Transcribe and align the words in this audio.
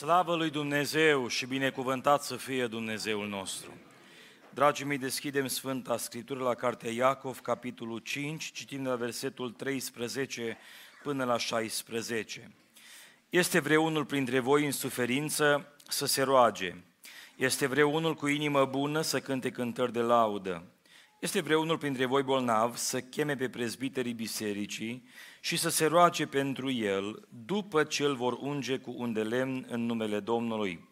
Slavă 0.00 0.36
lui 0.36 0.50
Dumnezeu 0.50 1.28
și 1.28 1.46
binecuvântat 1.46 2.22
să 2.22 2.36
fie 2.36 2.66
Dumnezeul 2.66 3.28
nostru. 3.28 3.72
Dragii 4.50 4.84
mei, 4.84 4.98
deschidem 4.98 5.46
Sfânta 5.46 5.96
Scriptură 5.96 6.42
la 6.42 6.54
Cartea 6.54 6.90
Iacov, 6.90 7.40
capitolul 7.40 7.98
5, 7.98 8.52
citim 8.52 8.82
de 8.82 8.88
la 8.88 8.94
versetul 8.94 9.50
13 9.50 10.58
până 11.02 11.24
la 11.24 11.38
16. 11.38 12.50
Este 13.30 13.58
vreunul 13.58 14.04
printre 14.04 14.38
voi 14.38 14.64
în 14.64 14.72
suferință 14.72 15.76
să 15.88 16.06
se 16.06 16.22
roage. 16.22 16.74
Este 17.36 17.66
vreunul 17.66 18.14
cu 18.14 18.26
inimă 18.26 18.64
bună 18.64 19.00
să 19.00 19.20
cânte 19.20 19.50
cântări 19.50 19.92
de 19.92 20.00
laudă. 20.00 20.64
Este 21.20 21.40
vreunul 21.40 21.78
printre 21.78 22.04
voi 22.04 22.22
bolnav 22.22 22.76
să 22.76 23.00
cheme 23.00 23.36
pe 23.36 23.48
prezbiterii 23.48 24.12
bisericii 24.12 25.08
și 25.40 25.56
să 25.56 25.68
se 25.68 25.86
roage 25.86 26.26
pentru 26.26 26.70
el 26.70 27.28
după 27.44 27.84
ce 27.84 28.04
îl 28.04 28.14
vor 28.14 28.32
unge 28.32 28.78
cu 28.78 28.94
un 28.96 29.12
de 29.12 29.22
lemn 29.22 29.66
în 29.68 29.86
numele 29.86 30.20
Domnului. 30.20 30.88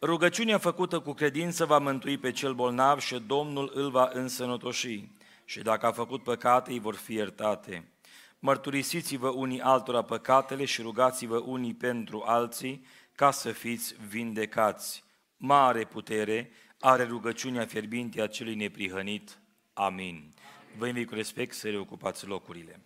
Rugăciunea 0.00 0.58
făcută 0.58 1.00
cu 1.00 1.12
credință 1.12 1.64
va 1.64 1.78
mântui 1.78 2.18
pe 2.18 2.30
cel 2.30 2.54
bolnav 2.54 2.98
și 2.98 3.22
Domnul 3.26 3.70
îl 3.74 3.90
va 3.90 4.10
însănătoși. 4.12 5.08
Și 5.44 5.60
dacă 5.60 5.86
a 5.86 5.92
făcut 5.92 6.22
păcate, 6.22 6.70
îi 6.70 6.80
vor 6.80 6.94
fi 6.94 7.14
iertate. 7.14 7.88
Mărturisiți-vă 8.38 9.28
unii 9.28 9.60
altora 9.60 10.02
păcatele 10.02 10.64
și 10.64 10.82
rugați-vă 10.82 11.36
unii 11.38 11.74
pentru 11.74 12.22
alții 12.26 12.86
ca 13.14 13.30
să 13.30 13.50
fiți 13.50 13.94
vindecați. 14.08 15.04
Mare 15.36 15.84
putere 15.84 16.50
are 16.80 17.04
rugăciunea 17.04 17.66
fierbinte 17.66 18.20
a 18.20 18.26
celui 18.26 18.54
neprihănit. 18.54 19.41
Amin. 19.72 20.32
Vă 20.76 20.86
invit 20.86 21.08
cu 21.08 21.14
respect 21.14 21.54
să 21.54 21.70
reocupați 21.70 22.26
locurile. 22.26 22.80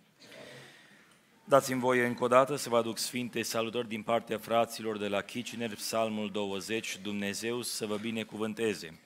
Dați-mi 1.43 1.79
voie 1.79 2.05
încă 2.05 2.23
o 2.23 2.27
dată 2.27 2.55
să 2.55 2.69
vă 2.69 2.77
aduc 2.77 2.97
sfinte 2.97 3.41
salutări 3.41 3.87
din 3.87 4.01
partea 4.01 4.37
fraților 4.37 4.97
de 4.97 5.07
la 5.07 5.21
Kitchener, 5.21 5.75
Psalmul 5.75 6.31
20, 6.31 6.99
Dumnezeu 7.01 7.61
să 7.61 7.85
vă 7.85 7.97
binecuvânteze. 7.97 8.99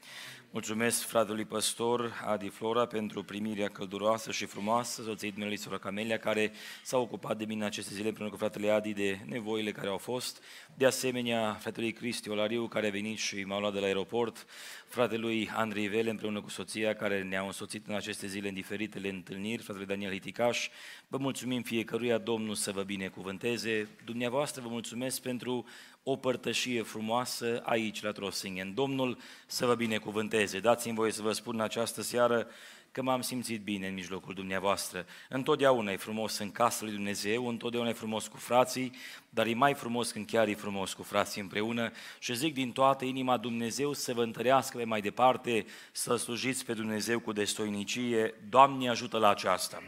Mulțumesc 0.53 1.01
fratelui 1.01 1.45
păstor 1.45 2.21
Adi 2.25 2.47
Flora 2.49 2.85
pentru 2.85 3.23
primirea 3.23 3.67
călduroasă 3.67 4.31
și 4.31 4.45
frumoasă, 4.45 5.01
soției 5.01 5.29
dumneavoastră 5.29 5.69
Sora 5.69 5.81
Camelia, 5.83 6.17
care 6.17 6.51
s-a 6.83 6.97
ocupat 6.97 7.37
de 7.37 7.45
mine 7.45 7.65
aceste 7.65 7.93
zile 7.93 8.07
împreună 8.07 8.31
cu 8.31 8.37
fratele 8.37 8.69
Adi 8.69 8.93
de 8.93 9.19
nevoile 9.25 9.71
care 9.71 9.87
au 9.87 9.97
fost. 9.97 10.43
De 10.75 10.85
asemenea, 10.85 11.53
fratelui 11.53 11.91
Cristi 11.91 12.29
Olariu, 12.29 12.67
care 12.67 12.87
a 12.87 12.89
venit 12.89 13.17
și 13.17 13.43
m-a 13.43 13.59
luat 13.59 13.73
de 13.73 13.79
la 13.79 13.85
aeroport, 13.85 14.45
fratelui 14.87 15.49
Andrei 15.55 15.87
Vele 15.87 16.09
împreună 16.09 16.41
cu 16.41 16.49
soția, 16.49 16.95
care 16.95 17.23
ne-au 17.23 17.45
însoțit 17.45 17.87
în 17.87 17.95
aceste 17.95 18.27
zile 18.27 18.47
în 18.47 18.53
diferitele 18.53 19.09
întâlniri, 19.09 19.63
fratele 19.63 19.85
Daniel 19.85 20.11
Hiticaș. 20.11 20.69
Vă 21.07 21.17
mulțumim 21.17 21.61
fiecăruia, 21.61 22.17
Domnul 22.17 22.55
să 22.55 22.71
vă 22.71 22.83
binecuvânteze. 22.83 23.87
Dumneavoastră 24.05 24.61
vă 24.61 24.69
mulțumesc 24.69 25.21
pentru 25.21 25.65
o 26.03 26.15
părtășie 26.15 26.81
frumoasă 26.81 27.61
aici 27.65 28.01
la 28.01 28.11
Trosingen. 28.11 28.73
Domnul 28.73 29.17
să 29.45 29.65
vă 29.65 29.75
binecuvânteze. 29.75 30.59
Dați-mi 30.59 30.95
voie 30.95 31.11
să 31.11 31.21
vă 31.21 31.31
spun 31.31 31.55
în 31.55 31.61
această 31.61 32.01
seară 32.01 32.47
că 32.91 33.01
m-am 33.01 33.21
simțit 33.21 33.61
bine 33.61 33.87
în 33.87 33.93
mijlocul 33.93 34.33
dumneavoastră. 34.33 35.05
Întotdeauna 35.29 35.91
e 35.91 35.97
frumos 35.97 36.37
în 36.37 36.51
casa 36.51 36.85
lui 36.85 36.93
Dumnezeu, 36.93 37.47
întotdeauna 37.47 37.89
e 37.89 37.93
frumos 37.93 38.27
cu 38.27 38.37
frații, 38.37 38.91
dar 39.29 39.45
e 39.45 39.53
mai 39.53 39.73
frumos 39.73 40.11
când 40.11 40.25
chiar 40.25 40.47
e 40.47 40.53
frumos 40.53 40.93
cu 40.93 41.03
frații 41.03 41.41
împreună 41.41 41.91
și 42.19 42.35
zic 42.35 42.53
din 42.53 42.71
toată 42.71 43.05
inima 43.05 43.37
Dumnezeu 43.37 43.93
să 43.93 44.13
vă 44.13 44.23
întărească 44.23 44.77
pe 44.77 44.83
mai 44.83 45.01
departe, 45.01 45.65
să 45.91 46.15
slujiți 46.15 46.65
pe 46.65 46.73
Dumnezeu 46.73 47.19
cu 47.19 47.31
destoinicie. 47.31 48.33
Doamne 48.49 48.89
ajută 48.89 49.17
la 49.17 49.29
aceasta! 49.29 49.81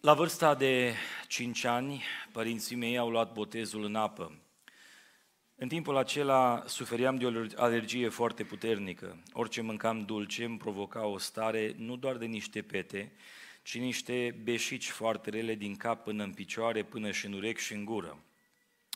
La 0.00 0.14
vârsta 0.14 0.54
de 0.54 0.94
5 1.26 1.64
ani, 1.64 2.02
părinții 2.32 2.76
mei 2.76 2.98
au 2.98 3.10
luat 3.10 3.32
botezul 3.32 3.84
în 3.84 3.94
apă. 3.94 4.41
În 5.62 5.68
timpul 5.68 5.96
acela 5.96 6.62
suferiam 6.66 7.16
de 7.16 7.26
o 7.26 7.62
alergie 7.62 8.08
foarte 8.08 8.44
puternică. 8.44 9.22
Orice 9.32 9.60
mâncam 9.60 10.04
dulce 10.04 10.44
îmi 10.44 10.58
provoca 10.58 11.06
o 11.06 11.18
stare 11.18 11.74
nu 11.76 11.96
doar 11.96 12.16
de 12.16 12.24
niște 12.24 12.62
pete, 12.62 13.12
ci 13.62 13.78
niște 13.78 14.40
beșici 14.42 14.90
foarte 14.90 15.30
rele 15.30 15.54
din 15.54 15.76
cap 15.76 16.04
până 16.04 16.22
în 16.22 16.32
picioare, 16.32 16.82
până 16.82 17.10
și 17.10 17.26
în 17.26 17.32
urechi 17.32 17.60
și 17.60 17.72
în 17.72 17.84
gură. 17.84 18.18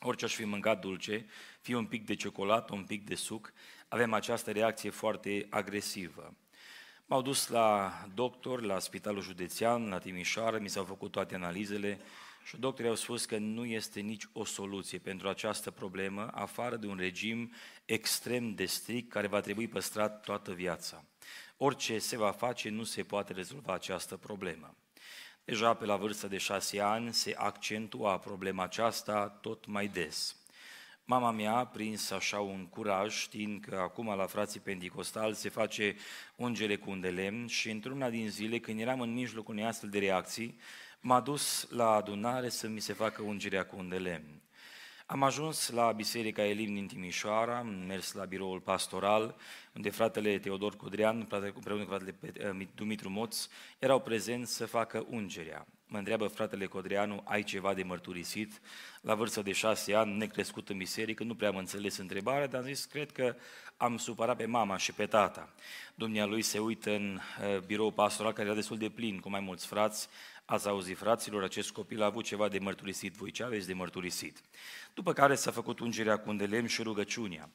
Orice 0.01 0.25
aș 0.25 0.35
fi 0.35 0.45
mâncat 0.45 0.81
dulce, 0.81 1.27
fie 1.61 1.77
un 1.77 1.87
pic 1.87 2.07
de 2.07 2.15
ciocolată, 2.15 2.75
un 2.75 2.85
pic 2.85 3.05
de 3.05 3.15
suc, 3.15 3.53
avem 3.89 4.13
această 4.13 4.51
reacție 4.51 4.91
foarte 4.91 5.47
agresivă. 5.51 6.35
M-au 7.05 7.23
dus 7.23 7.49
la 7.49 7.93
doctor, 8.15 8.63
la 8.63 8.79
spitalul 8.79 9.23
județean, 9.23 9.89
la 9.89 9.99
Timișoara, 9.99 10.59
mi 10.59 10.69
s-au 10.69 10.85
făcut 10.85 11.11
toate 11.11 11.35
analizele 11.35 12.01
și 12.47 12.57
doctorii 12.57 12.91
au 12.91 12.97
spus 12.97 13.25
că 13.25 13.39
nu 13.39 13.65
este 13.65 14.01
nici 14.01 14.29
o 14.33 14.45
soluție 14.45 14.99
pentru 14.99 15.29
această 15.29 15.71
problemă, 15.71 16.31
afară 16.33 16.77
de 16.77 16.87
un 16.87 16.97
regim 16.97 17.53
extrem 17.85 18.55
de 18.55 18.65
strict 18.65 19.11
care 19.11 19.27
va 19.27 19.41
trebui 19.41 19.69
păstrat 19.69 20.21
toată 20.21 20.53
viața. 20.53 21.05
Orice 21.57 21.99
se 21.99 22.17
va 22.17 22.31
face, 22.31 22.69
nu 22.69 22.85
se 22.85 23.03
poate 23.03 23.33
rezolva 23.33 23.73
această 23.73 24.17
problemă. 24.17 24.75
Deja 25.45 25.75
pe 25.75 25.85
la 25.85 25.97
vârsta 25.97 26.29
de 26.29 26.39
șase 26.39 26.81
ani 26.81 27.15
se 27.15 27.35
accentua 27.39 28.19
problema 28.19 28.63
aceasta 28.63 29.29
tot 29.29 29.67
mai 29.67 29.89
des. 29.89 30.37
Mama 31.05 31.31
mea 31.31 31.55
a 31.57 31.67
prins 31.67 32.11
așa 32.11 32.41
un 32.41 32.67
curaj, 32.67 33.15
știind 33.15 33.65
că 33.65 33.77
acum 33.77 34.17
la 34.17 34.27
frații 34.27 34.61
pentecostali 34.61 35.35
se 35.35 35.49
face 35.49 35.97
ungere 36.37 36.77
cu 36.77 36.91
un 36.91 37.01
de 37.01 37.09
lemn 37.09 37.47
și 37.47 37.71
într-una 37.71 38.11
din 38.11 38.31
zile, 38.31 38.59
când 38.59 38.81
eram 38.81 39.01
în 39.01 39.13
mijlocul 39.13 39.55
unei 39.55 39.67
astfel 39.67 39.89
de 39.89 39.99
reacții, 39.99 40.59
m-a 41.07 41.21
dus 41.21 41.67
la 41.71 41.91
adunare 41.91 42.49
să 42.49 42.69
mi 42.69 42.81
se 42.81 42.93
facă 42.93 43.23
ungerea 43.23 43.67
cu 43.67 43.77
un 43.79 43.89
de 43.89 43.97
lemn. 43.97 44.41
Am 45.07 45.23
ajuns 45.23 45.71
la 45.71 45.93
Biserica 45.93 46.45
Elim 46.45 46.75
din 46.75 46.87
Timișoara, 46.87 47.59
am 47.59 47.69
mers 47.87 48.13
la 48.13 48.25
biroul 48.25 48.61
pastoral, 48.61 49.37
unde 49.75 49.91
fratele 49.91 50.39
Teodor 50.39 50.77
Codrean, 50.77 51.19
împreună 51.19 51.51
cu 51.51 51.61
fratele 51.87 52.15
eh, 52.33 52.67
Dumitru 52.75 53.11
Moț, 53.11 53.49
erau 53.79 54.01
prezenți 54.01 54.55
să 54.55 54.67
facă 54.67 55.07
ungerea. 55.11 55.67
Mă 55.89 55.99
întreabă 55.99 56.27
fratele 56.27 56.67
Codreanu, 56.67 57.23
ai 57.25 57.43
ceva 57.43 57.75
de 57.75 57.83
mărturisit? 57.83 58.61
La 59.01 59.15
vârstă 59.15 59.43
de 59.43 59.53
șase 59.53 59.95
ani, 59.95 60.17
necrescut 60.17 60.69
în 60.69 60.77
biserică, 60.77 61.25
nu 61.25 61.35
prea 61.35 61.49
am 61.49 61.57
înțeles 61.57 61.97
întrebarea, 61.97 62.47
dar 62.47 62.61
am 62.61 62.67
zis, 62.67 62.85
cred 62.85 63.13
că 63.13 63.37
am 63.77 63.97
supărat 63.97 64.37
pe 64.37 64.47
mama 64.47 64.77
și 64.77 64.93
pe 64.93 65.07
tata. 65.07 65.55
Dumnealui 65.95 66.43
se 66.43 66.59
uită 66.59 66.91
în 66.91 67.21
uh, 67.41 67.59
birou 67.59 67.91
pastoral, 67.91 68.33
care 68.33 68.47
era 68.47 68.57
destul 68.57 68.79
de 68.79 68.89
plin, 68.89 69.19
cu 69.19 69.31
mai 69.31 69.41
mulți 69.41 69.67
frați. 69.67 70.09
Ați 70.49 70.69
auzit, 70.69 70.97
fraților, 70.97 71.43
acest 71.43 71.71
copil 71.71 72.03
a 72.03 72.05
avut 72.05 72.25
ceva 72.25 72.49
de 72.49 72.59
mărturisit, 72.59 73.15
voi 73.15 73.31
ce 73.31 73.43
aveți 73.43 73.67
de 73.67 73.73
mărturisit? 73.73 74.41
După 74.95 75.13
care 75.13 75.35
s-a 75.35 75.51
făcut 75.51 75.81
ungerea 75.81 76.17
cu 76.19 76.31
un 76.31 76.37
de 76.37 76.47
lemn 76.47 76.67
și 76.67 76.83
rugăciunea. 76.83 77.49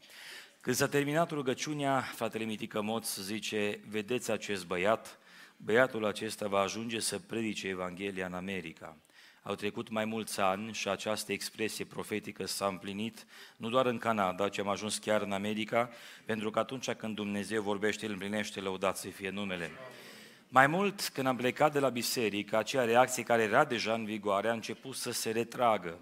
Când 0.62 0.75
s-a 0.75 0.88
terminat 0.88 1.31
rugăciunea, 1.31 2.02
fratele 2.02 2.44
Mitică 2.44 2.81
Moț 2.81 3.16
zice, 3.16 3.79
vedeți 3.90 4.31
acest 4.31 4.66
băiat, 4.66 5.19
băiatul 5.57 6.06
acesta 6.06 6.47
va 6.47 6.59
ajunge 6.59 7.00
să 7.00 7.19
predice 7.19 7.68
Evanghelia 7.68 8.25
în 8.25 8.34
America. 8.34 8.97
Au 9.44 9.56
trecut 9.56 9.90
mai 9.90 10.06
mulți 10.06 10.40
ani 10.40 10.73
și 10.73 10.90
această 10.90 11.31
expresie 11.31 11.85
profetică 11.85 12.46
s-a 12.46 12.68
împlinit 12.68 13.25
nu 13.58 13.69
doar 13.69 13.85
în 13.85 13.97
Canada, 13.97 14.50
ci 14.50 14.59
am 14.59 14.68
ajuns 14.68 14.97
chiar 14.97 15.22
în 15.22 15.31
America, 15.31 15.90
pentru 16.25 16.50
că 16.50 16.59
atunci 16.59 16.91
când 16.91 17.16
Dumnezeu 17.16 17.62
vorbește, 17.62 18.06
El 18.06 18.12
împlinește, 18.12 18.59
lăudat 18.59 18.97
să 18.97 19.08
fie 19.08 19.29
numele. 19.29 19.72
Mai 20.54 20.68
mult, 20.68 21.10
când 21.14 21.28
am 21.28 21.36
plecat 21.36 21.72
de 21.72 21.80
la 21.80 21.90
biserică, 21.90 22.58
acea 22.58 22.84
reacție 22.84 23.24
care 23.24 23.42
era 23.42 23.66
deja 23.66 23.94
în 23.94 24.06
vigoare 24.06 24.50
a 24.50 24.54
început 24.54 24.96
să 24.96 25.12
se 25.12 25.32
retragă. 25.32 26.00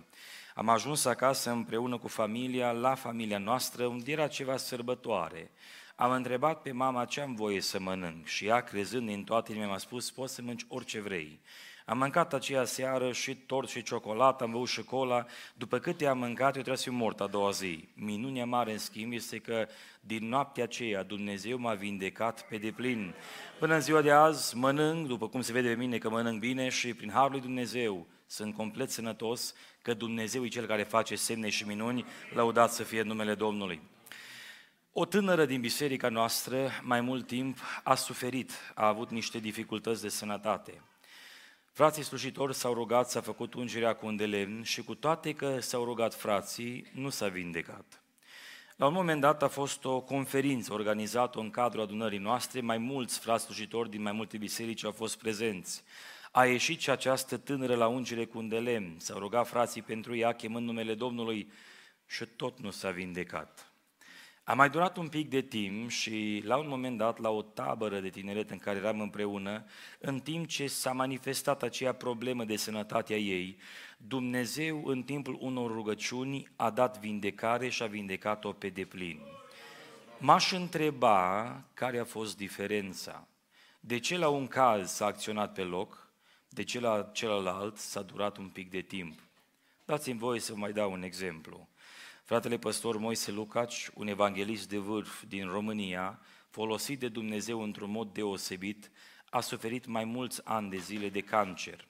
Am 0.56 0.70
ajuns 0.70 1.06
acasă 1.06 1.50
împreună 1.50 1.98
cu 1.98 2.08
familia, 2.08 2.72
la 2.72 2.96
familia 2.96 3.38
noastră, 3.38 3.86
unde 3.86 4.12
era 4.12 4.28
ceva 4.28 4.58
sărbătoare. 4.58 5.52
Am 5.96 6.12
întrebat 6.12 6.62
pe 6.62 6.72
mama 6.72 7.06
ce 7.06 7.22
am 7.22 7.36
voie 7.36 7.62
să 7.62 7.80
mănânc 7.80 8.26
și 8.26 8.46
ea, 8.46 8.62
crezând 8.62 9.10
în 9.10 9.24
toate 9.24 9.52
inima, 9.52 9.68
mi-a 9.68 9.78
spus, 9.78 10.12
poți 10.12 10.34
să 10.34 10.42
mănânci 10.42 10.66
orice 10.68 11.00
vrei. 11.00 11.40
Am 11.90 11.98
mâncat 11.98 12.34
aceea 12.34 12.66
seară 12.66 13.12
și 13.12 13.36
tort 13.36 13.70
și 13.70 13.84
ciocolată, 13.84 14.44
am 14.44 14.52
băut 14.52 14.68
și 14.68 14.84
cola. 14.84 15.26
După 15.56 15.80
câte 15.80 16.06
am 16.06 16.18
mâncat, 16.18 16.46
eu 16.46 16.52
trebuie 16.52 16.78
să 16.78 16.84
fiu 16.84 16.92
mort 16.92 17.20
a 17.20 17.28
doua 17.28 17.52
zi. 17.52 17.88
Minunea 17.94 18.46
mare, 18.46 18.72
în 18.72 18.78
schimb, 18.78 19.14
este 19.14 19.38
că 19.38 19.68
din 20.00 20.28
noaptea 20.28 20.64
aceea 20.64 21.04
Dumnezeu 21.04 21.58
m-a 21.58 21.74
vindecat 21.74 22.48
pe 22.48 22.58
deplin. 22.58 23.14
Până 23.60 23.74
în 23.74 23.82
ziua 23.82 24.02
de 24.02 24.12
azi 24.12 24.58
mănânc, 24.58 25.08
după 25.08 25.28
cum 25.28 25.42
se 25.42 25.52
vede 25.52 25.68
pe 25.68 25.76
mine 25.76 25.98
că 25.98 26.10
mănânc 26.10 26.40
bine 26.40 26.70
și 26.70 26.94
prin 26.94 27.12
Harul 27.12 27.32
lui 27.32 27.42
Dumnezeu 27.42 28.08
sunt 28.26 28.56
complet 28.56 28.92
sănătos, 28.92 29.54
că 29.82 29.94
Dumnezeu 29.94 30.46
e 30.46 30.48
Cel 30.48 30.66
care 30.66 30.84
face 30.84 31.16
semne 31.16 31.50
și 31.50 31.68
minuni, 31.68 32.06
lăudat 32.34 32.72
să 32.72 32.84
fie 32.84 33.02
numele 33.02 33.36
Domnului. 33.36 33.82
O 34.92 35.06
tânără 35.06 35.46
din 35.46 35.62
biserica 35.62 36.10
noastră, 36.10 36.70
mai 36.82 37.02
mult 37.02 37.28
timp, 37.28 37.58
a 37.84 37.96
suferit, 37.96 38.52
a 38.76 38.88
avut 38.88 39.10
niște 39.10 39.40
dificultăți 39.40 40.02
de 40.02 40.10
sănătate. 40.10 40.82
Frații 41.80 42.04
slujitori 42.04 42.56
s-au 42.56 42.74
rugat, 42.74 43.10
s-a 43.10 43.22
făcut 43.22 43.54
ungerea 43.54 43.94
cu 43.94 44.06
un 44.06 44.16
de 44.16 44.26
lemn 44.26 44.64
și 44.64 44.84
cu 44.84 44.96
toate 44.96 45.34
că 45.34 45.60
s-au 45.60 45.84
rugat 45.84 46.14
frații, 46.14 46.86
nu 46.94 47.10
s-a 47.10 47.28
vindecat. 47.28 48.02
La 48.76 48.86
un 48.88 48.94
moment 48.94 49.22
dat 49.22 49.44
a 49.44 49.48
fost 49.48 49.86
o 49.86 50.02
conferință 50.02 50.74
organizată 50.74 51.40
în 51.40 51.50
cadrul 51.50 51.82
adunării 51.82 52.18
noastre, 52.18 52.62
mai 52.62 52.78
mulți 52.78 53.20
frați 53.20 53.44
slujitori 53.44 53.90
din 53.90 54.02
mai 54.02 54.12
multe 54.12 54.38
biserici 54.38 54.84
au 54.84 54.92
fost 54.92 55.18
prezenți. 55.18 55.84
A 56.32 56.46
ieșit 56.46 56.80
și 56.80 56.90
această 56.90 57.38
tânără 57.38 57.76
la 57.76 57.88
ungere 57.88 58.26
cu 58.26 58.38
un 58.38 58.48
de 58.48 58.60
lemn, 58.60 58.96
s-au 58.98 59.20
rugat 59.20 59.48
frații 59.48 59.82
pentru 59.82 60.16
ea, 60.16 60.34
chemând 60.34 60.66
numele 60.66 60.94
Domnului, 60.94 61.52
și 62.06 62.26
tot 62.26 62.60
nu 62.60 62.72
s-a 62.72 62.90
vindecat. 62.90 63.69
A 64.50 64.54
mai 64.54 64.70
durat 64.70 64.98
un 64.98 65.08
pic 65.08 65.30
de 65.30 65.42
timp 65.42 65.90
și 65.90 66.42
la 66.46 66.58
un 66.58 66.68
moment 66.68 66.98
dat, 66.98 67.20
la 67.20 67.30
o 67.30 67.42
tabără 67.42 68.00
de 68.00 68.10
tineret 68.10 68.50
în 68.50 68.58
care 68.58 68.78
eram 68.78 69.02
împreună, 69.02 69.66
în 70.00 70.20
timp 70.20 70.48
ce 70.48 70.68
s-a 70.68 70.92
manifestat 70.92 71.64
aceea 71.64 71.94
problemă 71.94 72.44
de 72.44 72.56
sănătate 72.56 73.14
a 73.14 73.18
ei, 73.18 73.58
Dumnezeu 73.98 74.86
în 74.86 75.04
timpul 75.04 75.38
unor 75.40 75.72
rugăciuni 75.72 76.50
a 76.56 76.70
dat 76.70 77.00
vindecare 77.00 77.70
și 77.70 77.84
a 77.84 77.86
vindecat-o 77.86 78.52
pe 78.52 78.70
deplin. 78.70 79.20
M-aș 80.18 80.52
întreba 80.52 81.64
care 81.74 82.00
a 82.00 82.06
fost 82.06 82.38
diferența. 82.38 83.28
De 83.80 84.00
ce 84.00 84.18
la 84.18 84.28
un 84.28 84.48
caz 84.48 84.92
s-a 84.92 85.06
acționat 85.06 85.54
pe 85.54 85.64
loc, 85.64 86.12
de 86.48 86.64
ce 86.64 86.80
la 86.80 87.10
celălalt 87.14 87.78
s-a 87.78 88.02
durat 88.02 88.38
un 88.38 88.48
pic 88.48 88.70
de 88.70 88.82
timp? 88.82 89.20
Dați-mi 89.86 90.20
voie 90.20 90.40
să 90.40 90.54
vă 90.54 90.58
mai 90.58 90.72
dau 90.72 90.92
un 90.92 91.04
exemplu. 91.04 91.68
Fratele 92.30 92.58
păstor 92.58 92.98
Moise 92.98 93.32
Lucaci, 93.32 93.90
un 93.94 94.08
evanghelist 94.08 94.70
de 94.70 94.78
vârf 94.78 95.24
din 95.28 95.48
România, 95.48 96.20
folosit 96.50 97.00
de 97.00 97.08
Dumnezeu 97.08 97.62
într-un 97.62 97.92
mod 97.92 98.14
deosebit, 98.14 98.92
a 99.30 99.40
suferit 99.40 99.86
mai 99.86 100.04
mulți 100.04 100.42
ani 100.44 100.70
de 100.70 100.78
zile 100.78 101.10
de 101.10 101.22
cancer. 101.22 101.88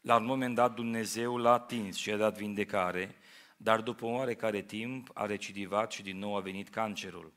La 0.00 0.16
un 0.16 0.24
moment 0.24 0.54
dat 0.54 0.74
Dumnezeu 0.74 1.36
l-a 1.36 1.52
atins 1.52 1.96
și 1.96 2.10
a 2.10 2.16
dat 2.16 2.36
vindecare, 2.36 3.14
dar 3.56 3.80
după 3.80 4.06
un 4.06 4.14
oarecare 4.14 4.62
timp 4.62 5.10
a 5.14 5.26
recidivat 5.26 5.92
și 5.92 6.02
din 6.02 6.18
nou 6.18 6.36
a 6.36 6.40
venit 6.40 6.68
cancerul. 6.68 7.32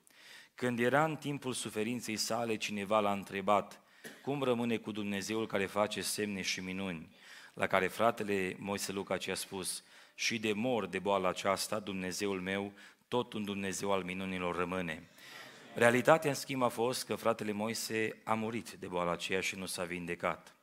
Când 0.55 0.79
era 0.79 1.03
în 1.03 1.15
timpul 1.15 1.53
suferinței 1.53 2.15
sale, 2.15 2.55
cineva 2.55 2.99
l-a 2.99 3.13
întrebat, 3.13 3.81
cum 4.23 4.43
rămâne 4.43 4.77
cu 4.77 4.91
Dumnezeul 4.91 5.47
care 5.47 5.65
face 5.65 6.01
semne 6.01 6.41
și 6.41 6.59
minuni? 6.59 7.09
La 7.53 7.67
care 7.67 7.87
fratele 7.87 8.55
Moise 8.59 8.91
Lucaci 8.91 9.27
a 9.27 9.35
spus, 9.35 9.83
și 10.13 10.39
de 10.39 10.53
mor 10.53 10.85
de 10.85 10.99
boala 10.99 11.29
aceasta, 11.29 11.79
Dumnezeul 11.79 12.41
meu, 12.41 12.73
tot 13.07 13.33
un 13.33 13.43
Dumnezeu 13.43 13.91
al 13.91 14.03
minunilor 14.03 14.55
rămâne. 14.55 15.09
Realitatea, 15.75 16.29
în 16.29 16.35
schimb, 16.35 16.63
a 16.63 16.67
fost 16.67 17.05
că 17.05 17.15
fratele 17.15 17.51
Moise 17.51 18.21
a 18.23 18.33
murit 18.33 18.71
de 18.71 18.87
boala 18.87 19.11
aceea 19.11 19.41
și 19.41 19.55
nu 19.55 19.65
s-a 19.65 19.83
vindecat. 19.83 20.55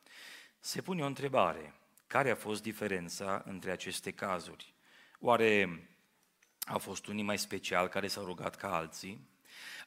Se 0.59 0.81
pune 0.81 1.03
o 1.03 1.05
întrebare. 1.05 1.73
Care 2.07 2.29
a 2.29 2.35
fost 2.35 2.61
diferența 2.61 3.41
între 3.45 3.71
aceste 3.71 4.11
cazuri? 4.11 4.73
Oare 5.19 5.81
au 6.65 6.77
fost 6.77 7.07
unii 7.07 7.23
mai 7.23 7.37
special 7.37 7.87
care 7.87 8.07
s-au 8.07 8.25
rugat 8.25 8.55
ca 8.55 8.75
alții? 8.75 9.29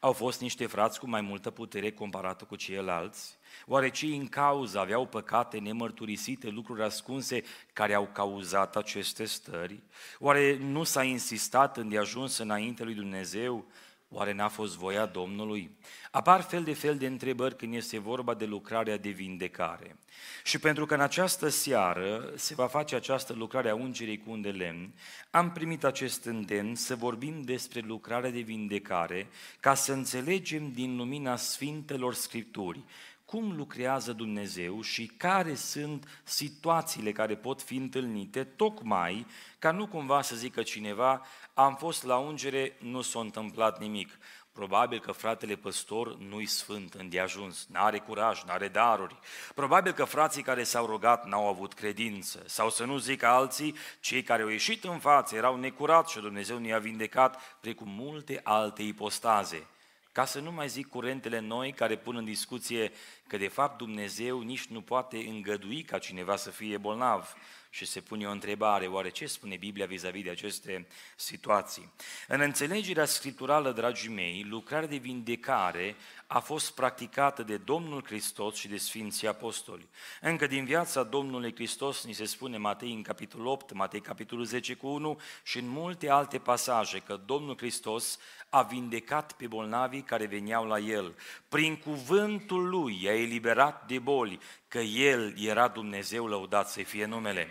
Au 0.01 0.13
fost 0.13 0.41
niște 0.41 0.67
frați 0.67 0.99
cu 0.99 1.09
mai 1.09 1.21
multă 1.21 1.51
putere 1.51 1.93
comparată 1.93 2.45
cu 2.45 2.57
ceilalți? 2.57 3.39
Oare 3.67 3.91
cei 3.91 4.17
în 4.17 4.29
cauză 4.29 4.79
aveau 4.79 5.07
păcate 5.07 5.59
nemărturisite, 5.59 6.49
lucruri 6.49 6.83
ascunse 6.83 7.43
care 7.73 7.95
au 7.95 8.09
cauzat 8.13 8.77
aceste 8.77 9.25
stări? 9.25 9.83
Oare 10.19 10.57
nu 10.61 10.83
s-a 10.83 11.03
insistat 11.03 11.77
în 11.77 11.89
de 11.89 11.99
ajuns 11.99 12.39
înainte 12.39 12.85
lui 12.85 12.95
Dumnezeu? 12.95 13.67
Oare 14.09 14.33
n-a 14.33 14.49
fost 14.49 14.77
voia 14.77 15.07
Domnului? 15.07 15.71
Apar 16.11 16.41
fel 16.41 16.65
de 16.65 16.73
fel 16.73 16.97
de 16.97 17.07
întrebări 17.07 17.57
când 17.57 17.75
este 17.75 17.99
vorba 17.99 18.35
de 18.35 18.45
lucrarea 18.45 18.97
de 18.97 19.09
vindecare. 19.09 19.97
Și 20.45 20.59
pentru 20.59 20.87
că 20.87 20.95
în 20.95 21.01
această 21.01 21.49
seară 21.49 22.33
se 22.37 22.55
va 22.55 22.67
face 22.67 22.95
această 22.95 23.33
lucrare 23.33 23.69
a 23.69 23.75
ungerii 23.75 24.19
cu 24.19 24.31
un 24.31 24.41
de 24.41 24.51
lemn, 24.51 24.95
am 25.31 25.53
primit 25.53 25.85
acest 25.85 26.25
îndemn 26.25 26.75
să 26.75 26.97
vorbim 26.97 27.43
despre 27.43 27.81
lucrarea 27.81 28.31
de 28.31 28.41
vindecare 28.41 29.27
ca 29.61 29.75
să 29.75 29.93
înțelegem 29.93 30.73
din 30.73 30.97
lumina 30.97 31.37
Sfintelor 31.37 32.15
Scripturi 32.15 32.85
cum 33.35 33.57
lucrează 33.57 34.13
Dumnezeu 34.13 34.81
și 34.81 35.07
care 35.07 35.55
sunt 35.55 36.21
situațiile 36.25 37.13
care 37.13 37.37
pot 37.37 37.63
fi 37.63 37.77
întâlnite, 37.77 38.45
tocmai 38.45 39.27
ca 39.59 39.71
nu 39.71 39.87
cumva 39.87 40.23
să 40.23 40.37
zică 40.37 40.63
cineva, 40.63 41.23
am 41.55 41.75
fost 41.75 42.05
la 42.05 42.17
ungere, 42.17 42.77
nu 42.81 43.01
s-a 43.01 43.21
întâmplat 43.21 43.81
nimic. 43.81 44.19
Probabil 44.53 45.01
că 45.01 45.13
fratele 45.13 45.55
păstor 45.57 46.19
nu-i 46.19 46.47
sfânt 46.47 46.95
îndeajuns, 46.95 47.67
n-are 47.71 47.99
curaj, 47.99 48.43
n-are 48.43 48.69
daruri. 48.69 49.19
Probabil 49.55 49.93
că 49.93 50.05
frații 50.05 50.43
care 50.43 50.63
s-au 50.63 50.87
rugat 50.87 51.27
n-au 51.27 51.49
avut 51.49 51.73
credință. 51.73 52.43
Sau 52.47 52.71
să 52.71 52.85
nu 52.85 52.99
zic 52.99 53.23
alții, 53.23 53.75
cei 54.01 54.23
care 54.23 54.43
au 54.43 54.49
ieșit 54.49 54.85
în 54.85 54.99
față 54.99 55.37
erau 55.37 55.57
necurați 55.57 56.13
și 56.13 56.21
Dumnezeu 56.21 56.59
ne-a 56.59 56.79
vindecat, 56.79 57.59
precum 57.61 57.89
multe 57.89 58.41
alte 58.43 58.83
ipostaze. 58.83 59.67
Ca 60.15 60.25
să 60.25 60.41
nu 60.41 60.53
mai 60.53 60.69
zic 60.69 60.89
curentele 60.89 61.39
noi 61.39 61.73
care 61.73 61.97
pun 61.97 62.17
în 62.17 62.25
discuție 62.25 62.93
că 63.27 63.37
de 63.37 63.49
fapt 63.49 63.79
Dumnezeu 63.79 64.41
nici 64.41 64.67
nu 64.67 64.81
poate 64.81 65.17
îngădui 65.17 65.83
ca 65.83 65.99
cineva 65.99 66.37
să 66.37 66.51
fie 66.51 66.77
bolnav 66.77 67.35
și 67.71 67.85
se 67.85 68.01
pune 68.01 68.27
o 68.27 68.31
întrebare, 68.31 68.87
oare 68.87 69.09
ce 69.09 69.27
spune 69.27 69.57
Biblia 69.57 69.87
vis-a-vis 69.87 70.23
de 70.23 70.31
aceste 70.31 70.87
situații? 71.17 71.93
În 72.29 72.41
înțelegerea 72.41 73.05
scripturală, 73.05 73.73
dragii 73.73 74.11
mei, 74.11 74.47
lucrarea 74.49 74.89
de 74.89 74.97
vindecare 74.97 75.97
a 76.27 76.39
fost 76.39 76.75
practicată 76.75 77.43
de 77.43 77.57
Domnul 77.57 78.05
Hristos 78.05 78.55
și 78.55 78.69
de 78.69 78.77
Sfinții 78.77 79.29
Apostoli. 79.29 79.89
Încă 80.21 80.47
din 80.47 80.65
viața 80.65 81.03
Domnului 81.03 81.55
Hristos 81.55 82.05
ni 82.05 82.13
se 82.13 82.25
spune 82.25 82.57
Matei 82.57 82.93
în 82.93 83.03
capitolul 83.03 83.47
8, 83.47 83.73
Matei 83.73 84.01
capitolul 84.01 84.45
10 84.45 84.75
cu 84.75 84.87
1 84.87 85.21
și 85.43 85.59
în 85.59 85.69
multe 85.69 86.11
alte 86.11 86.39
pasaje 86.39 86.99
că 86.99 87.21
Domnul 87.27 87.57
Hristos 87.57 88.19
a 88.49 88.63
vindecat 88.63 89.33
pe 89.33 89.47
bolnavii 89.47 90.03
care 90.03 90.27
veneau 90.27 90.67
la 90.67 90.79
El. 90.79 91.15
Prin 91.49 91.77
cuvântul 91.77 92.69
Lui 92.69 92.99
i-a 93.03 93.15
eliberat 93.21 93.87
de 93.87 93.99
boli, 93.99 94.41
că 94.69 94.79
El 94.79 95.35
era 95.39 95.69
Dumnezeu, 95.69 96.27
lăudat 96.27 96.69
să 96.69 96.83
fie 96.83 97.05
numele. 97.05 97.49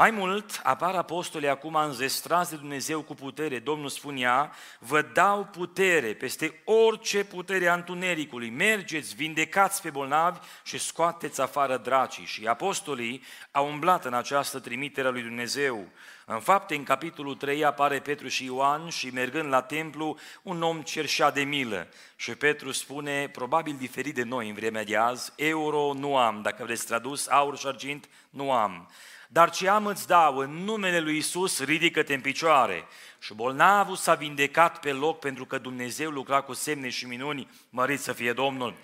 Mai 0.00 0.10
mult, 0.10 0.60
apar 0.62 0.94
apostolii 0.94 1.48
acum 1.48 1.74
înzestrați 1.74 2.50
de 2.50 2.56
Dumnezeu 2.56 3.02
cu 3.02 3.14
putere. 3.14 3.58
Domnul 3.58 3.88
spunea, 3.88 4.52
vă 4.78 5.02
dau 5.02 5.44
putere 5.44 6.14
peste 6.14 6.62
orice 6.64 7.24
putere 7.24 7.66
a 7.66 7.74
întunericului. 7.74 8.50
Mergeți, 8.50 9.14
vindecați 9.14 9.82
pe 9.82 9.90
bolnavi 9.90 10.38
și 10.64 10.78
scoateți 10.78 11.40
afară 11.40 11.76
dracii. 11.76 12.24
Și 12.24 12.46
apostolii 12.46 13.22
au 13.50 13.68
umblat 13.68 14.04
în 14.04 14.14
această 14.14 14.58
trimitere 14.58 15.08
a 15.08 15.10
lui 15.10 15.22
Dumnezeu. 15.22 15.88
În 16.24 16.40
fapte, 16.40 16.74
în 16.74 16.84
capitolul 16.84 17.34
3 17.34 17.64
apare 17.64 17.98
Petru 17.98 18.28
și 18.28 18.44
Ioan 18.44 18.88
și 18.88 19.10
mergând 19.12 19.48
la 19.48 19.62
templu, 19.62 20.16
un 20.42 20.62
om 20.62 20.82
cerșea 20.82 21.30
de 21.30 21.42
milă. 21.42 21.88
Și 22.16 22.34
Petru 22.34 22.72
spune, 22.72 23.28
probabil 23.28 23.76
diferit 23.78 24.14
de 24.14 24.22
noi 24.22 24.48
în 24.48 24.54
vremea 24.54 24.84
de 24.84 24.96
azi, 24.96 25.32
euro 25.36 25.92
nu 25.92 26.16
am, 26.16 26.42
dacă 26.42 26.64
vreți 26.64 26.86
tradus, 26.86 27.28
aur 27.28 27.58
și 27.58 27.66
argint 27.66 28.08
nu 28.30 28.52
am 28.52 28.88
dar 29.32 29.50
ce 29.50 29.68
am 29.68 29.86
îți 29.86 30.06
dau 30.06 30.36
în 30.36 30.50
numele 30.50 31.00
lui 31.00 31.16
Isus, 31.16 31.64
ridică-te 31.64 32.14
în 32.14 32.20
picioare. 32.20 32.84
Și 33.18 33.34
bolnavul 33.34 33.96
s-a 33.96 34.14
vindecat 34.14 34.80
pe 34.80 34.92
loc 34.92 35.18
pentru 35.18 35.44
că 35.44 35.58
Dumnezeu 35.58 36.10
lucra 36.10 36.40
cu 36.40 36.52
semne 36.52 36.88
și 36.88 37.06
minuni, 37.06 37.48
mărit 37.70 38.00
să 38.00 38.12
fie 38.12 38.32
Domnul. 38.32 38.74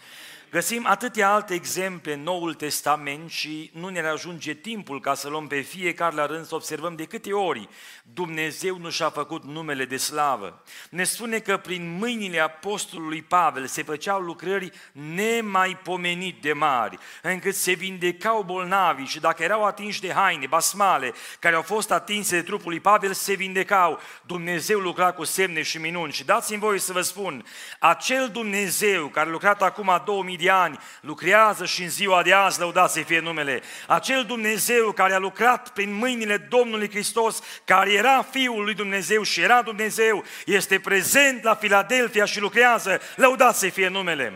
Găsim 0.51 0.87
atâtea 0.87 1.33
alte 1.33 1.55
exemple 1.55 2.13
în 2.13 2.23
Noul 2.23 2.55
Testament 2.55 3.31
și 3.31 3.71
nu 3.75 3.89
ne 3.89 4.01
ajunge 4.01 4.55
timpul 4.55 5.01
ca 5.01 5.15
să 5.15 5.29
luăm 5.29 5.47
pe 5.47 5.61
fiecare 5.61 6.15
la 6.15 6.27
rând 6.27 6.47
să 6.47 6.55
observăm 6.55 6.95
de 6.97 7.05
câte 7.05 7.33
ori 7.33 7.69
Dumnezeu 8.03 8.79
nu 8.79 8.91
și-a 8.91 9.11
făcut 9.11 9.45
numele 9.45 9.85
de 9.85 9.97
slavă. 9.97 10.63
Ne 10.91 11.05
spune 11.05 11.39
că 11.39 11.57
prin 11.57 11.97
mâinile 11.99 12.39
apostolului 12.39 13.23
Pavel 13.23 13.67
se 13.67 13.83
făceau 13.83 14.21
lucrări 14.21 14.71
nemaipomenit 14.93 16.41
de 16.43 16.53
mari, 16.53 16.99
încât 17.23 17.55
se 17.55 17.73
vindecau 17.73 18.43
bolnavi 18.43 19.05
și 19.05 19.21
dacă 19.21 19.43
erau 19.43 19.65
atinși 19.65 20.01
de 20.01 20.13
haine, 20.13 20.47
basmale, 20.47 21.13
care 21.39 21.55
au 21.55 21.63
fost 21.63 21.91
atinse 21.91 22.37
de 22.37 22.43
trupul 22.43 22.71
lui 22.71 22.81
Pavel, 22.81 23.13
se 23.13 23.35
vindecau. 23.35 24.01
Dumnezeu 24.23 24.79
lucra 24.79 25.13
cu 25.13 25.25
semne 25.25 25.63
și 25.63 25.79
minuni. 25.79 26.13
Și 26.13 26.25
dați-mi 26.25 26.61
voie 26.61 26.79
să 26.79 26.93
vă 26.93 27.01
spun, 27.01 27.45
acel 27.79 28.29
Dumnezeu 28.29 29.07
care 29.07 29.29
a 29.29 29.33
lucrat 29.33 29.63
acum 29.63 30.03
2000 30.05 30.37
de 30.37 30.46
ani, 30.51 30.79
lucrează 31.01 31.65
și 31.65 31.83
în 31.83 31.89
ziua 31.89 32.23
de 32.23 32.33
azi, 32.33 32.59
lăudați 32.59 32.93
să 32.93 33.01
fie 33.01 33.21
numele. 33.21 33.63
Acel 33.87 34.25
Dumnezeu 34.25 34.93
care 34.93 35.15
a 35.15 35.19
lucrat 35.19 35.69
prin 35.69 35.95
mâinile 35.95 36.37
Domnului 36.37 36.91
Hristos, 36.91 37.43
care 37.65 37.93
era 37.93 38.27
Fiul 38.31 38.65
lui 38.65 38.75
Dumnezeu 38.75 39.23
și 39.23 39.41
era 39.41 39.63
Dumnezeu, 39.63 40.25
este 40.47 40.79
prezent 40.79 41.43
la 41.43 41.55
Filadelfia 41.55 42.25
și 42.25 42.41
lucrează, 42.41 43.01
lăudați 43.17 43.59
să 43.59 43.69
fie 43.69 43.89
numele. 43.89 44.33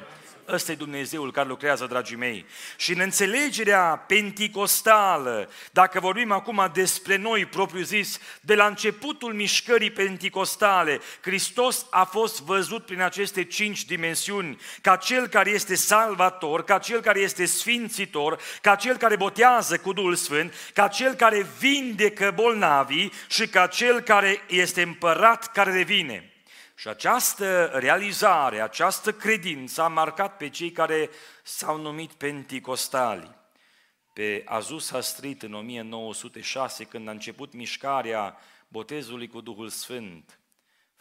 Ăsta 0.52 0.72
e 0.72 0.74
Dumnezeul 0.74 1.32
care 1.32 1.48
lucrează, 1.48 1.86
dragii 1.86 2.16
mei. 2.16 2.46
Și 2.76 2.92
în 2.92 3.00
înțelegerea 3.00 4.04
penticostală, 4.06 5.50
dacă 5.72 6.00
vorbim 6.00 6.32
acum 6.32 6.70
despre 6.72 7.16
noi, 7.16 7.46
propriu 7.46 7.82
zis, 7.82 8.18
de 8.40 8.54
la 8.54 8.66
începutul 8.66 9.34
mișcării 9.34 9.90
penticostale, 9.90 11.00
Hristos 11.20 11.86
a 11.90 12.04
fost 12.04 12.42
văzut 12.42 12.84
prin 12.84 13.00
aceste 13.00 13.44
cinci 13.44 13.84
dimensiuni, 13.84 14.58
ca 14.82 14.96
Cel 14.96 15.26
care 15.26 15.50
este 15.50 15.74
salvator, 15.74 16.64
ca 16.64 16.78
Cel 16.78 17.00
care 17.00 17.20
este 17.20 17.44
sfințitor, 17.44 18.40
ca 18.62 18.74
Cel 18.74 18.96
care 18.96 19.16
botează 19.16 19.78
cu 19.78 19.92
Duhul 19.92 20.14
Sfânt, 20.14 20.54
ca 20.74 20.88
Cel 20.88 21.14
care 21.14 21.46
vindecă 21.58 22.32
bolnavii 22.34 23.12
și 23.28 23.46
ca 23.48 23.66
Cel 23.66 24.00
care 24.00 24.42
este 24.46 24.82
împărat 24.82 25.52
care 25.52 25.72
revine. 25.72 26.24
Și 26.80 26.88
această 26.88 27.64
realizare, 27.64 28.60
această 28.60 29.12
credință 29.12 29.82
a 29.82 29.88
marcat 29.88 30.36
pe 30.36 30.48
cei 30.48 30.70
care 30.70 31.10
s-au 31.42 31.80
numit 31.80 32.12
penticostali. 32.12 33.36
Pe 34.12 34.42
Azus 34.46 34.92
Street 35.00 35.42
în 35.42 35.54
1906, 35.54 36.84
când 36.84 37.08
a 37.08 37.10
început 37.10 37.52
mișcarea 37.52 38.36
botezului 38.68 39.28
cu 39.28 39.40
Duhul 39.40 39.68
Sfânt. 39.68 40.38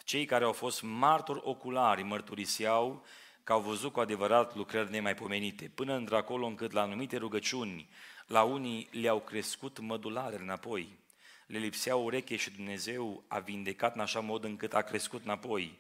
Cei 0.04 0.26
care 0.26 0.44
au 0.44 0.52
fost 0.52 0.82
martori 0.82 1.42
oculari 1.44 2.04
mărturiseau 2.04 3.06
că 3.44 3.54
au 3.54 3.62
văzut 3.62 3.92
cu 3.92 4.00
adevărat 4.00 4.56
lucrări 4.56 4.92
nemaipomenite, 4.92 5.72
până 5.76 5.94
într-acolo 5.94 6.46
încât 6.46 6.72
la 6.72 6.82
anumite 6.82 7.18
rugăciuni, 7.18 7.90
la 8.28 8.44
unii 8.44 8.90
le-au 8.92 9.20
crescut 9.20 9.80
mădularele 9.80 10.44
înapoi. 10.44 10.99
Le 11.50 11.58
lipsea 11.58 11.96
ureche 11.96 12.36
și 12.36 12.52
Dumnezeu 12.52 13.24
a 13.28 13.40
vindecat 13.40 13.96
în 13.96 14.02
așa 14.02 14.20
mod 14.20 14.44
încât 14.44 14.74
a 14.74 14.82
crescut 14.82 15.24
înapoi. 15.24 15.80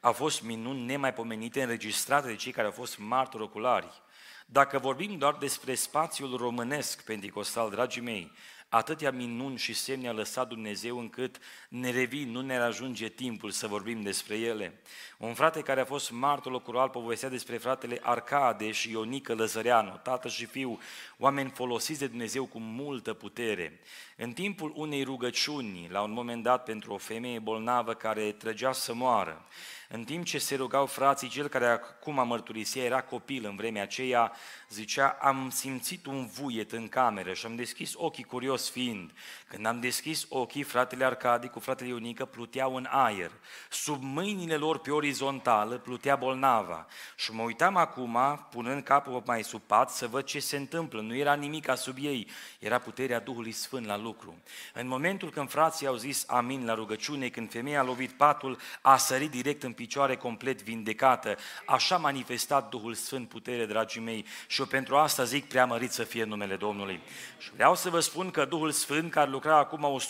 Au 0.00 0.12
fost 0.12 0.42
minuni 0.42 0.84
nemaipomenite 0.84 1.62
înregistrate 1.62 2.26
de 2.26 2.36
cei 2.36 2.52
care 2.52 2.66
au 2.66 2.72
fost 2.72 2.98
martori 2.98 3.42
oculari. 3.42 4.02
Dacă 4.46 4.78
vorbim 4.78 5.18
doar 5.18 5.34
despre 5.34 5.74
spațiul 5.74 6.36
românesc 6.36 7.04
pentecostal, 7.04 7.70
dragii 7.70 8.02
mei, 8.02 8.32
atâtea 8.68 9.10
minuni 9.10 9.56
și 9.56 9.72
semne 9.72 10.08
a 10.08 10.12
lăsat 10.12 10.48
Dumnezeu 10.48 10.98
încât 10.98 11.38
ne 11.68 11.90
revin, 11.90 12.30
nu 12.30 12.40
ne 12.40 12.56
ajunge 12.56 13.08
timpul 13.08 13.50
să 13.50 13.66
vorbim 13.66 14.02
despre 14.02 14.36
ele. 14.36 14.80
Un 15.18 15.34
frate 15.34 15.60
care 15.60 15.80
a 15.80 15.84
fost 15.84 16.10
martor 16.10 16.52
locural 16.52 16.88
povestea 16.88 17.28
despre 17.28 17.56
fratele 17.56 18.00
Arcade 18.02 18.70
și 18.70 18.90
Ionică 18.90 19.34
Lăzăreanu, 19.34 20.00
tată 20.02 20.28
și 20.28 20.44
fiu, 20.44 20.80
oameni 21.18 21.50
folosiți 21.50 21.98
de 21.98 22.06
Dumnezeu 22.06 22.44
cu 22.44 22.58
multă 22.58 23.14
putere. 23.14 23.80
În 24.16 24.32
timpul 24.32 24.72
unei 24.74 25.02
rugăciuni, 25.02 25.88
la 25.90 26.02
un 26.02 26.12
moment 26.12 26.42
dat 26.42 26.64
pentru 26.64 26.92
o 26.92 26.98
femeie 26.98 27.38
bolnavă 27.38 27.94
care 27.94 28.32
trăgea 28.32 28.72
să 28.72 28.94
moară, 28.94 29.46
în 29.88 30.04
timp 30.04 30.24
ce 30.24 30.38
se 30.38 30.54
rugau 30.54 30.86
frații, 30.86 31.28
cel 31.28 31.48
care 31.48 31.66
acum 31.66 32.26
mărturisea 32.26 32.84
era 32.84 33.02
copil 33.02 33.44
în 33.44 33.56
vremea 33.56 33.82
aceea, 33.82 34.32
zicea, 34.68 35.18
am 35.20 35.50
simțit 35.50 36.06
un 36.06 36.26
vuiet 36.26 36.72
în 36.72 36.88
cameră 36.88 37.32
și 37.32 37.46
am 37.46 37.56
deschis 37.56 37.92
ochii 37.94 38.24
curios 38.24 38.70
fiind. 38.70 39.12
Când 39.48 39.66
am 39.66 39.80
deschis 39.80 40.26
ochii, 40.28 40.62
fratele 40.62 41.04
Arcadi 41.04 41.48
cu 41.48 41.60
fratele 41.60 41.88
Ionică 41.88 42.24
pluteau 42.24 42.74
în 42.76 42.86
aer. 42.90 43.30
Sub 43.70 44.02
mâinile 44.02 44.56
lor 44.56 44.78
pe 44.78 44.90
orizontală 44.90 45.78
plutea 45.78 46.16
bolnava. 46.16 46.86
Și 47.16 47.32
mă 47.32 47.42
uitam 47.42 47.76
acum, 47.76 48.18
punând 48.50 48.82
capul 48.82 49.22
mai 49.26 49.44
sub 49.44 49.60
pat, 49.60 49.90
să 49.90 50.06
văd 50.06 50.24
ce 50.24 50.40
se 50.40 50.56
întâmplă. 50.56 51.00
Nu 51.00 51.14
era 51.14 51.34
nimic 51.34 51.76
sub 51.76 51.96
ei, 52.00 52.30
era 52.58 52.78
puterea 52.78 53.20
Duhului 53.20 53.52
Sfânt 53.52 53.86
la 53.86 53.96
lucru. 53.96 54.42
În 54.74 54.88
momentul 54.88 55.30
când 55.30 55.50
frații 55.50 55.86
au 55.86 55.96
zis 55.96 56.24
amin 56.26 56.64
la 56.64 56.74
rugăciune, 56.74 57.28
când 57.28 57.50
femeia 57.50 57.80
a 57.80 57.84
lovit 57.84 58.10
patul, 58.12 58.58
a 58.80 58.96
sărit 58.96 59.30
direct 59.30 59.62
în 59.62 59.72
picioare 59.76 60.16
complet 60.16 60.62
vindecată. 60.62 61.36
Așa 61.66 61.96
manifestat 61.96 62.70
Duhul 62.70 62.94
Sfânt 62.94 63.28
putere, 63.28 63.66
dragii 63.66 64.00
mei, 64.00 64.26
și 64.46 64.60
eu 64.60 64.66
pentru 64.66 64.96
asta 64.96 65.24
zic 65.24 65.44
preamărit 65.44 65.90
să 65.90 66.02
fie 66.02 66.24
numele 66.24 66.56
Domnului. 66.56 67.00
Și 67.38 67.50
vreau 67.52 67.74
să 67.74 67.90
vă 67.90 68.00
spun 68.00 68.30
că 68.30 68.44
Duhul 68.44 68.70
Sfânt, 68.70 69.10
care 69.10 69.30
lucra 69.30 69.56
acum 69.56 70.00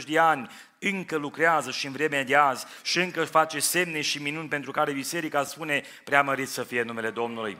150-60 0.00 0.04
de 0.06 0.18
ani, 0.18 0.48
încă 0.78 1.16
lucrează 1.16 1.70
și 1.70 1.86
în 1.86 1.92
vremea 1.92 2.24
de 2.24 2.36
azi 2.36 2.66
și 2.82 2.98
încă 2.98 3.24
face 3.24 3.58
semne 3.58 4.00
și 4.00 4.22
minuni 4.22 4.48
pentru 4.48 4.70
care 4.70 4.92
biserica 4.92 5.44
spune 5.44 5.82
preamărit 6.04 6.48
să 6.48 6.62
fie 6.62 6.82
numele 6.82 7.10
Domnului. 7.10 7.56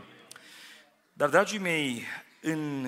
Dar, 1.13 1.29
dragii 1.29 1.59
mei, 1.59 2.07
în 2.41 2.87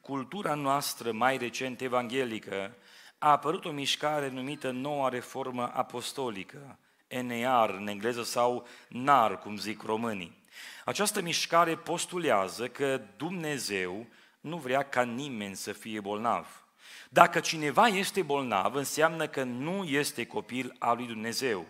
cultura 0.00 0.54
noastră 0.54 1.12
mai 1.12 1.36
recent 1.36 1.80
evanghelică, 1.80 2.76
a 3.18 3.30
apărut 3.30 3.64
o 3.64 3.70
mișcare 3.70 4.28
numită 4.28 4.70
Noua 4.70 5.08
Reformă 5.08 5.70
Apostolică, 5.74 6.78
NEAR 7.08 7.70
în 7.70 7.86
engleză 7.86 8.22
sau 8.22 8.66
NAR, 8.88 9.38
cum 9.38 9.56
zic 9.56 9.82
românii. 9.82 10.42
Această 10.84 11.22
mișcare 11.22 11.76
postulează 11.76 12.68
că 12.68 13.00
Dumnezeu 13.16 14.06
nu 14.40 14.56
vrea 14.56 14.82
ca 14.82 15.02
nimeni 15.02 15.56
să 15.56 15.72
fie 15.72 16.00
bolnav. 16.00 16.64
Dacă 17.10 17.40
cineva 17.40 17.86
este 17.86 18.22
bolnav, 18.22 18.74
înseamnă 18.74 19.26
că 19.26 19.42
nu 19.42 19.84
este 19.84 20.26
copil 20.26 20.76
al 20.78 20.96
lui 20.96 21.06
Dumnezeu. 21.06 21.66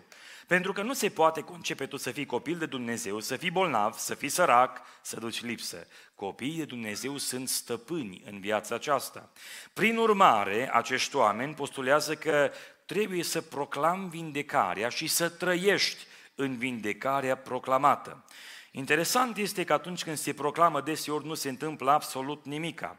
Pentru 0.47 0.73
că 0.73 0.83
nu 0.83 0.93
se 0.93 1.09
poate 1.09 1.41
concepe 1.41 1.87
tu 1.87 1.97
să 1.97 2.11
fii 2.11 2.27
copil 2.27 2.59
de 2.59 2.67
Dumnezeu, 2.67 3.21
să 3.21 3.37
fii 3.37 3.51
bolnav, 3.51 3.95
să 3.95 4.15
fii 4.15 4.29
sărac, 4.29 4.81
să 5.03 5.21
duci 5.21 5.43
lipsă. 5.43 5.87
Copiii 6.15 6.59
de 6.59 6.65
Dumnezeu 6.65 7.17
sunt 7.17 7.49
stăpâni 7.49 8.23
în 8.31 8.41
viața 8.41 8.75
aceasta. 8.75 9.31
Prin 9.73 9.97
urmare, 9.97 10.71
acești 10.73 11.17
oameni 11.17 11.55
postulează 11.55 12.15
că 12.15 12.51
trebuie 12.87 13.23
să 13.23 13.41
proclam 13.41 14.09
vindecarea 14.09 14.89
și 14.89 15.07
să 15.07 15.29
trăiești 15.29 16.07
în 16.35 16.57
vindecarea 16.57 17.37
proclamată. 17.37 18.25
Interesant 18.71 19.37
este 19.37 19.65
că 19.65 19.73
atunci 19.73 20.03
când 20.05 20.17
se 20.17 20.33
proclamă 20.33 20.81
deseori 20.81 21.27
nu 21.27 21.35
se 21.35 21.49
întâmplă 21.49 21.91
absolut 21.91 22.45
nimica. 22.45 22.99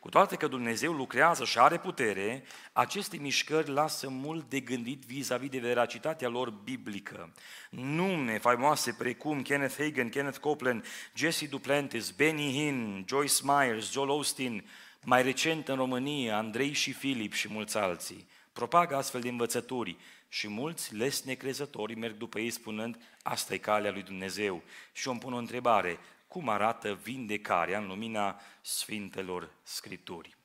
Cu 0.00 0.08
toate 0.08 0.36
că 0.36 0.46
Dumnezeu 0.46 0.92
lucrează 0.92 1.44
și 1.44 1.58
are 1.58 1.78
putere, 1.78 2.44
aceste 2.72 3.16
mișcări 3.16 3.70
lasă 3.70 4.08
mult 4.08 4.48
de 4.48 4.60
gândit 4.60 5.04
vis-a-vis 5.04 5.48
de 5.48 5.58
veracitatea 5.58 6.28
lor 6.28 6.50
biblică. 6.50 7.32
Nume 7.70 8.38
faimoase 8.38 8.92
precum 8.98 9.42
Kenneth 9.42 9.76
Hagin, 9.78 10.08
Kenneth 10.08 10.38
Copeland, 10.38 10.84
Jesse 11.14 11.46
Duplantis, 11.46 12.10
Benny 12.10 12.52
Hinn, 12.52 13.04
Joyce 13.08 13.34
Myers, 13.42 13.92
Joel 13.92 14.08
Austin, 14.08 14.68
mai 15.02 15.22
recent 15.22 15.68
în 15.68 15.76
România, 15.76 16.36
Andrei 16.36 16.72
și 16.72 16.92
Filip 16.92 17.32
și 17.32 17.48
mulți 17.48 17.76
alții 17.76 18.28
propagă 18.56 18.96
astfel 18.96 19.20
de 19.20 19.28
învățături 19.28 19.96
și 20.28 20.48
mulți 20.48 20.94
les 20.94 21.22
necrezători 21.22 21.94
merg 21.94 22.16
după 22.16 22.38
ei 22.38 22.50
spunând 22.50 22.96
asta 23.22 23.54
e 23.54 23.58
calea 23.58 23.90
lui 23.90 24.02
Dumnezeu. 24.02 24.62
Și 24.92 25.06
eu 25.06 25.12
îmi 25.12 25.20
pun 25.20 25.32
o 25.32 25.36
întrebare, 25.36 25.98
cum 26.28 26.48
arată 26.48 26.98
vindecarea 27.02 27.78
în 27.78 27.86
lumina 27.86 28.40
Sfintelor 28.60 29.50
Scripturi? 29.62 30.36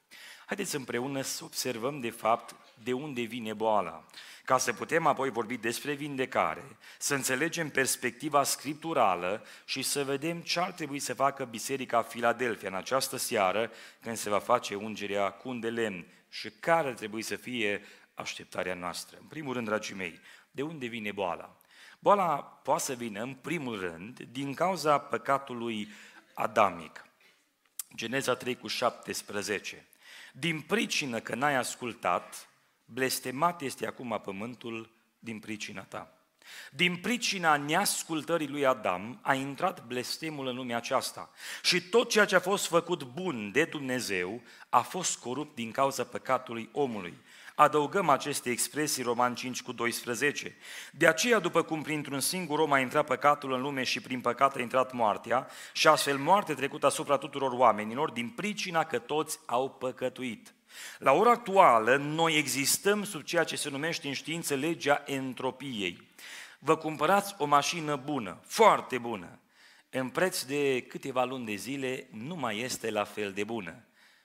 Haideți 0.46 0.76
împreună 0.76 1.22
să 1.22 1.44
observăm 1.44 2.00
de 2.00 2.10
fapt 2.10 2.56
de 2.84 2.94
unde 2.94 3.22
vine 3.22 3.54
boala, 3.54 4.06
ca 4.46 4.58
să 4.58 4.74
putem 4.74 5.06
apoi 5.06 5.30
vorbi 5.30 5.58
despre 5.58 5.94
vindecare, 5.94 6.78
să 6.98 7.14
înțelegem 7.14 7.70
perspectiva 7.70 8.44
scripturală 8.44 9.46
și 9.66 9.82
să 9.82 10.04
vedem 10.04 10.42
ce 10.42 10.60
ar 10.60 10.72
trebui 10.72 11.00
să 11.00 11.14
facă 11.14 11.46
Biserica 11.46 12.02
Filadelfia 12.02 12.70
în 12.70 12.76
această 12.76 13.18
seară 13.18 13.72
când 14.02 14.18
se 14.18 14.30
va 14.30 14.40
face 14.40 14.76
ungerea 14.76 15.30
cu 15.30 15.50
un 15.50 15.60
de 15.60 15.70
lemn 15.70 16.06
și 16.30 16.50
care 16.50 16.88
ar 16.88 16.94
trebui 16.94 17.22
să 17.22 17.36
fie 17.36 17.82
așteptarea 18.22 18.74
noastră. 18.74 19.18
În 19.20 19.26
primul 19.26 19.54
rând, 19.54 19.68
dragii 19.68 19.96
mei, 19.96 20.20
de 20.52 20.62
unde 20.62 20.86
vine 20.86 21.12
boala? 21.12 21.58
Boala 22.00 22.36
poate 22.42 22.84
să 22.84 22.94
vină, 22.94 23.22
în 23.22 23.34
primul 23.34 23.80
rând, 23.80 24.20
din 24.20 24.54
cauza 24.54 24.98
păcatului 24.98 25.92
adamic. 26.34 27.06
Geneza 27.96 28.36
3 28.36 28.58
cu 28.58 28.68
17. 28.68 29.88
Din 30.34 30.62
pricină 30.62 31.20
că 31.20 31.36
n-ai 31.36 31.56
ascultat, 31.56 32.50
blestemat 32.86 33.62
este 33.62 33.88
acum 33.88 34.22
pământul 34.24 34.92
din 35.20 35.40
pricina 35.40 35.82
ta. 35.82 36.16
Din 36.72 36.98
pricina 36.98 37.58
neascultării 37.58 38.48
lui 38.48 38.66
Adam 38.66 39.20
a 39.22 39.34
intrat 39.34 39.86
blestemul 39.86 40.48
în 40.48 40.56
lumea 40.56 40.78
aceasta 40.78 41.30
și 41.64 41.82
tot 41.82 42.10
ceea 42.10 42.26
ce 42.26 42.36
a 42.36 42.40
fost 42.40 42.68
făcut 42.68 43.04
bun 43.04 43.52
de 43.52 43.66
Dumnezeu 43.66 44.42
a 44.70 44.82
fost 44.82 45.18
corupt 45.18 45.56
din 45.56 45.72
cauza 45.72 46.04
păcatului 46.04 46.70
omului 46.72 47.18
adăugăm 47.56 48.10
aceste 48.10 48.50
expresii 48.50 49.04
Roman 49.04 49.36
5 49.36 49.62
cu 49.62 49.72
12. 49.72 50.56
De 50.92 51.08
aceea, 51.08 51.40
după 51.40 51.62
cum 51.62 51.82
printr-un 51.82 52.20
singur 52.20 52.60
om 52.60 52.72
a 52.72 52.80
intrat 52.80 53.06
păcatul 53.06 53.54
în 53.54 53.62
lume 53.62 53.84
și 53.84 54.02
prin 54.02 54.22
păcat 54.22 54.56
a 54.56 54.62
intrat 54.62 54.92
moartea, 54.92 55.48
și 55.74 55.88
astfel 55.88 56.18
moarte 56.18 56.54
trecută 56.54 56.86
asupra 56.86 57.18
tuturor 57.18 57.52
oamenilor, 57.52 58.12
din 58.12 58.30
pricina 58.30 58.84
că 58.84 59.00
toți 59.00 59.40
au 59.46 59.70
păcătuit. 59.70 60.54
La 60.98 61.12
ora 61.12 61.32
actuală, 61.32 61.96
noi 61.96 62.38
existăm 62.38 63.04
sub 63.04 63.24
ceea 63.24 63.44
ce 63.44 63.56
se 63.56 63.70
numește 63.70 64.08
în 64.08 64.14
știință 64.14 64.56
legea 64.56 65.04
entropiei. 65.06 66.10
Vă 66.60 66.78
cumpărați 66.78 67.36
o 67.38 67.46
mașină 67.46 67.96
bună, 67.96 68.40
foarte 68.46 68.98
bună. 68.98 69.40
În 69.90 70.10
preț 70.10 70.44
de 70.44 70.82
câteva 70.82 71.24
luni 71.24 71.46
de 71.46 71.56
zile 71.56 72.08
nu 72.12 72.36
mai 72.36 72.60
este 72.60 72.92
la 72.92 73.04
fel 73.04 73.32
de 73.32 73.44
bună. 73.44 73.84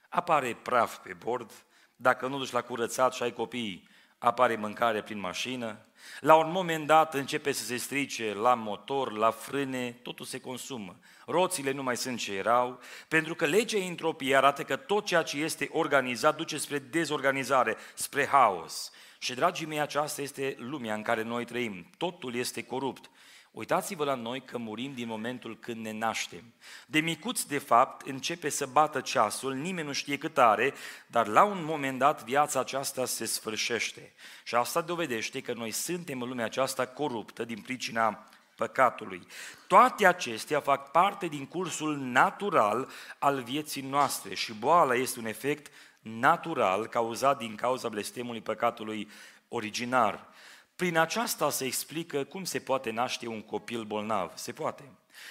Apare 0.08 0.56
praf 0.62 0.96
pe 0.96 1.12
bord, 1.12 1.52
dacă 1.96 2.26
nu 2.26 2.38
duci 2.38 2.50
la 2.50 2.62
curățat 2.62 3.14
și 3.14 3.22
ai 3.22 3.32
copii, 3.32 3.88
apare 4.18 4.56
mâncare 4.56 5.02
prin 5.02 5.18
mașină, 5.18 5.78
la 6.20 6.34
un 6.34 6.50
moment 6.50 6.86
dat 6.86 7.14
începe 7.14 7.52
să 7.52 7.64
se 7.64 7.76
strice 7.76 8.34
la 8.34 8.54
motor, 8.54 9.12
la 9.12 9.30
frâne, 9.30 9.90
totul 9.90 10.26
se 10.26 10.40
consumă. 10.40 10.96
Roțile 11.26 11.72
nu 11.72 11.82
mai 11.82 11.96
sunt 11.96 12.18
ce 12.18 12.34
erau, 12.34 12.80
pentru 13.08 13.34
că 13.34 13.44
legea 13.44 13.78
entropiei 13.78 14.36
arată 14.36 14.62
că 14.62 14.76
tot 14.76 15.04
ceea 15.04 15.22
ce 15.22 15.36
este 15.38 15.68
organizat 15.72 16.36
duce 16.36 16.58
spre 16.58 16.78
dezorganizare, 16.78 17.76
spre 17.94 18.26
haos. 18.26 18.90
Și, 19.18 19.34
dragii 19.34 19.66
mei, 19.66 19.80
aceasta 19.80 20.22
este 20.22 20.56
lumea 20.58 20.94
în 20.94 21.02
care 21.02 21.22
noi 21.22 21.44
trăim. 21.44 21.90
Totul 21.96 22.34
este 22.34 22.64
corupt. 22.64 23.10
Uitați-vă 23.56 24.04
la 24.04 24.14
noi 24.14 24.40
că 24.40 24.58
murim 24.58 24.92
din 24.94 25.06
momentul 25.06 25.58
când 25.58 25.84
ne 25.84 25.92
naștem. 25.92 26.54
De 26.86 27.00
micuți, 27.00 27.48
de 27.48 27.58
fapt, 27.58 28.06
începe 28.06 28.48
să 28.48 28.66
bată 28.66 29.00
ceasul, 29.00 29.54
nimeni 29.54 29.86
nu 29.86 29.92
știe 29.92 30.18
cât 30.18 30.38
are, 30.38 30.74
dar 31.06 31.26
la 31.26 31.42
un 31.42 31.64
moment 31.64 31.98
dat 31.98 32.24
viața 32.24 32.60
aceasta 32.60 33.04
se 33.04 33.24
sfârșește. 33.24 34.12
Și 34.44 34.54
asta 34.54 34.80
dovedește 34.80 35.40
că 35.40 35.52
noi 35.52 35.70
suntem 35.70 36.22
în 36.22 36.28
lumea 36.28 36.44
aceasta 36.44 36.86
coruptă 36.86 37.44
din 37.44 37.60
pricina 37.60 38.28
păcatului. 38.56 39.26
Toate 39.66 40.06
acestea 40.06 40.60
fac 40.60 40.90
parte 40.90 41.26
din 41.26 41.46
cursul 41.46 41.96
natural 41.96 42.88
al 43.18 43.42
vieții 43.42 43.82
noastre 43.82 44.34
și 44.34 44.52
boala 44.52 44.94
este 44.94 45.18
un 45.18 45.26
efect 45.26 45.72
natural 46.00 46.86
cauzat 46.86 47.38
din 47.38 47.54
cauza 47.54 47.88
blestemului 47.88 48.40
păcatului 48.40 49.08
originar. 49.48 50.34
Prin 50.76 50.96
aceasta 50.96 51.50
se 51.50 51.64
explică 51.64 52.24
cum 52.24 52.44
se 52.44 52.58
poate 52.58 52.90
naște 52.90 53.26
un 53.26 53.42
copil 53.42 53.84
bolnav. 53.84 54.32
Se 54.34 54.52
poate. 54.52 54.82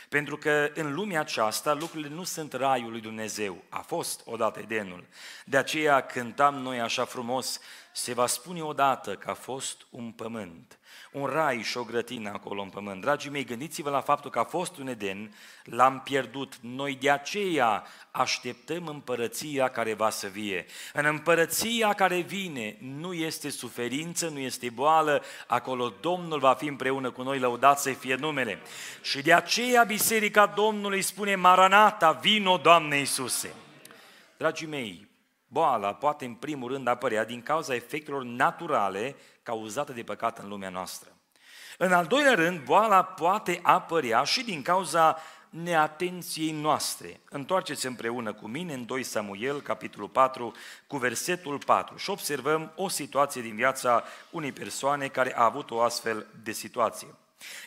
Pentru 0.10 0.38
că 0.38 0.72
în 0.74 0.94
lumea 0.94 1.20
aceasta 1.20 1.74
lucrurile 1.74 2.10
nu 2.10 2.24
sunt 2.24 2.54
raiul 2.54 2.92
lui 2.92 3.02
Dumnezeu. 3.02 3.64
A 3.70 3.80
fost 3.80 4.22
odată 4.26 4.60
Edenul. 4.60 5.06
De 5.46 5.58
aceea 5.58 6.02
cântam 6.02 6.56
noi 6.56 6.80
așa 6.82 7.06
frumos, 7.06 7.60
se 7.98 8.14
va 8.14 8.28
spune 8.28 8.62
odată 8.62 9.16
că 9.16 9.30
a 9.30 9.34
fost 9.34 9.88
un 9.90 10.12
pământ 10.12 10.80
un 11.16 11.26
rai 11.26 11.62
și 11.62 11.78
o 11.78 11.84
grătină 11.84 12.30
acolo 12.34 12.62
în 12.62 12.70
pământ. 12.70 13.02
Dragii 13.02 13.30
mei, 13.30 13.44
gândiți-vă 13.44 13.90
la 13.90 14.02
faptul 14.02 14.32
că 14.32 14.40
a 14.40 14.44
fost 14.44 14.78
un 14.78 14.88
Eden, 14.88 15.36
l-am 15.64 16.02
pierdut. 16.04 16.54
Noi 16.62 16.98
de 17.02 17.12
aceea 17.12 17.84
așteptăm 18.12 18.88
împărăția 18.88 19.68
care 19.68 19.94
va 19.94 20.10
să 20.10 20.28
vie. 20.28 20.66
În 20.94 21.06
împărăția 21.06 21.94
care 21.94 22.20
vine 22.20 22.78
nu 22.80 23.14
este 23.14 23.50
suferință, 23.50 24.28
nu 24.28 24.40
este 24.40 24.70
boală, 24.70 25.24
acolo 25.48 25.94
Domnul 26.02 26.40
va 26.40 26.54
fi 26.54 26.68
împreună 26.68 27.12
cu 27.12 27.22
noi, 27.22 27.40
lăudat 27.40 27.80
să 27.80 27.90
fie 27.90 28.16
numele. 28.16 28.60
Și 29.02 29.22
de 29.22 29.34
aceea 29.34 29.84
Biserica 29.84 30.46
Domnului 30.46 31.02
spune, 31.02 31.36
Maranata, 31.36 32.12
vino 32.12 32.58
Doamne 32.58 32.98
Iisuse. 32.98 33.54
Dragii 34.38 34.68
mei, 34.68 35.08
boala 35.48 35.94
poate 35.94 36.26
în 36.26 36.34
primul 36.34 36.72
rând 36.72 36.88
apărea 36.88 37.26
din 37.26 37.42
cauza 37.42 37.76
efectelor 37.76 38.24
naturale 38.24 39.16
cauzată 39.44 39.92
de 39.92 40.04
păcat 40.04 40.40
în 40.40 40.50
lumea 40.50 40.70
noastră. 40.70 41.10
În 41.78 41.94
al 41.94 42.06
doilea 42.06 42.34
rând, 42.34 42.64
boala 42.64 43.04
poate 43.04 43.60
apărea 43.64 44.24
și 44.24 44.44
din 44.44 44.62
cauza 44.62 45.18
neatenției 45.50 46.52
noastre. 46.52 47.20
Întoarceți 47.30 47.86
împreună 47.86 48.34
cu 48.34 48.48
mine 48.48 48.74
în 48.74 48.86
2 48.86 49.04
Samuel, 49.04 49.62
capitolul 49.62 50.10
4, 50.10 50.54
cu 50.88 50.98
versetul 50.98 51.58
4 51.58 51.98
și 51.98 52.10
observăm 52.10 52.72
o 52.76 52.88
situație 52.88 53.42
din 53.42 53.56
viața 53.56 54.04
unei 54.30 54.52
persoane 54.52 55.08
care 55.08 55.38
a 55.38 55.44
avut 55.44 55.72
o 55.72 55.82
astfel 55.82 56.28
de 56.44 56.52
situație. 56.52 57.08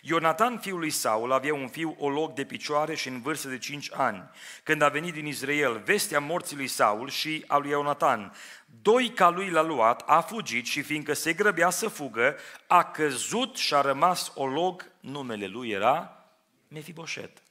Ionatan, 0.03 0.59
fiul 0.59 0.79
lui 0.79 0.91
Saul, 0.91 1.33
avea 1.33 1.55
un 1.55 1.69
fiu 1.69 1.97
olog 1.99 2.33
de 2.33 2.45
picioare 2.45 2.95
și 2.95 3.09
în 3.09 3.21
vârstă 3.21 3.49
de 3.49 3.59
cinci 3.59 3.91
ani. 3.93 4.31
Când 4.63 4.83
a 4.83 4.89
venit 4.89 5.13
din 5.13 5.27
Israel 5.27 5.83
vestea 5.85 6.21
morții 6.21 6.57
lui 6.57 6.67
Saul 6.67 7.09
și 7.09 7.45
a 7.47 7.57
lui 7.57 7.71
Ionatan, 7.71 8.35
doi 8.83 9.09
ca 9.09 9.29
lui 9.29 9.51
l-a 9.51 9.63
luat, 9.63 10.03
a 10.07 10.21
fugit 10.21 10.67
și 10.67 10.83
fiindcă 10.83 11.13
se 11.13 11.33
grăbea 11.33 11.71
să 11.71 11.89
fugă, 11.89 12.37
a 12.67 12.85
căzut 12.85 13.57
și 13.57 13.75
a 13.75 13.81
rămas 13.81 14.33
olog, 14.35 14.91
numele 15.01 15.47
lui 15.47 15.71
era 15.71 16.25
Mefiboset. 16.69 17.43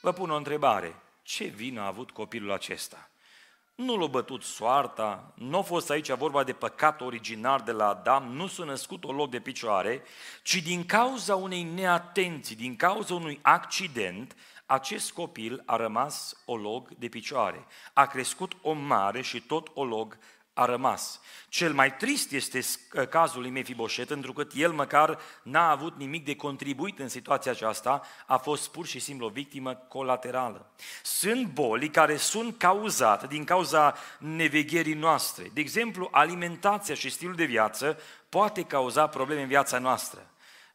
Vă 0.00 0.12
pun 0.12 0.30
o 0.30 0.36
întrebare, 0.36 0.96
ce 1.22 1.44
vină 1.44 1.80
a 1.80 1.86
avut 1.86 2.10
copilul 2.10 2.52
acesta? 2.52 3.09
Nu 3.80 3.96
l-a 3.96 4.06
bătut 4.06 4.42
soarta, 4.42 5.32
nu 5.34 5.58
a 5.58 5.62
fost 5.62 5.90
aici 5.90 6.10
vorba 6.10 6.44
de 6.44 6.52
păcat 6.52 7.00
originar 7.00 7.60
de 7.60 7.72
la 7.72 7.88
Adam, 7.88 8.32
nu 8.32 8.46
s-a 8.46 8.64
născut 8.64 9.04
o 9.04 9.12
loc 9.12 9.30
de 9.30 9.40
picioare, 9.40 10.02
ci 10.42 10.54
din 10.54 10.86
cauza 10.86 11.34
unei 11.34 11.62
neatenții, 11.62 12.56
din 12.56 12.76
cauza 12.76 13.14
unui 13.14 13.38
accident, 13.42 14.36
acest 14.66 15.12
copil 15.12 15.62
a 15.66 15.76
rămas 15.76 16.36
olog 16.44 16.88
de 16.98 17.08
picioare. 17.08 17.66
A 17.92 18.06
crescut 18.06 18.52
om 18.62 18.78
mare 18.78 19.20
și 19.20 19.40
tot 19.40 19.70
olog 19.74 20.18
a 20.60 20.64
rămas. 20.64 21.20
Cel 21.48 21.72
mai 21.72 21.96
trist 21.96 22.32
este 22.32 22.60
cazul 23.10 23.40
lui 23.40 23.50
Mefiboset, 23.50 24.08
pentru 24.08 24.32
că 24.32 24.46
el 24.54 24.72
măcar 24.72 25.18
n-a 25.42 25.70
avut 25.70 25.96
nimic 25.96 26.24
de 26.24 26.36
contribuit 26.36 26.98
în 26.98 27.08
situația 27.08 27.50
aceasta, 27.50 28.02
a 28.26 28.36
fost 28.36 28.70
pur 28.70 28.86
și 28.86 28.98
simplu 28.98 29.26
o 29.26 29.30
victimă 29.30 29.74
colaterală. 29.74 30.70
Sunt 31.02 31.46
boli 31.46 31.88
care 31.88 32.16
sunt 32.16 32.58
cauzate 32.58 33.26
din 33.26 33.44
cauza 33.44 33.94
nevegherii 34.18 34.94
noastre. 34.94 35.50
De 35.54 35.60
exemplu, 35.60 36.08
alimentația 36.10 36.94
și 36.94 37.10
stilul 37.10 37.34
de 37.34 37.44
viață 37.44 37.98
poate 38.28 38.62
cauza 38.62 39.06
probleme 39.06 39.42
în 39.42 39.48
viața 39.48 39.78
noastră. 39.78 40.29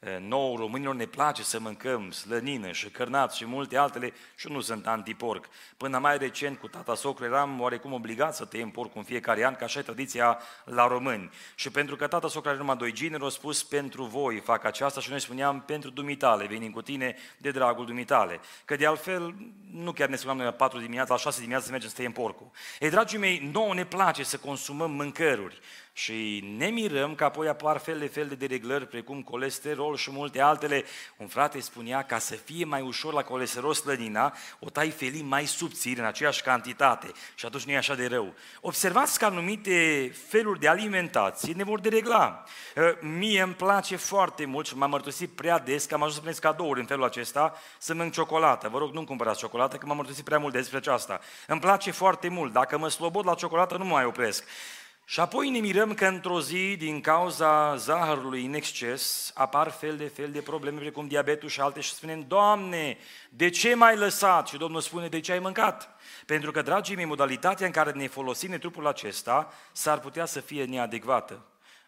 Eh, 0.06 0.18
nou 0.20 0.56
românilor 0.56 0.96
ne 0.96 1.06
place 1.06 1.44
să 1.44 1.60
mâncăm 1.60 2.12
slănină 2.12 2.72
și 2.72 2.90
cărnat 2.90 3.34
și 3.34 3.46
multe 3.46 3.78
altele 3.78 4.13
și 4.36 4.52
nu 4.52 4.62
sunt 4.62 4.88
antiporc. 4.88 5.46
Până 5.78 5.98
mai 5.98 6.18
recent 6.18 6.60
cu 6.60 6.68
tata 6.68 6.96
socru 6.96 7.26
eram 7.26 7.62
oarecum 7.62 7.94
obligat 7.94 8.36
să 8.36 8.46
tăiem 8.46 8.70
porc 8.70 8.96
în 8.96 9.04
fiecare 9.04 9.46
an, 9.46 9.56
ca 9.56 9.65
așa 9.65 9.80
e 9.80 9.82
tradiția 9.82 10.39
la 10.65 10.88
români. 10.88 11.30
Și 11.56 11.70
pentru 11.70 11.96
că 11.96 12.08
tata 12.08 12.28
socru 12.28 12.50
are 12.50 12.58
numai 12.58 12.78
doi 12.78 12.91
generi, 12.91 13.24
au 13.24 13.30
spus 13.30 13.63
pentru 13.63 14.04
voi 14.04 14.39
fac 14.39 14.63
aceasta 14.63 15.00
și 15.00 15.10
noi 15.10 15.22
spuneam 15.22 15.62
pentru 15.62 15.89
dumitale, 15.89 16.46
venim 16.46 16.72
cu 16.72 16.82
tine 16.82 17.15
de 17.38 17.52
dragul 17.52 17.86
dumitale. 17.86 18.39
Că 18.65 18.76
de 18.76 18.86
altfel 18.86 19.36
nu 19.72 19.91
chiar 19.91 20.10
ne 20.10 20.15
spuneam 20.15 20.38
noi 20.38 20.46
la 20.46 20.52
4 20.52 20.80
dimineața, 20.80 21.13
la 21.13 21.20
6 21.20 21.38
dimineața 21.38 21.65
să 21.65 21.72
mergem 21.72 21.89
să 21.89 21.96
tăiem 21.96 22.12
porcul. 22.12 22.52
Ei, 22.80 22.89
dragii 22.89 23.20
mei, 23.20 23.50
nouă 23.54 23.74
ne 23.74 23.86
place 23.86 24.24
să 24.24 24.38
consumăm 24.38 24.91
mâncăruri 24.91 25.60
și 25.97 26.43
ne 26.58 26.67
mirăm 26.67 27.15
că 27.15 27.23
apoi 27.23 27.47
apar 27.47 27.77
fel 27.77 27.99
de 27.99 28.08
fel 28.08 28.27
de 28.27 28.36
dereglări, 28.36 28.88
precum 28.88 29.21
colesterol 29.21 29.95
și 29.95 30.12
multe 30.12 30.41
altele. 30.41 30.84
Un 31.17 31.27
frate 31.27 31.60
spunea, 31.60 32.03
ca 32.03 32.19
să 32.19 32.36
fie 32.36 32.65
mai 32.65 32.81
ușor 32.81 33.13
la 33.13 33.23
colesterol 33.23 33.73
slănina, 33.73 34.34
o 34.60 34.69
tai 34.69 34.89
felii 34.89 35.21
mai 35.21 35.45
subțiri, 35.45 35.99
în 35.99 36.05
aceeași 36.05 36.41
cantitate. 36.41 37.12
Și 37.36 37.45
atunci 37.45 37.63
nu 37.63 37.71
e 37.71 37.77
așa 37.77 37.95
de 37.95 38.08
rău. 38.08 38.34
Observați 38.62 39.19
că 39.19 39.25
anumite 39.25 40.12
feluri 40.27 40.60
de 40.60 40.67
alimentație 40.67 41.53
ne 41.53 41.63
vor 41.63 41.79
deregla. 41.79 42.43
Ă, 42.77 42.97
mie 43.01 43.41
îmi 43.41 43.53
place 43.53 43.95
foarte 43.95 44.45
mult 44.45 44.67
și 44.67 44.77
m-am 44.77 44.89
mărturisit 44.89 45.29
prea 45.29 45.60
des 45.60 45.86
că 45.86 45.93
am 45.93 45.99
ajuns 45.99 46.15
să 46.15 46.21
primesc 46.21 46.41
cadouri 46.41 46.79
în 46.79 46.86
felul 46.86 47.03
acesta, 47.03 47.53
să 47.77 47.93
mănânc 47.93 48.13
ciocolată. 48.13 48.69
Vă 48.69 48.77
rog, 48.77 48.93
nu 48.93 49.03
cumpărați 49.03 49.39
ciocolată, 49.39 49.77
că 49.77 49.86
m-am 49.86 49.95
mărturisit 49.95 50.25
prea 50.25 50.39
mult 50.39 50.53
despre 50.53 50.77
aceasta. 50.77 51.19
Îmi 51.47 51.60
place 51.60 51.91
foarte 51.91 52.27
mult. 52.27 52.53
Dacă 52.53 52.77
mă 52.77 52.89
slobod 52.89 53.25
la 53.25 53.34
ciocolată, 53.34 53.77
nu 53.77 53.86
mai 53.86 54.05
opresc. 54.05 54.43
Și 55.08 55.20
apoi 55.20 55.50
ne 55.50 55.60
mirăm 55.60 55.94
că 55.94 56.06
într-o 56.06 56.41
zi, 56.41 56.76
din 56.76 57.02
cauza 57.02 57.76
zahărului 57.76 58.46
în 58.46 58.54
exces, 58.54 59.32
apar 59.36 59.70
fel 59.70 59.98
de 59.98 60.08
fel 60.08 60.32
de 60.32 60.41
probleme, 60.41 60.80
precum 60.80 61.08
diabetul 61.08 61.50
și 61.50 61.62
alte, 61.62 61.80
și 61.80 61.94
spunem, 61.94 62.26
Doamne, 62.28 62.98
de 63.30 63.50
ce 63.50 63.76
m-ai 63.76 63.98
lăsat? 63.98 64.48
Și 64.48 64.58
Domnul 64.58 64.82
spune, 64.82 65.08
de 65.08 65.20
ce 65.20 65.32
ai 65.32 65.39
mâncat? 65.39 65.96
Pentru 66.26 66.52
că, 66.52 66.62
dragii 66.62 66.96
mei, 66.96 67.06
modalitatea 67.06 67.65
în 67.65 67.72
care 67.72 67.91
ne 67.91 68.08
folosim 68.08 68.50
de 68.50 68.58
trupul 68.58 68.88
acesta 68.88 69.54
s-ar 69.72 70.00
putea 70.00 70.26
să 70.26 70.39
fie 70.39 70.63
neadecvată 70.63 71.46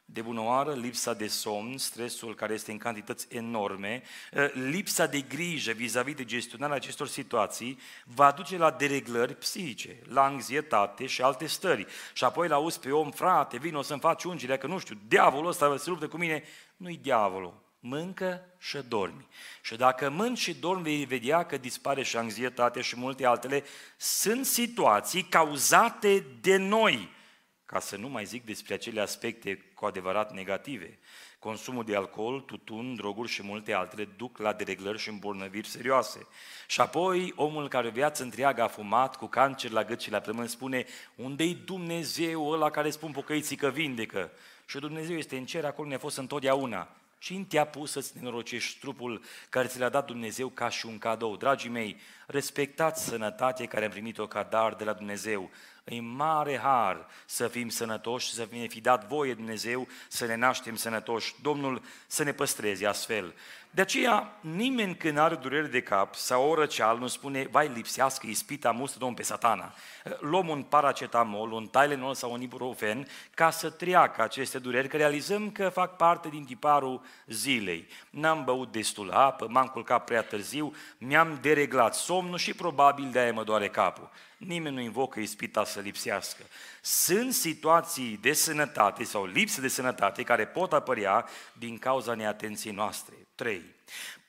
de 0.10 0.22
bunăoară, 0.22 0.74
lipsa 0.74 1.14
de 1.14 1.28
somn, 1.28 1.78
stresul 1.78 2.36
care 2.36 2.54
este 2.54 2.72
în 2.72 2.78
cantități 2.78 3.28
enorme, 3.30 4.04
ă, 4.36 4.50
lipsa 4.54 5.06
de 5.06 5.22
grijă 5.22 5.72
vis-a-vis 5.72 6.16
de 6.16 6.26
gestionarea 6.26 6.76
acestor 6.76 7.08
situații 7.08 7.80
va 8.06 8.32
duce 8.32 8.58
la 8.58 8.72
dereglări 8.72 9.36
psihice, 9.36 10.00
la 10.04 10.24
anxietate 10.24 11.06
și 11.06 11.22
alte 11.22 11.46
stări. 11.46 11.86
Și 12.14 12.24
apoi 12.24 12.48
la 12.48 12.56
auzi 12.56 12.80
pe 12.80 12.92
om, 12.92 13.12
frate, 13.12 13.58
vino 13.58 13.82
să-mi 13.82 14.00
faci 14.00 14.24
ungerea, 14.24 14.58
că 14.58 14.68
nu 14.68 14.78
știu, 14.78 14.96
diavolul 15.08 15.50
ăsta 15.50 15.78
se 15.78 15.90
luptă 15.90 16.08
cu 16.08 16.18
mine. 16.18 16.44
Nu-i 16.78 17.00
diavolul, 17.02 17.62
mâncă 17.80 18.42
și 18.58 18.78
dormi. 18.88 19.28
Și 19.62 19.76
dacă 19.76 20.10
mânci 20.10 20.38
și 20.38 20.54
dormi, 20.54 20.84
vei 20.84 21.06
vedea 21.06 21.46
că 21.46 21.58
dispare 21.58 22.04
și 22.04 22.18
anxietatea 22.18 22.82
și 22.82 22.96
multe 22.98 23.26
altele. 23.26 23.64
Sunt 23.98 24.46
situații 24.46 25.24
cauzate 25.24 26.26
de 26.42 26.58
noi, 26.58 27.16
ca 27.68 27.80
să 27.80 27.96
nu 27.96 28.10
mai 28.10 28.26
zic 28.26 28.46
despre 28.46 28.74
acele 28.74 29.02
aspecte 29.02 29.64
cu 29.74 29.86
adevărat 29.86 30.34
negative. 30.34 31.00
Consumul 31.40 31.84
de 31.84 31.96
alcool, 31.96 32.40
tutun, 32.40 32.96
droguri 32.96 33.30
și 33.30 33.44
multe 33.44 33.74
altele 33.74 34.06
duc 34.18 34.38
la 34.38 34.54
dereglări 34.54 34.98
și 34.98 35.10
îmbolnăviri 35.10 35.68
serioase. 35.68 36.28
Și 36.68 36.82
apoi 36.82 37.34
omul 37.36 37.68
care 37.68 37.90
viață 37.90 38.24
întreagă 38.24 38.62
a 38.62 38.68
fumat 38.68 39.16
cu 39.16 39.26
cancer 39.26 39.72
la 39.72 39.84
gât 39.84 40.02
și 40.02 40.12
la 40.12 40.20
plămâni 40.20 40.50
spune 40.50 40.86
unde-i 41.16 41.54
Dumnezeu 41.66 42.50
ăla 42.50 42.70
care 42.70 42.90
spun 42.90 43.12
pocăiții 43.12 43.56
că 43.56 43.70
vindecă? 43.70 44.32
Și 44.66 44.80
Dumnezeu 44.80 45.18
este 45.18 45.38
în 45.38 45.46
cer, 45.46 45.66
acolo 45.66 45.88
ne-a 45.88 45.98
fost 45.98 46.18
întotdeauna. 46.18 46.90
Cine 47.20 47.44
te-a 47.44 47.66
pus 47.66 47.92
să-ți 47.92 48.12
nenorocești 48.16 48.80
trupul 48.80 49.22
care 49.50 49.68
ți 49.68 49.80
l-a 49.80 49.90
dat 49.90 50.06
Dumnezeu 50.06 50.50
ca 50.50 50.70
și 50.70 50.86
un 50.86 50.98
cadou? 50.98 51.36
Dragii 51.36 51.70
mei, 51.70 51.98
respectați 52.28 53.06
sănătatea 53.06 53.66
care 53.68 53.86
am 53.86 53.92
primit-o 53.92 54.28
ca 54.28 54.44
dar 54.44 54.74
de 54.74 54.84
la 54.84 54.94
Dumnezeu. 54.94 55.50
E 55.90 56.02
mare 56.02 56.58
har 56.58 57.08
să 57.26 57.48
fim 57.48 57.70
sănătoși, 57.70 58.34
să 58.34 58.48
ne 58.52 58.68
fi 58.68 58.82
dat 58.82 59.08
voie 59.08 59.34
Dumnezeu 59.34 59.88
să 60.08 60.26
ne 60.26 60.36
naștem 60.36 60.76
sănătoși. 60.76 61.36
Domnul 61.42 61.82
să 62.08 62.24
ne 62.24 62.32
păstreze 62.32 62.86
astfel. 62.86 63.34
De 63.78 63.84
aceea, 63.84 64.38
nimeni 64.40 64.96
când 64.96 65.18
are 65.18 65.36
durere 65.36 65.68
de 65.68 65.82
cap 65.82 66.16
sau 66.16 66.50
o 66.50 66.56
răceal 66.56 66.98
nu 66.98 67.08
spune, 67.08 67.48
vai, 67.52 67.72
lipsească 67.74 68.28
ispita 68.28 68.72
mustă 68.72 68.98
Domnul 68.98 69.18
pe 69.18 69.24
satana. 69.24 69.74
Luăm 70.20 70.48
un 70.48 70.64
paracetamol, 70.64 71.52
un 71.52 71.68
Tylenol 71.68 72.14
sau 72.14 72.32
un 72.32 72.42
ibuprofen 72.42 73.08
ca 73.34 73.50
să 73.50 73.70
treacă 73.70 74.22
aceste 74.22 74.60
dureri, 74.60 74.88
că 74.88 74.98
realizăm 74.98 75.52
că 75.52 75.70
fac 75.70 75.96
parte 75.96 76.30
din 76.30 76.46
tiparul 76.46 77.02
zilei. 77.28 77.88
N-am 78.10 78.44
băut 78.44 78.72
destul 78.72 79.12
apă, 79.12 79.48
m-am 79.50 79.68
culcat 79.68 80.04
prea 80.04 80.22
târziu, 80.22 80.74
mi-am 80.98 81.38
dereglat 81.42 81.96
somnul 81.96 82.38
și 82.38 82.54
probabil 82.54 83.10
de-aia 83.12 83.34
mă 83.34 83.44
doare 83.44 83.70
capul. 83.70 84.10
Nimeni 84.38 84.76
nu 84.76 84.82
invocă 84.82 85.20
ispita 85.20 85.66
să 85.66 85.80
lipsească. 85.80 86.44
Sunt 86.82 87.34
situații 87.34 88.18
de 88.22 88.34
sănătate 88.34 89.04
sau 89.04 89.26
lipsă 89.26 89.62
de 89.62 89.68
sănătate 89.68 90.24
care 90.24 90.46
pot 90.46 90.74
apărea 90.74 91.26
din 91.54 91.78
cauza 91.78 92.14
neatenției 92.14 92.74
noastre. 92.74 93.27
3. 93.38 93.76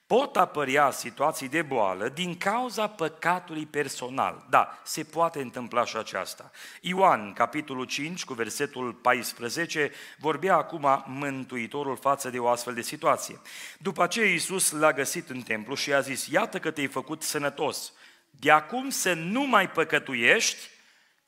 pot 0.06 0.36
apărea 0.36 0.90
situații 0.90 1.48
de 1.48 1.62
boală 1.62 2.08
din 2.08 2.36
cauza 2.36 2.88
păcatului 2.88 3.66
personal. 3.66 4.46
Da, 4.50 4.78
se 4.84 5.04
poate 5.04 5.40
întâmpla 5.40 5.84
și 5.84 5.96
aceasta. 5.96 6.50
Ioan, 6.80 7.32
capitolul 7.32 7.84
5, 7.84 8.24
cu 8.24 8.32
versetul 8.34 8.92
14, 8.92 9.92
vorbea 10.18 10.56
acum 10.56 11.04
Mântuitorul 11.06 11.96
față 11.96 12.30
de 12.30 12.38
o 12.38 12.48
astfel 12.48 12.74
de 12.74 12.82
situație. 12.82 13.40
După 13.78 14.06
ce 14.06 14.30
Iisus 14.30 14.70
l-a 14.70 14.92
găsit 14.92 15.30
în 15.30 15.42
templu 15.42 15.74
și 15.74 15.92
a 15.92 16.00
zis, 16.00 16.26
iată 16.26 16.58
că 16.58 16.70
te-ai 16.70 16.86
făcut 16.86 17.22
sănătos, 17.22 17.92
de 18.30 18.50
acum 18.50 18.90
să 18.90 19.12
nu 19.12 19.46
mai 19.46 19.70
păcătuiești 19.70 20.68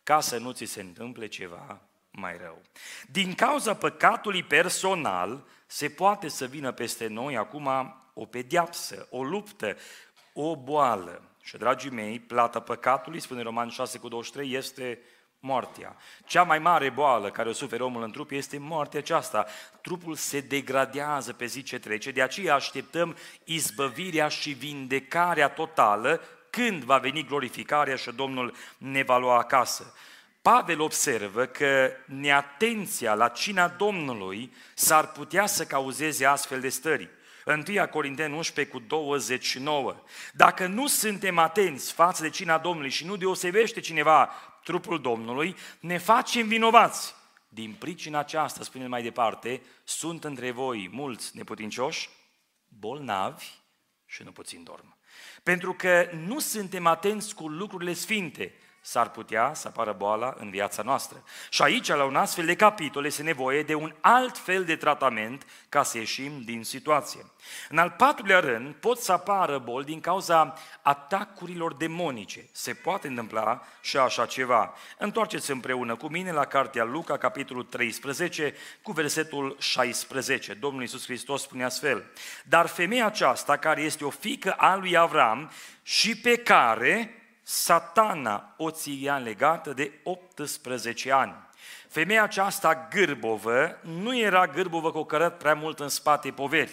ca 0.03 0.21
să 0.21 0.39
nu 0.39 0.53
ți 0.53 0.65
se 0.65 0.81
întâmple 0.81 1.27
ceva 1.27 1.81
mai 2.11 2.37
rău. 2.37 2.63
Din 3.11 3.35
cauza 3.35 3.75
păcatului 3.75 4.43
personal, 4.43 5.45
se 5.73 5.89
poate 5.89 6.29
să 6.29 6.47
vină 6.47 6.73
peste 6.73 7.07
noi 7.07 7.37
acum 7.37 7.69
o 8.15 8.25
pediapsă, 8.25 9.07
o 9.11 9.23
luptă, 9.23 9.77
o 10.33 10.57
boală. 10.57 11.23
Și, 11.43 11.57
dragii 11.57 11.91
mei, 11.91 12.21
plata 12.21 12.61
păcatului, 12.61 13.21
spune 13.21 13.43
Roman 13.43 13.69
6 13.69 13.99
cu 13.99 14.09
23, 14.09 14.53
este 14.53 14.99
moartea. 15.41 15.97
Cea 16.25 16.43
mai 16.43 16.59
mare 16.59 16.91
boală 16.91 17.31
care 17.31 17.49
o 17.49 17.53
suferă 17.53 17.83
omul 17.83 18.03
în 18.03 18.11
trup 18.11 18.31
este 18.31 18.59
moartea 18.59 18.99
aceasta. 18.99 19.47
Trupul 19.83 20.15
se 20.15 20.41
degradează 20.41 21.33
pe 21.33 21.47
zi 21.47 21.63
ce 21.63 21.79
trece, 21.79 22.11
de 22.11 22.23
aceea 22.23 22.55
așteptăm 22.55 23.17
izbăvirea 23.45 24.29
și 24.29 24.51
vindecarea 24.51 25.49
totală 25.49 26.21
când 26.51 26.83
va 26.83 26.99
veni 26.99 27.25
glorificarea 27.25 27.97
și 27.97 28.13
Domnul 28.13 28.55
ne 28.79 29.03
va 29.03 29.19
lua 29.19 29.39
acasă. 29.39 29.95
Pavel 30.43 30.81
observă 30.81 31.47
că 31.47 31.91
neatenția 32.07 33.15
la 33.15 33.29
cina 33.29 33.69
Domnului 33.69 34.55
s-ar 34.75 35.13
putea 35.13 35.47
să 35.47 35.65
cauzeze 35.65 36.25
astfel 36.25 36.61
de 36.61 36.69
stări. 36.69 37.09
1 37.47 37.89
Corinteni 37.91 38.37
11 38.37 38.75
cu 38.75 38.81
29. 38.81 39.97
Dacă 40.33 40.67
nu 40.67 40.87
suntem 40.87 41.39
atenți 41.39 41.93
față 41.93 42.23
de 42.23 42.31
cina 42.31 42.59
Domnului 42.59 42.91
și 42.91 43.07
nu 43.07 43.17
deosebește 43.17 43.81
cineva 43.81 44.31
trupul 44.65 45.01
Domnului, 45.01 45.57
ne 45.81 45.99
facem 45.99 46.49
vinovați. 46.49 47.15
Din 47.49 47.73
pricina 47.79 48.19
aceasta, 48.19 48.65
spune 48.65 48.87
mai 48.87 49.03
departe, 49.03 49.63
sunt 49.85 50.25
între 50.25 50.51
voi 50.51 50.89
mulți 50.93 51.37
neputincioși, 51.37 52.09
bolnavi 52.69 53.45
și 54.07 54.23
nu 54.23 54.33
puțin 54.33 54.63
dorm. 54.63 54.99
Pentru 55.43 55.73
că 55.73 56.11
nu 56.27 56.39
suntem 56.39 56.87
atenți 56.87 57.35
cu 57.35 57.49
lucrurile 57.49 57.93
sfinte, 57.93 58.55
s-ar 58.81 59.11
putea 59.11 59.55
să 59.55 59.69
apară 59.69 59.93
boala 59.93 60.35
în 60.39 60.51
viața 60.51 60.83
noastră. 60.83 61.23
Și 61.51 61.63
aici, 61.63 61.89
la 61.89 62.05
un 62.05 62.17
astfel 62.17 62.47
de 62.47 62.57
capitol, 62.57 63.05
este 63.05 63.23
nevoie 63.23 63.63
de 63.63 63.75
un 63.75 63.95
alt 64.01 64.39
fel 64.39 64.65
de 64.65 64.77
tratament 64.77 65.47
ca 65.69 65.83
să 65.83 65.99
ieșim 65.99 66.43
din 66.45 66.65
situație. 66.65 67.21
În 67.69 67.79
al 67.79 67.91
patrulea 67.91 68.41
rând, 68.41 68.75
pot 68.75 68.99
să 68.99 69.13
apară 69.13 69.59
boli 69.59 69.85
din 69.85 70.01
cauza 70.01 70.55
atacurilor 70.83 71.75
demonice. 71.75 72.49
Se 72.53 72.73
poate 72.75 73.07
întâmpla 73.07 73.63
și 73.81 73.97
așa 73.97 74.27
ceva. 74.27 74.75
Întoarceți 74.99 75.51
împreună 75.51 75.97
cu 75.97 76.09
mine 76.09 76.33
la 76.33 76.45
cartea 76.45 76.85
Luca, 76.85 77.17
capitolul 77.17 77.65
13, 77.65 78.55
cu 78.83 78.93
versetul 78.93 79.57
16. 79.59 80.55
Domnul 80.55 80.81
Iisus 80.81 81.05
Hristos 81.05 81.43
spune 81.43 81.65
astfel, 81.65 82.05
Dar 82.45 82.67
femeia 82.67 83.07
aceasta, 83.07 83.57
care 83.57 83.83
este 83.83 84.05
o 84.05 84.11
fică 84.11 84.53
a 84.53 84.77
lui 84.77 84.97
Avram 84.97 85.51
și 85.83 86.17
pe 86.17 86.37
care 86.37 87.20
satana 87.51 88.55
o 88.57 88.71
ția 88.71 89.17
legată 89.17 89.73
de 89.73 89.93
18 90.03 91.13
ani. 91.13 91.35
Femeia 91.89 92.23
aceasta 92.23 92.89
gârbovă 92.91 93.79
nu 93.83 94.19
era 94.19 94.47
gârbovă 94.47 94.93
că 94.93 94.99
o 94.99 95.05
cărăt 95.05 95.39
prea 95.39 95.55
mult 95.55 95.81
în 95.81 95.89
spate 95.89 96.31
poveri. 96.31 96.73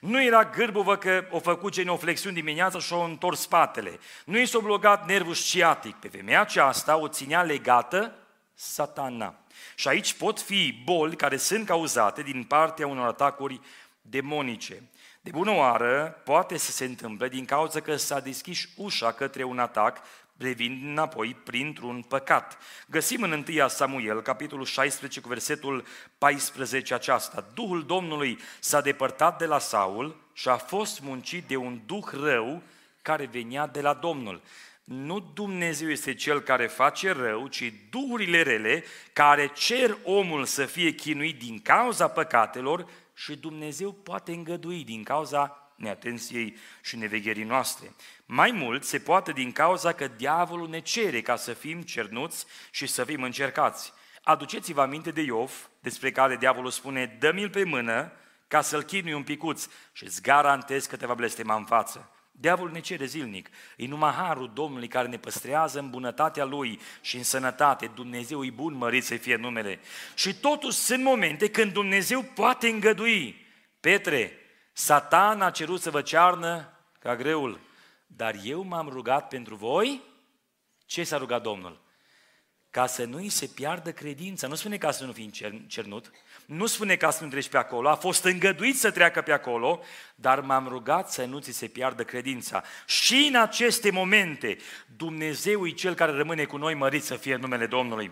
Nu 0.00 0.22
era 0.22 0.44
gârbovă 0.44 0.96
că 0.96 1.24
o 1.30 1.38
făcut 1.38 1.72
genoflexiuni 1.72 2.34
dimineața 2.34 2.78
și 2.78 2.92
o 2.92 3.00
întors 3.00 3.40
spatele. 3.40 3.98
Nu 4.24 4.38
i 4.38 4.46
s-a 4.46 4.58
blocat 4.58 5.06
nervul 5.06 5.34
sciatic. 5.34 5.94
Pe 5.96 6.08
femeia 6.08 6.40
aceasta 6.40 6.96
o 6.96 7.08
ținea 7.08 7.42
legată 7.42 8.14
satana. 8.54 9.34
Și 9.74 9.88
aici 9.88 10.14
pot 10.14 10.40
fi 10.40 10.82
boli 10.84 11.16
care 11.16 11.36
sunt 11.36 11.66
cauzate 11.66 12.22
din 12.22 12.44
partea 12.44 12.86
unor 12.86 13.06
atacuri 13.06 13.60
demonice. 14.00 14.82
De 15.24 15.30
bună 15.30 15.50
oară, 15.50 16.20
poate 16.24 16.56
să 16.56 16.70
se 16.70 16.84
întâmple 16.84 17.28
din 17.28 17.44
cauza 17.44 17.80
că 17.80 17.96
s-a 17.96 18.20
deschis 18.20 18.68
ușa 18.76 19.12
către 19.12 19.42
un 19.42 19.58
atac 19.58 19.98
revind 20.36 20.82
înapoi 20.82 21.36
printr-un 21.44 22.02
păcat. 22.02 22.58
Găsim 22.86 23.22
în 23.22 23.44
1 23.48 23.68
Samuel, 23.68 24.22
capitolul 24.22 24.64
16, 24.64 25.20
cu 25.20 25.28
versetul 25.28 25.84
14 26.18 26.94
aceasta. 26.94 27.46
Duhul 27.54 27.84
Domnului 27.84 28.38
s-a 28.60 28.80
depărtat 28.80 29.38
de 29.38 29.46
la 29.46 29.58
Saul 29.58 30.16
și 30.32 30.48
a 30.48 30.56
fost 30.56 31.00
muncit 31.00 31.44
de 31.44 31.56
un 31.56 31.80
duh 31.86 32.08
rău 32.12 32.62
care 33.02 33.28
venea 33.32 33.66
de 33.66 33.80
la 33.80 33.94
Domnul. 33.94 34.42
Nu 34.84 35.30
Dumnezeu 35.34 35.90
este 35.90 36.14
cel 36.14 36.40
care 36.40 36.66
face 36.66 37.12
rău, 37.12 37.46
ci 37.46 37.72
duhurile 37.90 38.42
rele 38.42 38.84
care 39.12 39.50
cer 39.54 39.96
omul 40.04 40.44
să 40.44 40.64
fie 40.64 40.90
chinuit 40.90 41.38
din 41.38 41.60
cauza 41.62 42.08
păcatelor 42.08 42.86
și 43.14 43.36
Dumnezeu 43.36 43.92
poate 43.92 44.32
îngădui 44.32 44.84
din 44.84 45.02
cauza 45.02 45.72
neatenției 45.76 46.56
și 46.82 46.96
nevegherii 46.96 47.44
noastre. 47.44 47.94
Mai 48.26 48.50
mult, 48.50 48.84
se 48.84 48.98
poate 48.98 49.32
din 49.32 49.52
cauza 49.52 49.92
că 49.92 50.08
diavolul 50.08 50.68
ne 50.68 50.80
cere 50.80 51.20
ca 51.20 51.36
să 51.36 51.52
fim 51.52 51.82
cernuți 51.82 52.46
și 52.70 52.86
să 52.86 53.04
fim 53.04 53.22
încercați. 53.22 53.92
Aduceți-vă 54.22 54.80
aminte 54.80 55.10
de 55.10 55.20
Iov, 55.20 55.70
despre 55.80 56.10
care 56.10 56.36
diavolul 56.36 56.70
spune, 56.70 57.16
dă-mi-l 57.18 57.50
pe 57.50 57.64
mână 57.64 58.12
ca 58.48 58.60
să-l 58.60 58.82
chinui 58.82 59.12
un 59.12 59.22
picuț 59.22 59.68
și 59.92 60.04
îți 60.04 60.22
garantez 60.22 60.86
că 60.86 60.96
te 60.96 61.06
va 61.06 61.14
blestema 61.14 61.54
în 61.54 61.64
față. 61.64 62.11
Diavolul 62.34 62.72
ne 62.72 62.80
cere 62.80 63.04
zilnic. 63.04 63.48
E 63.76 63.86
numai 63.86 64.10
harul 64.10 64.50
Domnului 64.54 64.88
care 64.88 65.08
ne 65.08 65.18
păstrează 65.18 65.78
în 65.78 65.90
bunătatea 65.90 66.44
Lui 66.44 66.80
și 67.00 67.16
în 67.16 67.22
sănătate. 67.22 67.86
Dumnezeu 67.86 68.44
e 68.44 68.50
bun, 68.50 68.74
mărit 68.74 69.04
să 69.04 69.16
fie 69.16 69.36
numele. 69.36 69.80
Și 70.14 70.34
totuși 70.34 70.76
sunt 70.76 71.02
momente 71.02 71.50
când 71.50 71.72
Dumnezeu 71.72 72.22
poate 72.22 72.68
îngădui. 72.68 73.46
Petre, 73.80 74.32
Satan 74.72 75.40
a 75.40 75.50
cerut 75.50 75.80
să 75.80 75.90
vă 75.90 76.02
cearnă 76.02 76.72
ca 76.98 77.16
greul, 77.16 77.60
dar 78.06 78.34
eu 78.44 78.62
m-am 78.62 78.88
rugat 78.88 79.28
pentru 79.28 79.54
voi. 79.54 80.02
Ce 80.86 81.04
s-a 81.04 81.16
rugat 81.16 81.42
Domnul? 81.42 81.80
Ca 82.70 82.86
să 82.86 83.04
nu-i 83.04 83.28
se 83.28 83.46
piardă 83.46 83.92
credința. 83.92 84.46
Nu 84.46 84.54
spune 84.54 84.76
ca 84.76 84.90
să 84.90 85.04
nu 85.04 85.12
fii 85.12 85.30
cernut, 85.66 86.10
nu 86.46 86.66
spune 86.66 86.96
ca 86.96 87.10
să 87.10 87.24
nu 87.24 87.30
treci 87.30 87.48
pe 87.48 87.56
acolo, 87.56 87.88
a 87.88 87.94
fost 87.94 88.24
îngăduit 88.24 88.78
să 88.78 88.90
treacă 88.90 89.20
pe 89.20 89.32
acolo, 89.32 89.80
dar 90.14 90.40
m-am 90.40 90.68
rugat 90.68 91.10
să 91.10 91.24
nu 91.24 91.38
ți 91.38 91.52
se 91.52 91.66
piardă 91.66 92.04
credința. 92.04 92.62
Și 92.86 93.26
în 93.28 93.40
aceste 93.40 93.90
momente, 93.90 94.56
Dumnezeu 94.96 95.66
e 95.66 95.70
Cel 95.70 95.94
care 95.94 96.12
rămâne 96.12 96.44
cu 96.44 96.56
noi 96.56 96.74
mărit 96.74 97.04
să 97.04 97.14
fie 97.14 97.36
numele 97.36 97.66
Domnului. 97.66 98.10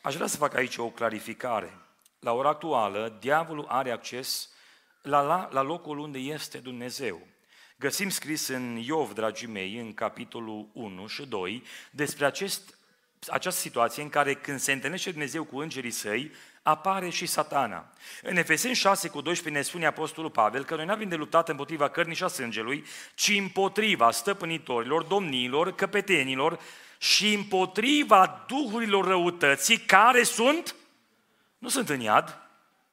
Aș 0.00 0.14
vrea 0.14 0.26
să 0.26 0.36
fac 0.36 0.54
aici 0.54 0.76
o 0.76 0.90
clarificare. 0.90 1.78
La 2.18 2.32
ora 2.32 2.48
actuală, 2.48 3.16
diavolul 3.20 3.66
are 3.68 3.90
acces 3.90 4.48
la, 5.02 5.20
la, 5.20 5.48
la 5.52 5.62
locul 5.62 5.98
unde 5.98 6.18
este 6.18 6.58
Dumnezeu. 6.58 7.26
Găsim 7.76 8.08
scris 8.08 8.48
în 8.48 8.76
Iov, 8.76 9.12
dragii 9.12 9.46
mei, 9.46 9.78
în 9.78 9.94
capitolul 9.94 10.68
1 10.72 11.06
și 11.06 11.26
2, 11.26 11.62
despre 11.90 12.24
acest, 12.24 12.78
această 13.28 13.60
situație 13.60 14.02
în 14.02 14.08
care 14.08 14.34
când 14.34 14.60
se 14.60 14.72
întâlnește 14.72 15.10
Dumnezeu 15.10 15.44
cu 15.44 15.58
îngerii 15.58 15.90
săi, 15.90 16.32
apare 16.62 17.08
și 17.08 17.26
satana. 17.26 17.92
În 18.22 18.36
Efeseni 18.36 18.74
6 18.74 19.08
cu 19.08 19.20
12 19.20 19.62
ne 19.62 19.68
spune 19.68 19.86
Apostolul 19.86 20.30
Pavel 20.30 20.64
că 20.64 20.74
noi 20.74 20.84
nu 20.84 20.92
avem 20.92 21.08
de 21.08 21.14
luptat 21.14 21.48
împotriva 21.48 21.88
cărnii 21.88 22.16
și 22.16 22.22
a 22.22 22.26
sângelui, 22.26 22.84
ci 23.14 23.28
împotriva 23.28 24.10
stăpânitorilor, 24.10 25.02
domnilor, 25.02 25.74
căpetenilor 25.74 26.60
și 26.98 27.34
împotriva 27.34 28.44
duhurilor 28.48 29.06
răutății 29.06 29.78
care 29.78 30.22
sunt, 30.22 30.74
nu 31.58 31.68
sunt 31.68 31.88
în 31.88 32.00
iad, 32.00 32.38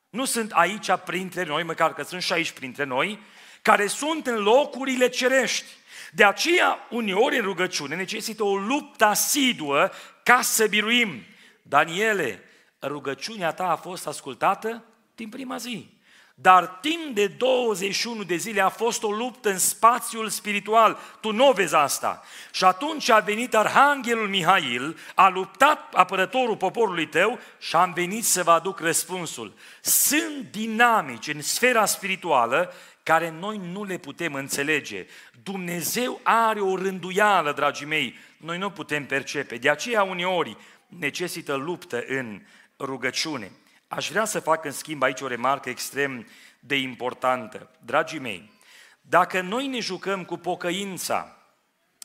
nu 0.09 0.25
sunt 0.25 0.51
aici 0.51 0.91
printre 1.05 1.43
noi, 1.43 1.63
măcar 1.63 1.93
că 1.93 2.03
sunt 2.03 2.21
și 2.21 2.33
aici 2.33 2.51
printre 2.51 2.83
noi, 2.83 3.19
care 3.61 3.87
sunt 3.87 4.27
în 4.27 4.43
locurile 4.43 5.09
cerești. 5.09 5.65
De 6.11 6.23
aceea, 6.23 6.87
uneori 6.89 7.37
în 7.37 7.43
rugăciune 7.43 7.95
necesită 7.95 8.43
o 8.43 8.55
luptă 8.57 9.05
asiduă 9.05 9.89
ca 10.23 10.41
să 10.41 10.67
biruim. 10.67 11.23
Daniele, 11.61 12.43
rugăciunea 12.81 13.51
ta 13.51 13.67
a 13.67 13.75
fost 13.75 14.07
ascultată 14.07 14.83
din 15.15 15.29
prima 15.29 15.57
zi. 15.57 15.95
Dar 16.39 16.67
timp 16.67 17.15
de 17.15 17.27
21 17.27 18.23
de 18.23 18.35
zile 18.35 18.61
a 18.61 18.69
fost 18.69 19.03
o 19.03 19.11
luptă 19.11 19.49
în 19.49 19.57
spațiul 19.57 20.29
spiritual. 20.29 20.97
Tu 21.21 21.31
nu 21.31 21.51
vezi 21.51 21.75
asta. 21.75 22.23
Și 22.51 22.63
atunci 22.63 23.09
a 23.09 23.19
venit 23.19 23.55
Arhanghelul 23.55 24.27
Mihail, 24.27 24.97
a 25.15 25.27
luptat 25.27 25.93
apărătorul 25.93 26.57
poporului 26.57 27.07
tău 27.07 27.39
și 27.59 27.75
am 27.75 27.93
venit 27.93 28.25
să 28.25 28.43
vă 28.43 28.51
aduc 28.51 28.79
răspunsul. 28.79 29.53
Sunt 29.81 30.51
dinamici 30.51 31.27
în 31.27 31.41
sfera 31.41 31.85
spirituală 31.85 32.73
care 33.03 33.29
noi 33.39 33.61
nu 33.71 33.83
le 33.83 33.97
putem 33.97 34.33
înțelege. 34.33 35.05
Dumnezeu 35.43 36.19
are 36.23 36.59
o 36.59 36.75
rânduială, 36.75 37.51
dragii 37.51 37.85
mei, 37.85 38.15
noi 38.37 38.57
nu 38.57 38.69
putem 38.69 39.05
percepe. 39.05 39.57
De 39.57 39.69
aceea 39.69 40.03
uneori 40.03 40.57
necesită 40.87 41.53
luptă 41.55 42.03
în 42.07 42.41
rugăciune. 42.79 43.51
Aș 43.87 44.09
vrea 44.09 44.25
să 44.25 44.39
fac 44.39 44.65
în 44.65 44.71
schimb 44.71 45.03
aici 45.03 45.21
o 45.21 45.27
remarcă 45.27 45.69
extrem 45.69 46.27
de 46.59 46.75
importantă. 46.75 47.69
Dragii 47.79 48.19
mei, 48.19 48.55
Dacă 49.01 49.41
noi 49.41 49.67
ne 49.67 49.79
jucăm 49.79 50.25
cu 50.25 50.37
pocăința, 50.37 51.37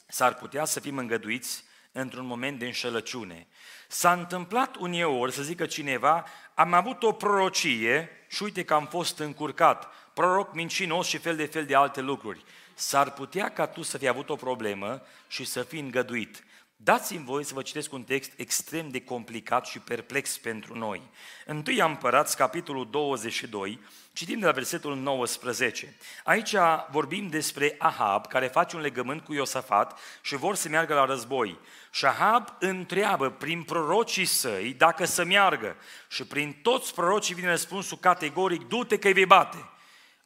s-ar 0.06 0.35
putea 0.35 0.64
să 0.64 0.80
fim 0.80 0.98
îngăduiți 0.98 1.64
într-un 1.92 2.26
moment 2.26 2.58
de 2.58 2.66
înșelăciune. 2.66 3.46
S-a 3.88 4.12
întâmplat 4.12 4.76
uneori 4.76 5.32
să 5.32 5.42
zică 5.42 5.66
cineva, 5.66 6.24
am 6.54 6.72
avut 6.72 7.02
o 7.02 7.12
prorocie 7.12 8.11
și 8.28 8.42
uite 8.42 8.64
că 8.64 8.74
am 8.74 8.87
fost 8.87 9.18
încurcat, 9.18 9.92
proroc 10.14 10.54
mincinos 10.54 11.06
și 11.06 11.18
fel 11.18 11.37
de 11.37 11.46
fel 11.46 11.66
de 11.66 11.74
alte 11.74 12.00
lucruri. 12.00 12.44
S-ar 12.74 13.12
putea 13.12 13.48
ca 13.48 13.66
tu 13.66 13.82
să 13.82 13.98
fi 13.98 14.08
avut 14.08 14.28
o 14.28 14.37
problemă 14.37 15.02
și 15.26 15.44
să 15.44 15.62
fii 15.62 15.80
îngăduit. 15.80 16.44
Dați-mi 16.85 17.25
voi 17.25 17.45
să 17.45 17.55
vă 17.55 17.62
citesc 17.62 17.92
un 17.92 18.03
text 18.03 18.33
extrem 18.37 18.88
de 18.88 19.01
complicat 19.01 19.66
și 19.66 19.79
perplex 19.79 20.38
pentru 20.38 20.79
noi. 20.79 21.03
Întâi 21.47 21.79
Împărați, 21.79 22.37
capitolul 22.37 22.90
22, 22.90 23.81
citim 24.12 24.38
de 24.38 24.47
la 24.47 24.53
versetul 24.53 24.97
19. 24.97 25.97
Aici 26.25 26.55
vorbim 26.90 27.29
despre 27.29 27.75
Ahab, 27.79 28.27
care 28.27 28.47
face 28.47 28.77
un 28.77 28.83
legământ 28.83 29.25
cu 29.25 29.33
Iosafat 29.33 29.99
și 30.23 30.37
vor 30.37 30.55
să 30.55 30.68
meargă 30.68 30.95
la 30.95 31.05
război. 31.05 31.59
Și 31.90 32.07
Ahab 32.07 32.49
întreabă 32.59 33.31
prin 33.31 33.62
prorocii 33.62 34.25
săi 34.25 34.75
dacă 34.79 35.05
să 35.05 35.25
meargă. 35.25 35.77
Și 36.09 36.27
prin 36.27 36.53
toți 36.62 36.95
prorocii 36.95 37.35
vine 37.35 37.49
răspunsul 37.49 37.99
categoric, 37.99 38.68
du-te 38.68 38.99
că-i 38.99 39.12
vei 39.12 39.27
bate. 39.27 39.71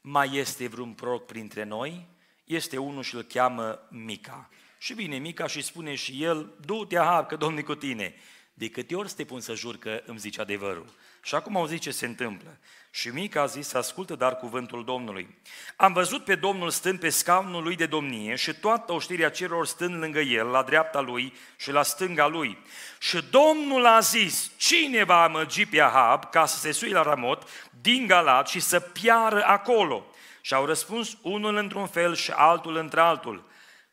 Mai 0.01 0.37
este 0.37 0.69
vreun 0.69 0.93
proroc 0.93 1.27
printre 1.27 1.65
noi? 1.65 2.07
Este 2.45 2.79
unul 2.79 3.03
și 3.03 3.15
îl 3.15 3.23
cheamă 3.23 3.87
Mica. 3.91 4.51
Și 4.79 4.95
vine 4.95 5.17
Mica 5.17 5.47
și 5.47 5.63
spune 5.63 5.95
și 5.95 6.23
el, 6.23 6.53
du-te 6.61 6.99
Ahab 6.99 7.27
că 7.27 7.37
Domnul 7.37 7.63
cu 7.63 7.75
tine. 7.75 8.15
De 8.55 8.69
câte 8.69 8.95
ori 8.95 9.13
te 9.17 9.25
pun 9.25 9.41
să 9.41 9.55
jur 9.55 9.77
că 9.77 10.03
îmi 10.07 10.19
zici 10.19 10.39
adevărul? 10.39 10.87
Și 11.23 11.35
acum 11.35 11.57
au 11.57 11.67
zis 11.67 11.81
ce 11.81 11.91
se 11.91 12.07
întâmplă. 12.07 12.59
Și 12.91 13.09
Mica 13.09 13.41
a 13.43 13.47
zis, 13.47 13.75
ascultă 13.75 14.15
dar 14.15 14.37
cuvântul 14.37 14.85
Domnului. 14.85 15.39
Am 15.77 15.93
văzut 15.93 16.25
pe 16.25 16.35
Domnul 16.35 16.71
stând 16.71 16.99
pe 16.99 17.09
scaunul 17.09 17.63
lui 17.63 17.77
de 17.77 17.87
domnie 17.87 18.35
și 18.35 18.55
toată 18.55 18.93
oștirea 18.93 19.31
celor 19.31 19.67
stând 19.67 19.95
lângă 19.95 20.21
el, 20.21 20.47
la 20.47 20.63
dreapta 20.63 21.01
lui 21.01 21.33
și 21.57 21.71
la 21.71 21.83
stânga 21.83 22.27
lui. 22.27 22.59
Și 22.99 23.25
Domnul 23.31 23.87
a 23.87 24.01
zis, 24.01 24.51
cine 24.57 25.05
va 25.05 25.23
amăgi 25.23 25.67
pe 25.67 25.81
Ahab 25.81 26.31
ca 26.31 26.47
să 26.47 26.59
se 26.59 26.73
sui 26.73 26.91
la 26.91 27.03
Ramot 27.03 27.49
din 27.81 28.07
Galat 28.07 28.49
și 28.49 28.61
să 28.61 28.81
piară 28.81 29.43
acolo? 29.45 30.07
Și 30.41 30.55
au 30.55 30.65
răspuns 30.65 31.19
unul 31.23 31.57
într-un 31.57 31.87
fel 31.87 32.15
și 32.15 32.31
altul 32.31 32.77
într-altul. 32.77 33.45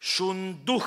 Și 0.04 0.22
un 0.22 0.56
duh 0.64 0.86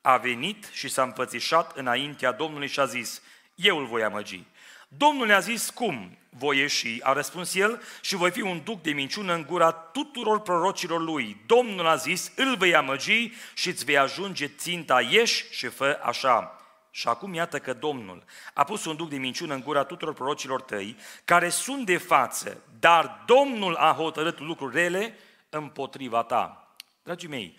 a 0.00 0.16
venit 0.16 0.68
și 0.72 0.88
s-a 0.88 1.02
împățișat 1.02 1.76
înaintea 1.76 2.32
Domnului 2.32 2.68
și 2.68 2.80
a 2.80 2.84
zis, 2.84 3.22
eu 3.54 3.78
îl 3.78 3.86
voi 3.86 4.02
amăgi. 4.02 4.42
Domnul 4.88 5.26
ne-a 5.26 5.38
zis, 5.38 5.70
cum? 5.70 6.18
Voi 6.28 6.58
ieși, 6.58 6.98
a 7.02 7.12
răspuns 7.12 7.54
el, 7.54 7.82
și 8.00 8.16
voi 8.16 8.30
fi 8.30 8.40
un 8.40 8.60
duc 8.64 8.82
de 8.82 8.90
minciună 8.90 9.34
în 9.34 9.44
gura 9.46 9.70
tuturor 9.70 10.40
prorocilor 10.40 11.00
lui. 11.00 11.42
Domnul 11.46 11.86
a 11.86 11.96
zis, 11.96 12.32
îl 12.36 12.56
vei 12.56 12.74
amăgi 12.74 13.32
și 13.54 13.68
îți 13.68 13.84
vei 13.84 13.98
ajunge 13.98 14.46
ținta, 14.46 15.00
ieși 15.00 15.44
și 15.50 15.66
fă 15.66 16.00
așa. 16.02 16.58
Și 16.90 17.08
acum 17.08 17.34
iată 17.34 17.58
că 17.58 17.72
Domnul 17.72 18.24
a 18.54 18.64
pus 18.64 18.84
un 18.84 18.96
duc 18.96 19.08
de 19.08 19.16
minciună 19.16 19.54
în 19.54 19.60
gura 19.60 19.84
tuturor 19.84 20.14
prorocilor 20.14 20.60
tăi, 20.60 20.96
care 21.24 21.48
sunt 21.48 21.86
de 21.86 21.96
față, 21.96 22.62
dar 22.78 23.22
Domnul 23.26 23.74
a 23.74 23.92
hotărât 23.92 24.38
lucruri 24.38 24.74
rele 24.74 25.18
împotriva 25.48 26.22
ta. 26.22 26.68
Dragii 27.02 27.28
mei, 27.28 27.58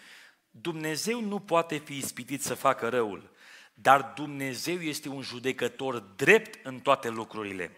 Dumnezeu 0.61 1.21
nu 1.21 1.39
poate 1.39 1.77
fi 1.77 1.97
ispitit 1.97 2.43
să 2.43 2.53
facă 2.53 2.89
răul, 2.89 3.29
dar 3.73 4.11
Dumnezeu 4.15 4.79
este 4.79 5.09
un 5.09 5.21
judecător 5.21 5.99
drept 6.15 6.65
în 6.65 6.79
toate 6.79 7.09
lucrurile. 7.09 7.71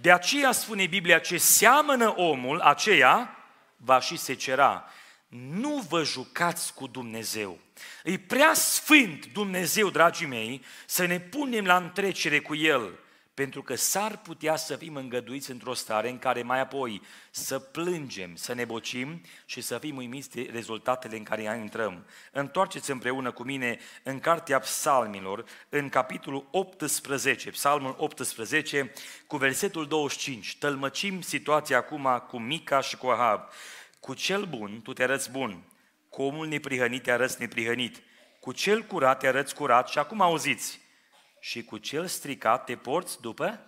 De 0.00 0.12
aceea 0.12 0.52
spune 0.52 0.86
Biblia, 0.86 1.18
ce 1.18 1.38
seamănă 1.38 2.18
omul, 2.18 2.60
aceea 2.60 3.36
va 3.76 4.00
și 4.00 4.16
secera. 4.16 4.84
Nu 5.28 5.86
vă 5.88 6.04
jucați 6.04 6.74
cu 6.74 6.86
Dumnezeu. 6.86 7.58
E 8.04 8.18
prea 8.18 8.54
sfânt 8.54 9.26
Dumnezeu, 9.32 9.90
dragii 9.90 10.26
mei, 10.26 10.64
să 10.86 11.06
ne 11.06 11.20
punem 11.20 11.64
la 11.64 11.76
întrecere 11.76 12.40
cu 12.40 12.54
El 12.54 12.98
pentru 13.38 13.62
că 13.62 13.74
s-ar 13.74 14.16
putea 14.16 14.56
să 14.56 14.76
fim 14.76 14.94
îngăduiți 14.94 15.50
într-o 15.50 15.74
stare 15.74 16.08
în 16.08 16.18
care 16.18 16.42
mai 16.42 16.60
apoi 16.60 17.02
să 17.30 17.58
plângem, 17.58 18.34
să 18.34 18.54
ne 18.54 18.64
bocim 18.64 19.22
și 19.46 19.60
să 19.60 19.78
fim 19.78 19.96
uimiți 19.96 20.30
de 20.30 20.48
rezultatele 20.52 21.16
în 21.16 21.22
care 21.22 21.42
intrăm. 21.42 22.06
Întoarceți 22.32 22.90
împreună 22.90 23.30
cu 23.30 23.42
mine 23.42 23.78
în 24.02 24.20
Cartea 24.20 24.58
Psalmilor, 24.58 25.44
în 25.68 25.88
capitolul 25.88 26.48
18, 26.50 27.50
Psalmul 27.50 27.94
18, 27.98 28.92
cu 29.26 29.36
versetul 29.36 29.86
25. 29.86 30.56
Tălmăcim 30.56 31.20
situația 31.20 31.76
acum 31.76 32.24
cu 32.28 32.38
Mica 32.38 32.80
și 32.80 32.96
cu 32.96 33.06
Ahab. 33.06 33.48
Cu 34.00 34.14
cel 34.14 34.44
bun 34.44 34.80
tu 34.82 34.92
te 34.92 35.02
arăți 35.02 35.30
bun, 35.30 35.62
cu 36.08 36.22
omul 36.22 36.46
neprihănit 36.46 37.02
te 37.02 37.10
arăți 37.10 37.40
neprihănit, 37.40 38.02
cu 38.40 38.52
cel 38.52 38.82
curat 38.82 39.18
te 39.18 39.26
arăți 39.26 39.54
curat 39.54 39.88
și 39.88 39.98
acum 39.98 40.20
auziți, 40.20 40.80
și 41.40 41.62
cu 41.62 41.78
cel 41.78 42.06
stricat 42.06 42.64
te 42.64 42.76
porți 42.76 43.20
după 43.20 43.60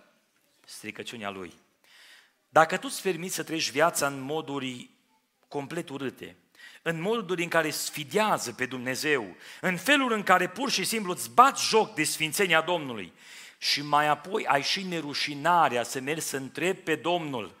stricăciunea 0.65 1.29
lui. 1.29 1.53
Dacă 2.49 2.77
tu 2.77 2.87
îți 2.89 3.01
permiți 3.01 3.35
să 3.35 3.43
treci 3.43 3.71
viața 3.71 4.07
în 4.07 4.19
moduri 4.19 4.89
complet 5.47 5.89
urâte, 5.89 6.35
în 6.81 7.01
moduri 7.01 7.43
în 7.43 7.49
care 7.49 7.69
sfidează 7.69 8.53
pe 8.53 8.65
Dumnezeu, 8.65 9.35
în 9.61 9.77
felul 9.77 10.11
în 10.11 10.23
care 10.23 10.49
pur 10.49 10.69
și 10.69 10.83
simplu 10.83 11.11
îți 11.11 11.29
bați 11.29 11.67
joc 11.67 11.93
de 11.93 12.03
sfințenia 12.03 12.61
Domnului 12.61 13.13
și 13.57 13.81
mai 13.81 14.07
apoi 14.07 14.45
ai 14.45 14.61
și 14.61 14.83
nerușinarea 14.83 15.83
să 15.83 15.99
mergi 15.99 16.25
să 16.25 16.37
întrebi 16.37 16.79
pe 16.79 16.95
Domnul, 16.95 17.55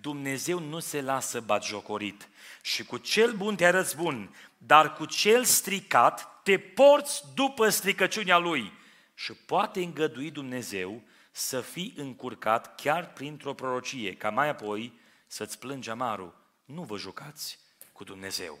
Dumnezeu 0.00 0.58
nu 0.58 0.78
se 0.78 1.00
lasă 1.00 1.40
batjocorit 1.40 2.28
și 2.62 2.84
cu 2.84 2.96
cel 2.96 3.32
bun 3.32 3.56
te 3.56 3.64
arăți 3.64 3.96
bun, 3.96 4.34
dar 4.58 4.92
cu 4.92 5.04
cel 5.04 5.44
stricat 5.44 6.40
te 6.42 6.58
porți 6.58 7.22
după 7.34 7.68
stricăciunea 7.68 8.38
lui 8.38 8.72
și 9.18 9.32
poate 9.32 9.82
îngădui 9.82 10.30
Dumnezeu 10.30 11.02
să 11.30 11.60
fii 11.60 11.94
încurcat 11.96 12.74
chiar 12.74 13.12
printr-o 13.12 13.54
prorocie, 13.54 14.14
ca 14.14 14.30
mai 14.30 14.48
apoi 14.48 14.98
să-ți 15.26 15.58
plângi 15.58 15.90
amarul. 15.90 16.34
Nu 16.64 16.82
vă 16.82 16.96
jucați 16.96 17.58
cu 17.92 18.04
Dumnezeu. 18.04 18.58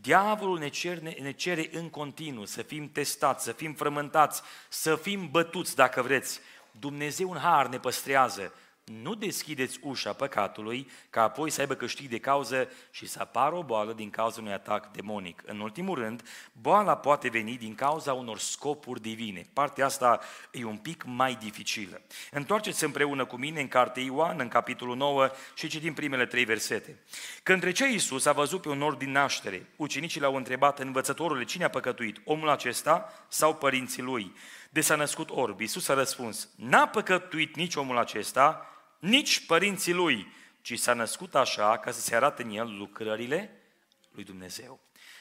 Diavolul 0.00 0.58
ne 0.58 0.68
cere, 0.68 1.16
ne 1.20 1.32
cere 1.32 1.68
în 1.72 1.90
continuu 1.90 2.44
să 2.44 2.62
fim 2.62 2.90
testați, 2.92 3.44
să 3.44 3.52
fim 3.52 3.74
frământați, 3.74 4.42
să 4.68 4.96
fim 4.96 5.30
bătuți 5.30 5.74
dacă 5.74 6.02
vreți. 6.02 6.40
Dumnezeu 6.70 7.30
în 7.30 7.38
har 7.38 7.66
ne 7.66 7.78
păstrează 7.78 8.52
nu 8.84 9.14
deschideți 9.14 9.78
ușa 9.82 10.12
păcatului, 10.12 10.90
ca 11.10 11.22
apoi 11.22 11.50
să 11.50 11.60
aibă 11.60 11.74
câștig 11.74 12.08
de 12.08 12.18
cauză 12.18 12.68
și 12.90 13.06
să 13.06 13.18
apară 13.20 13.54
o 13.54 13.62
boală 13.62 13.92
din 13.92 14.10
cauza 14.10 14.40
unui 14.40 14.52
atac 14.52 14.92
demonic. 14.92 15.42
În 15.46 15.60
ultimul 15.60 15.98
rând, 15.98 16.22
boala 16.52 16.96
poate 16.96 17.28
veni 17.28 17.56
din 17.56 17.74
cauza 17.74 18.12
unor 18.12 18.38
scopuri 18.38 19.00
divine. 19.00 19.42
Partea 19.52 19.84
asta 19.84 20.20
e 20.50 20.64
un 20.64 20.76
pic 20.76 21.04
mai 21.06 21.34
dificilă. 21.34 22.02
Întoarceți 22.30 22.84
împreună 22.84 23.24
cu 23.24 23.36
mine 23.36 23.60
în 23.60 23.68
cartea 23.68 24.02
Ioan, 24.02 24.40
în 24.40 24.48
capitolul 24.48 24.96
9 24.96 25.30
și 25.54 25.68
citim 25.68 25.94
primele 25.94 26.26
trei 26.26 26.44
versete. 26.44 26.98
Când 27.42 27.60
trece 27.60 27.90
Iisus 27.90 28.26
a 28.26 28.32
văzut 28.32 28.60
pe 28.60 28.68
un 28.68 28.82
orb 28.82 28.98
din 28.98 29.10
naștere, 29.10 29.66
ucenicii 29.76 30.20
l-au 30.20 30.36
întrebat, 30.36 30.78
învățătorule, 30.78 31.44
cine 31.44 31.64
a 31.64 31.70
păcătuit, 31.70 32.20
omul 32.24 32.48
acesta 32.48 33.12
sau 33.28 33.54
părinții 33.54 34.02
lui? 34.02 34.32
De 34.70 34.80
s-a 34.80 34.94
născut 34.94 35.30
orb. 35.30 35.60
Iisus 35.60 35.88
a 35.88 35.94
răspuns, 35.94 36.48
n-a 36.56 36.88
păcătuit 36.88 37.56
nici 37.56 37.74
omul 37.74 37.98
acesta, 37.98 38.68
nici 39.04 39.46
părinții 39.46 39.92
lui, 39.92 40.32
ci 40.60 40.78
s-a 40.78 40.92
născut 40.92 41.34
așa 41.34 41.78
ca 41.78 41.90
să 41.90 42.00
se 42.00 42.14
arate 42.14 42.42
în 42.42 42.50
el 42.50 42.76
lucrările 42.76 43.50
lui 44.10 44.24
Dumnezeu. 44.24 44.80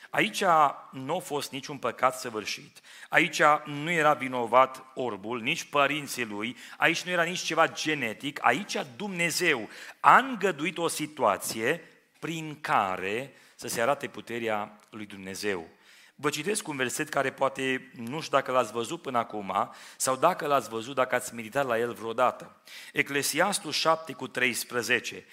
Aici 0.10 0.44
nu 0.92 1.16
a 1.16 1.20
fost 1.20 1.52
niciun 1.52 1.78
păcat 1.78 2.20
săvârșit, 2.20 2.82
aici 3.10 3.42
nu 3.66 3.92
era 3.92 4.14
vinovat 4.14 4.86
orbul, 4.94 5.42
nici 5.42 5.64
părinții 5.64 6.26
lui, 6.26 6.58
aici 6.78 7.02
nu 7.02 7.12
era 7.12 7.24
nici 7.24 7.40
ceva 7.40 7.68
genetic, 7.68 8.46
aici 8.46 8.78
Dumnezeu 8.96 9.70
a 10.00 10.18
îngăduit 10.18 10.78
o 10.78 10.88
situație 10.88 11.82
prin 12.20 12.58
care 12.62 13.34
să 13.56 13.68
se 13.68 13.82
arate 13.82 14.08
puterea 14.08 14.80
lui 14.90 15.06
Dumnezeu. 15.06 15.68
Vă 16.16 16.30
citesc 16.30 16.68
un 16.68 16.76
verset 16.76 17.10
care 17.10 17.32
poate 17.32 17.92
nu 17.96 18.22
știu 18.22 18.38
dacă 18.38 18.52
l-ați 18.52 18.72
văzut 18.72 19.02
până 19.02 19.18
acum 19.18 19.72
sau 19.98 20.16
dacă 20.16 20.48
l-ați 20.48 20.70
văzut, 20.70 20.96
dacă 20.96 21.16
ați 21.16 21.36
meditat 21.36 21.66
la 21.66 21.80
el 21.80 21.94
vreodată. 21.94 22.62
Eclesiastul 22.94 23.72
7 23.72 24.14
cu 24.14 24.28
13. 24.28 25.26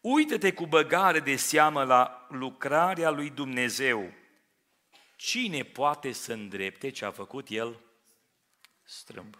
Uită-te 0.00 0.52
cu 0.52 0.66
băgare 0.66 1.20
de 1.20 1.36
seamă 1.36 1.84
la 1.84 2.26
lucrarea 2.30 3.10
lui 3.10 3.30
Dumnezeu. 3.30 4.12
Cine 5.16 5.62
poate 5.62 6.12
să 6.12 6.32
îndrepte 6.32 6.90
ce 6.90 7.04
a 7.04 7.10
făcut 7.10 7.48
El? 7.48 7.80
Strâmb. 8.84 9.36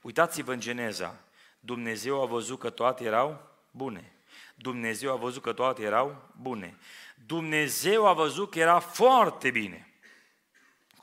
Uitați-vă 0.00 0.52
în 0.52 0.60
Geneza. 0.60 1.20
Dumnezeu 1.60 2.22
a 2.22 2.26
văzut 2.26 2.58
că 2.58 2.70
toate 2.70 3.04
erau 3.04 3.40
bune. 3.70 4.12
Dumnezeu 4.54 5.12
a 5.12 5.16
văzut 5.16 5.42
că 5.42 5.52
toate 5.52 5.82
erau 5.82 6.32
bune. 6.40 6.78
Dumnezeu 7.26 8.06
a 8.06 8.12
văzut 8.12 8.50
că 8.50 8.58
era 8.58 8.78
foarte 8.78 9.50
bine. 9.50 9.90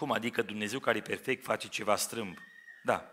Cum 0.04 0.12
adică 0.12 0.42
Dumnezeu 0.42 0.80
care 0.80 0.98
e 0.98 1.02
perfect 1.02 1.44
face 1.44 1.68
ceva 1.68 1.96
strâmb? 1.96 2.38
Da. 2.82 3.12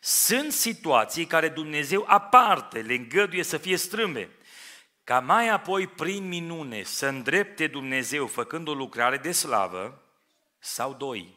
Sunt 0.00 0.52
situații 0.52 1.24
care 1.24 1.48
Dumnezeu 1.48 2.04
aparte 2.06 2.80
le 2.80 2.94
îngăduie 2.94 3.42
să 3.42 3.58
fie 3.58 3.76
strâmbe. 3.76 4.30
ca 5.04 5.20
mai 5.20 5.48
apoi 5.48 5.86
prin 5.86 6.28
minune 6.28 6.82
să 6.82 7.06
îndrepte 7.06 7.66
Dumnezeu 7.66 8.26
făcând 8.26 8.68
o 8.68 8.74
lucrare 8.74 9.16
de 9.16 9.32
slavă, 9.32 10.02
sau 10.58 10.94
doi, 10.94 11.34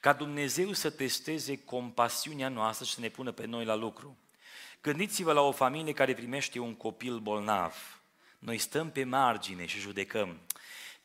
ca 0.00 0.12
Dumnezeu 0.12 0.72
să 0.72 0.90
testeze 0.90 1.64
compasiunea 1.64 2.48
noastră 2.48 2.84
și 2.84 2.94
să 2.94 3.00
ne 3.00 3.08
pună 3.08 3.32
pe 3.32 3.46
noi 3.46 3.64
la 3.64 3.74
lucru. 3.74 4.18
Gândiți-vă 4.80 5.32
la 5.32 5.40
o 5.40 5.52
familie 5.52 5.92
care 5.92 6.14
primește 6.14 6.58
un 6.58 6.74
copil 6.74 7.18
bolnav. 7.18 8.00
Noi 8.38 8.58
stăm 8.58 8.90
pe 8.90 9.04
margine 9.04 9.66
și 9.66 9.78
judecăm. 9.78 10.40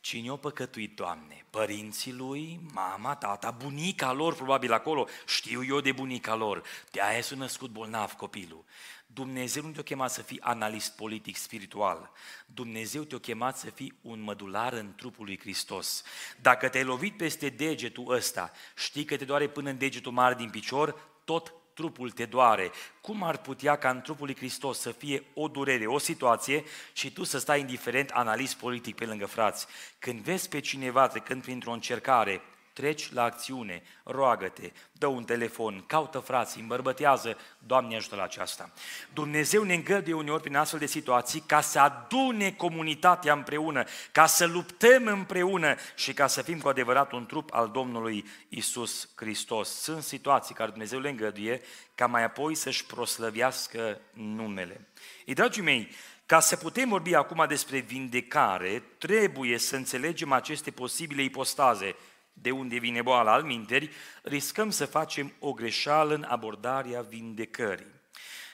Cine 0.05 0.31
o 0.31 0.37
păcătuit, 0.37 0.95
Doamne? 0.95 1.45
Părinții 1.49 2.13
lui, 2.13 2.59
mama, 2.73 3.15
tata, 3.15 3.51
bunica 3.51 4.11
lor, 4.11 4.35
probabil 4.35 4.73
acolo, 4.73 5.07
știu 5.27 5.63
eu 5.63 5.79
de 5.79 5.91
bunica 5.91 6.35
lor, 6.35 6.63
de 6.91 7.01
aia 7.01 7.21
s-a 7.21 7.35
născut 7.35 7.69
bolnav 7.69 8.11
copilul. 8.11 8.65
Dumnezeu 9.07 9.63
nu 9.63 9.71
te-a 9.71 9.83
chemat 9.83 10.11
să 10.11 10.21
fii 10.21 10.41
analist 10.41 10.95
politic, 10.95 11.35
spiritual. 11.35 12.11
Dumnezeu 12.45 13.03
te-a 13.03 13.17
chemat 13.17 13.57
să 13.57 13.69
fii 13.69 13.93
un 14.01 14.19
mădular 14.19 14.73
în 14.73 14.93
trupul 14.95 15.25
lui 15.25 15.39
Hristos. 15.39 16.03
Dacă 16.41 16.69
te-ai 16.69 16.83
lovit 16.83 17.17
peste 17.17 17.49
degetul 17.49 18.13
ăsta, 18.13 18.51
știi 18.75 19.05
că 19.05 19.17
te 19.17 19.25
doare 19.25 19.47
până 19.47 19.69
în 19.69 19.77
degetul 19.77 20.11
mare 20.11 20.35
din 20.35 20.49
picior, 20.49 20.99
tot 21.23 21.53
trupul 21.75 22.11
te 22.11 22.25
doare. 22.25 22.71
Cum 23.01 23.23
ar 23.23 23.37
putea 23.37 23.75
ca 23.75 23.89
în 23.89 24.01
trupul 24.01 24.25
lui 24.25 24.35
Hristos 24.35 24.79
să 24.79 24.91
fie 24.91 25.23
o 25.33 25.47
durere, 25.47 25.85
o 25.85 25.97
situație 25.97 26.63
și 26.93 27.11
tu 27.11 27.23
să 27.23 27.37
stai 27.39 27.59
indiferent 27.59 28.09
analist 28.09 28.55
politic 28.55 28.95
pe 28.95 29.05
lângă 29.05 29.25
frați? 29.25 29.67
Când 29.99 30.19
vezi 30.19 30.49
pe 30.49 30.59
cineva 30.59 31.07
trecând 31.07 31.41
printr-o 31.41 31.71
încercare, 31.71 32.41
treci 32.75 33.11
la 33.11 33.23
acțiune, 33.23 33.83
roagă-te, 34.03 34.71
dă 34.91 35.07
un 35.07 35.23
telefon, 35.23 35.83
caută 35.87 36.19
frații, 36.19 36.61
îmbărbătează, 36.61 37.37
Doamne 37.57 37.95
ajută 37.95 38.15
la 38.15 38.23
aceasta. 38.23 38.71
Dumnezeu 39.13 39.63
ne 39.63 39.73
îngăduie 39.73 40.13
uneori 40.15 40.41
prin 40.41 40.55
astfel 40.55 40.79
de 40.79 40.85
situații 40.85 41.39
ca 41.39 41.61
să 41.61 41.79
adune 41.79 42.51
comunitatea 42.51 43.33
împreună, 43.33 43.83
ca 44.11 44.25
să 44.25 44.45
luptăm 44.45 45.07
împreună 45.07 45.75
și 45.95 46.13
ca 46.13 46.27
să 46.27 46.41
fim 46.41 46.59
cu 46.59 46.67
adevărat 46.67 47.11
un 47.11 47.25
trup 47.25 47.53
al 47.53 47.69
Domnului 47.69 48.25
Isus 48.49 49.09
Hristos. 49.15 49.69
Sunt 49.69 50.03
situații 50.03 50.55
care 50.55 50.69
Dumnezeu 50.69 50.99
le 50.99 51.09
îngăduie 51.09 51.61
ca 51.95 52.07
mai 52.07 52.23
apoi 52.23 52.55
să-și 52.55 52.85
proslăvească 52.85 53.99
numele. 54.13 54.87
Ei, 55.25 55.33
dragii 55.33 55.63
mei, 55.63 55.89
ca 56.25 56.39
să 56.39 56.55
putem 56.55 56.89
vorbi 56.89 57.13
acum 57.13 57.45
despre 57.47 57.79
vindecare, 57.79 58.83
trebuie 58.97 59.57
să 59.57 59.75
înțelegem 59.75 60.31
aceste 60.31 60.71
posibile 60.71 61.23
ipostaze 61.23 61.95
de 62.41 62.51
unde 62.51 62.77
vine 62.77 63.01
boala 63.01 63.33
al 63.33 63.43
minteri, 63.43 63.89
riscăm 64.21 64.69
să 64.69 64.85
facem 64.85 65.33
o 65.39 65.53
greșeală 65.53 66.13
în 66.13 66.23
abordarea 66.23 67.01
vindecării. 67.01 67.93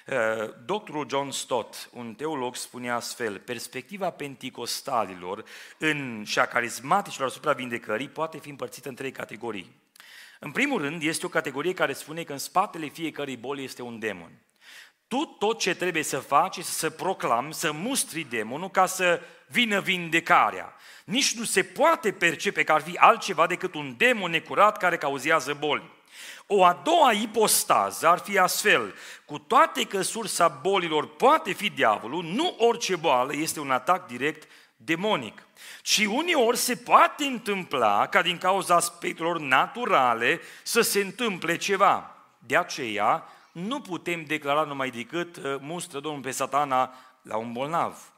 Uh, 0.07 0.53
doctorul 0.65 1.09
John 1.09 1.29
Stott, 1.29 1.89
un 1.93 2.13
teolog, 2.13 2.55
spune 2.55 2.91
astfel, 2.91 3.39
perspectiva 3.39 4.09
penticostalilor 4.09 5.43
în, 5.77 6.23
și 6.25 6.39
a 6.39 6.45
carismaticilor 6.45 7.27
asupra 7.27 7.53
vindecării 7.53 8.09
poate 8.09 8.37
fi 8.37 8.49
împărțită 8.49 8.89
în 8.89 8.95
trei 8.95 9.11
categorii. 9.11 9.79
În 10.39 10.51
primul 10.51 10.81
rând, 10.81 11.03
este 11.03 11.25
o 11.25 11.29
categorie 11.29 11.73
care 11.73 11.93
spune 11.93 12.23
că 12.23 12.31
în 12.31 12.37
spatele 12.37 12.87
fiecărei 12.87 13.37
boli 13.37 13.63
este 13.63 13.81
un 13.81 13.99
demon. 13.99 14.31
Tu 15.11 15.25
tot 15.25 15.59
ce 15.59 15.75
trebuie 15.75 16.03
să 16.03 16.17
faci 16.17 16.57
este 16.57 16.71
să 16.71 16.89
proclami, 16.89 17.53
să 17.53 17.71
mustri 17.71 18.27
demonul 18.29 18.69
ca 18.69 18.85
să 18.85 19.21
vină 19.47 19.79
vindecarea. 19.79 20.73
Nici 21.03 21.33
nu 21.33 21.43
se 21.43 21.63
poate 21.63 22.11
percepe 22.11 22.63
că 22.63 22.71
ar 22.71 22.81
fi 22.81 22.97
altceva 22.97 23.47
decât 23.47 23.73
un 23.73 23.95
demon 23.97 24.31
necurat 24.31 24.77
care 24.77 24.97
cauzează 24.97 25.53
boli. 25.59 25.89
O 26.47 26.63
a 26.63 26.81
doua 26.83 27.11
ipostază 27.11 28.07
ar 28.07 28.19
fi 28.19 28.37
astfel, 28.37 28.95
cu 29.25 29.37
toate 29.37 29.83
că 29.83 30.01
sursa 30.01 30.47
bolilor 30.47 31.07
poate 31.15 31.53
fi 31.53 31.69
diavolul, 31.69 32.23
nu 32.23 32.55
orice 32.57 32.95
boală 32.95 33.35
este 33.35 33.59
un 33.59 33.71
atac 33.71 34.07
direct 34.07 34.51
demonic. 34.75 35.45
Și 35.81 36.05
uneori 36.05 36.57
se 36.57 36.75
poate 36.75 37.23
întâmpla 37.23 38.07
ca 38.07 38.21
din 38.21 38.37
cauza 38.37 38.75
aspectelor 38.75 39.39
naturale 39.39 40.41
să 40.63 40.81
se 40.81 40.99
întâmple 40.99 41.57
ceva. 41.57 42.15
De 42.39 42.57
aceea, 42.57 43.25
nu 43.51 43.81
putem 43.81 44.23
declara 44.23 44.63
numai 44.63 44.89
decât 44.89 45.37
uh, 45.37 45.55
mustră 45.59 45.99
Domnul 45.99 46.21
pe 46.21 46.31
satana 46.31 46.93
la 47.21 47.37
un 47.37 47.51
bolnav. 47.51 48.11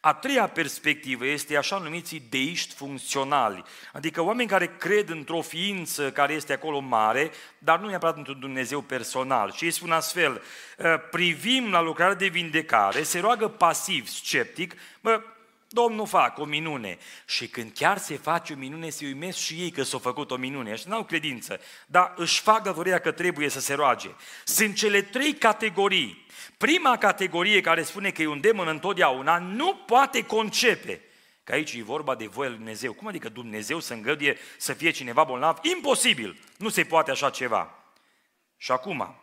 A 0.00 0.14
treia 0.14 0.48
perspectivă 0.48 1.26
este 1.26 1.56
așa 1.56 1.78
numiții 1.78 2.26
deiști 2.30 2.74
funcționali, 2.74 3.64
adică 3.92 4.22
oameni 4.22 4.48
care 4.48 4.76
cred 4.78 5.08
într-o 5.08 5.40
ființă 5.40 6.12
care 6.12 6.32
este 6.32 6.52
acolo 6.52 6.78
mare, 6.78 7.30
dar 7.58 7.78
nu 7.78 7.88
neapărat 7.88 8.16
într-un 8.16 8.40
Dumnezeu 8.40 8.80
personal. 8.80 9.52
Și 9.52 9.64
ei 9.64 9.70
spun 9.70 9.90
astfel, 9.90 10.42
uh, 10.78 10.94
privim 11.10 11.70
la 11.70 11.80
lucrarea 11.80 12.14
de 12.14 12.26
vindecare, 12.26 13.02
se 13.02 13.20
roagă 13.20 13.48
pasiv, 13.48 14.08
sceptic, 14.08 14.74
bă, 15.00 15.20
Domnul 15.68 16.06
fac 16.06 16.38
o 16.38 16.44
minune. 16.44 16.98
Și 17.26 17.48
când 17.48 17.72
chiar 17.72 17.98
se 17.98 18.16
face 18.16 18.52
o 18.52 18.56
minune, 18.56 18.90
se 18.90 19.06
uimesc 19.06 19.38
și 19.38 19.54
ei 19.54 19.70
că 19.70 19.82
s-au 19.82 19.98
făcut 19.98 20.30
o 20.30 20.36
minune. 20.36 20.74
Și 20.74 20.88
n-au 20.88 21.04
credință, 21.04 21.60
dar 21.86 22.12
își 22.16 22.40
fac 22.40 22.62
datoria 22.62 22.98
că 22.98 23.10
trebuie 23.10 23.48
să 23.48 23.60
se 23.60 23.74
roage. 23.74 24.10
Sunt 24.44 24.74
cele 24.74 25.02
trei 25.02 25.34
categorii. 25.34 26.26
Prima 26.56 26.98
categorie 26.98 27.60
care 27.60 27.82
spune 27.82 28.10
că 28.10 28.22
e 28.22 28.26
un 28.26 28.40
demon 28.40 28.68
întotdeauna 28.68 29.38
nu 29.38 29.74
poate 29.74 30.24
concepe 30.24 31.02
că 31.44 31.52
aici 31.52 31.72
e 31.72 31.82
vorba 31.82 32.14
de 32.14 32.26
voia 32.26 32.48
lui 32.48 32.56
Dumnezeu. 32.56 32.92
Cum 32.92 33.06
adică 33.06 33.28
Dumnezeu 33.28 33.80
să 33.80 33.94
îngăduie 33.94 34.38
să 34.58 34.72
fie 34.72 34.90
cineva 34.90 35.24
bolnav? 35.24 35.58
Imposibil! 35.62 36.40
Nu 36.56 36.68
se 36.68 36.84
poate 36.84 37.10
așa 37.10 37.30
ceva. 37.30 37.74
Și 38.56 38.72
acum, 38.72 39.16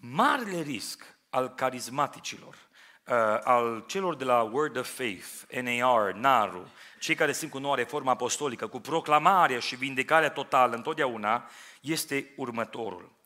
marele 0.00 0.60
risc 0.60 1.16
al 1.30 1.48
carismaticilor 1.48 2.67
uh, 3.08 3.40
al 3.44 3.84
celor 3.86 4.16
de 4.16 4.24
la 4.24 4.42
Word 4.52 4.76
of 4.76 4.88
Faith, 4.96 5.26
NAR, 5.62 6.12
NARU, 6.12 6.66
cei 6.98 7.14
care 7.14 7.32
sunt 7.32 7.50
cu 7.50 7.58
noua 7.58 7.74
reformă 7.74 8.10
apostolică, 8.10 8.66
cu 8.66 8.80
proclamarea 8.80 9.58
și 9.58 9.76
vindecarea 9.76 10.30
totală 10.30 10.74
întotdeauna, 10.74 11.50
este 11.80 12.32
următorul. 12.36 13.16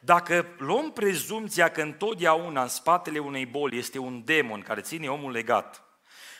Dacă 0.00 0.46
luăm 0.58 0.92
prezumția 0.92 1.68
că 1.68 1.82
întotdeauna 1.82 2.62
în 2.62 2.68
spatele 2.68 3.18
unei 3.18 3.46
boli 3.46 3.78
este 3.78 3.98
un 3.98 4.22
demon 4.24 4.60
care 4.60 4.80
ține 4.80 5.08
omul 5.08 5.30
legat, 5.30 5.82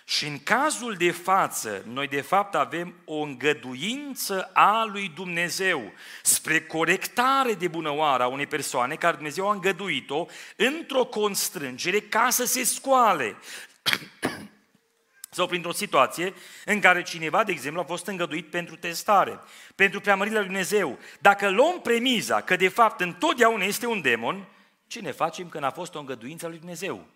și 0.04 0.26
în 0.26 0.38
cazul 0.42 0.94
de 0.94 1.10
față, 1.10 1.82
noi 1.86 2.08
de 2.08 2.20
fapt 2.20 2.54
avem 2.54 2.94
o 3.04 3.14
îngăduință 3.14 4.50
a 4.52 4.84
lui 4.92 5.12
Dumnezeu 5.14 5.92
spre 6.22 6.60
corectare 6.60 7.54
de 7.54 7.68
bunăoară 7.68 8.22
a 8.22 8.26
unei 8.26 8.46
persoane 8.46 8.94
care 8.94 9.14
Dumnezeu 9.14 9.48
a 9.48 9.52
îngăduit-o 9.52 10.26
într-o 10.56 11.04
constrângere 11.04 12.00
ca 12.00 12.30
să 12.30 12.44
se 12.44 12.64
scoale. 12.64 13.36
Sau 15.30 15.46
printr-o 15.46 15.72
situație 15.72 16.34
în 16.64 16.80
care 16.80 17.02
cineva, 17.02 17.44
de 17.44 17.52
exemplu, 17.52 17.80
a 17.80 17.84
fost 17.84 18.06
îngăduit 18.06 18.50
pentru 18.50 18.76
testare, 18.76 19.40
pentru 19.74 20.00
preamărirea 20.00 20.38
lui 20.38 20.48
Dumnezeu. 20.48 20.98
Dacă 21.18 21.50
luăm 21.50 21.80
premiza 21.80 22.40
că 22.40 22.56
de 22.56 22.68
fapt 22.68 23.00
întotdeauna 23.00 23.64
este 23.64 23.86
un 23.86 24.00
demon, 24.00 24.48
ce 24.86 25.00
ne 25.00 25.12
facem 25.12 25.48
când 25.48 25.64
a 25.64 25.70
fost 25.70 25.94
o 25.94 25.98
îngăduință 25.98 26.46
a 26.46 26.48
lui 26.48 26.58
Dumnezeu? 26.58 27.06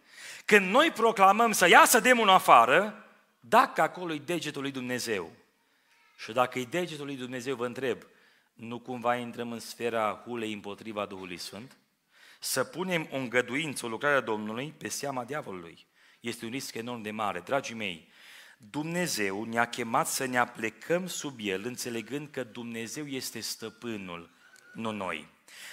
Când 0.47 0.71
noi 0.71 0.91
proclamăm 0.91 1.53
să 1.53 1.69
iasă 1.69 2.01
demonul 2.01 2.35
afară, 2.35 3.05
dacă 3.41 3.81
acolo 3.81 4.13
e 4.13 4.19
degetul 4.19 4.63
lui 4.63 4.71
Dumnezeu 4.71 5.33
și 6.17 6.33
dacă 6.33 6.59
e 6.59 6.65
degetul 6.65 7.05
lui 7.07 7.17
Dumnezeu, 7.17 7.57
vă 7.57 7.67
întreb, 7.67 8.03
nu 8.55 8.79
cumva 8.79 9.17
intrăm 9.17 9.53
în 9.53 9.61
sfera 9.61 10.23
hulei 10.25 10.53
împotriva 10.53 11.07
Duhului 11.07 11.37
Sfânt? 11.37 11.77
Să 12.41 12.65
punem 12.65 13.09
o 13.13 13.17
îngăduință, 13.17 13.87
o 13.87 13.89
lucrare 13.89 14.15
a 14.15 14.21
Domnului 14.21 14.75
pe 14.79 14.89
seama 14.89 15.25
diavolului. 15.25 15.87
Este 16.21 16.45
un 16.45 16.51
risc 16.51 16.75
enorm 16.75 17.03
de 17.03 17.11
mare. 17.11 17.41
Dragii 17.41 17.75
mei, 17.75 18.09
Dumnezeu 18.57 19.45
ne-a 19.45 19.69
chemat 19.69 20.07
să 20.07 20.25
ne 20.25 20.39
aplecăm 20.39 21.07
sub 21.07 21.39
El, 21.41 21.65
înțelegând 21.65 22.29
că 22.31 22.45
Dumnezeu 22.45 23.07
este 23.07 23.41
stăpânul, 23.41 24.31
nu 24.75 24.91
noi. 24.91 25.29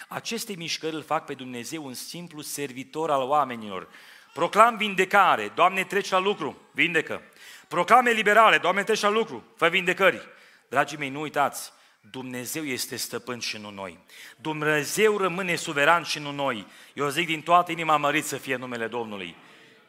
Aceste 0.07 0.55
mișcări 0.55 0.95
îl 0.95 1.03
fac 1.03 1.25
pe 1.25 1.33
Dumnezeu 1.33 1.85
un 1.85 1.93
simplu 1.93 2.41
servitor 2.41 3.11
al 3.11 3.21
oamenilor, 3.21 3.87
Proclam 4.33 4.77
vindecare, 4.77 5.51
Doamne, 5.55 5.83
treci 5.83 6.09
la 6.09 6.19
lucru, 6.19 6.57
vindecă. 6.71 7.21
Proclam 7.67 8.05
eliberare, 8.05 8.57
Doamne, 8.57 8.83
treci 8.83 9.01
la 9.01 9.09
lucru, 9.09 9.43
fă 9.55 9.67
vindecări. 9.67 10.21
Dragii 10.69 10.97
mei, 10.97 11.09
nu 11.09 11.21
uitați, 11.21 11.73
Dumnezeu 12.11 12.63
este 12.63 12.95
stăpân 12.95 13.39
și 13.39 13.57
nu 13.57 13.69
noi. 13.69 13.99
Dumnezeu 14.37 15.17
rămâne 15.17 15.55
suveran 15.55 16.03
și 16.03 16.19
nu 16.19 16.31
noi. 16.31 16.67
Eu 16.93 17.09
zic 17.09 17.25
din 17.25 17.41
toată 17.41 17.71
inima 17.71 17.97
mărit 17.97 18.25
să 18.25 18.37
fie 18.37 18.55
numele 18.55 18.87
Domnului. 18.87 19.35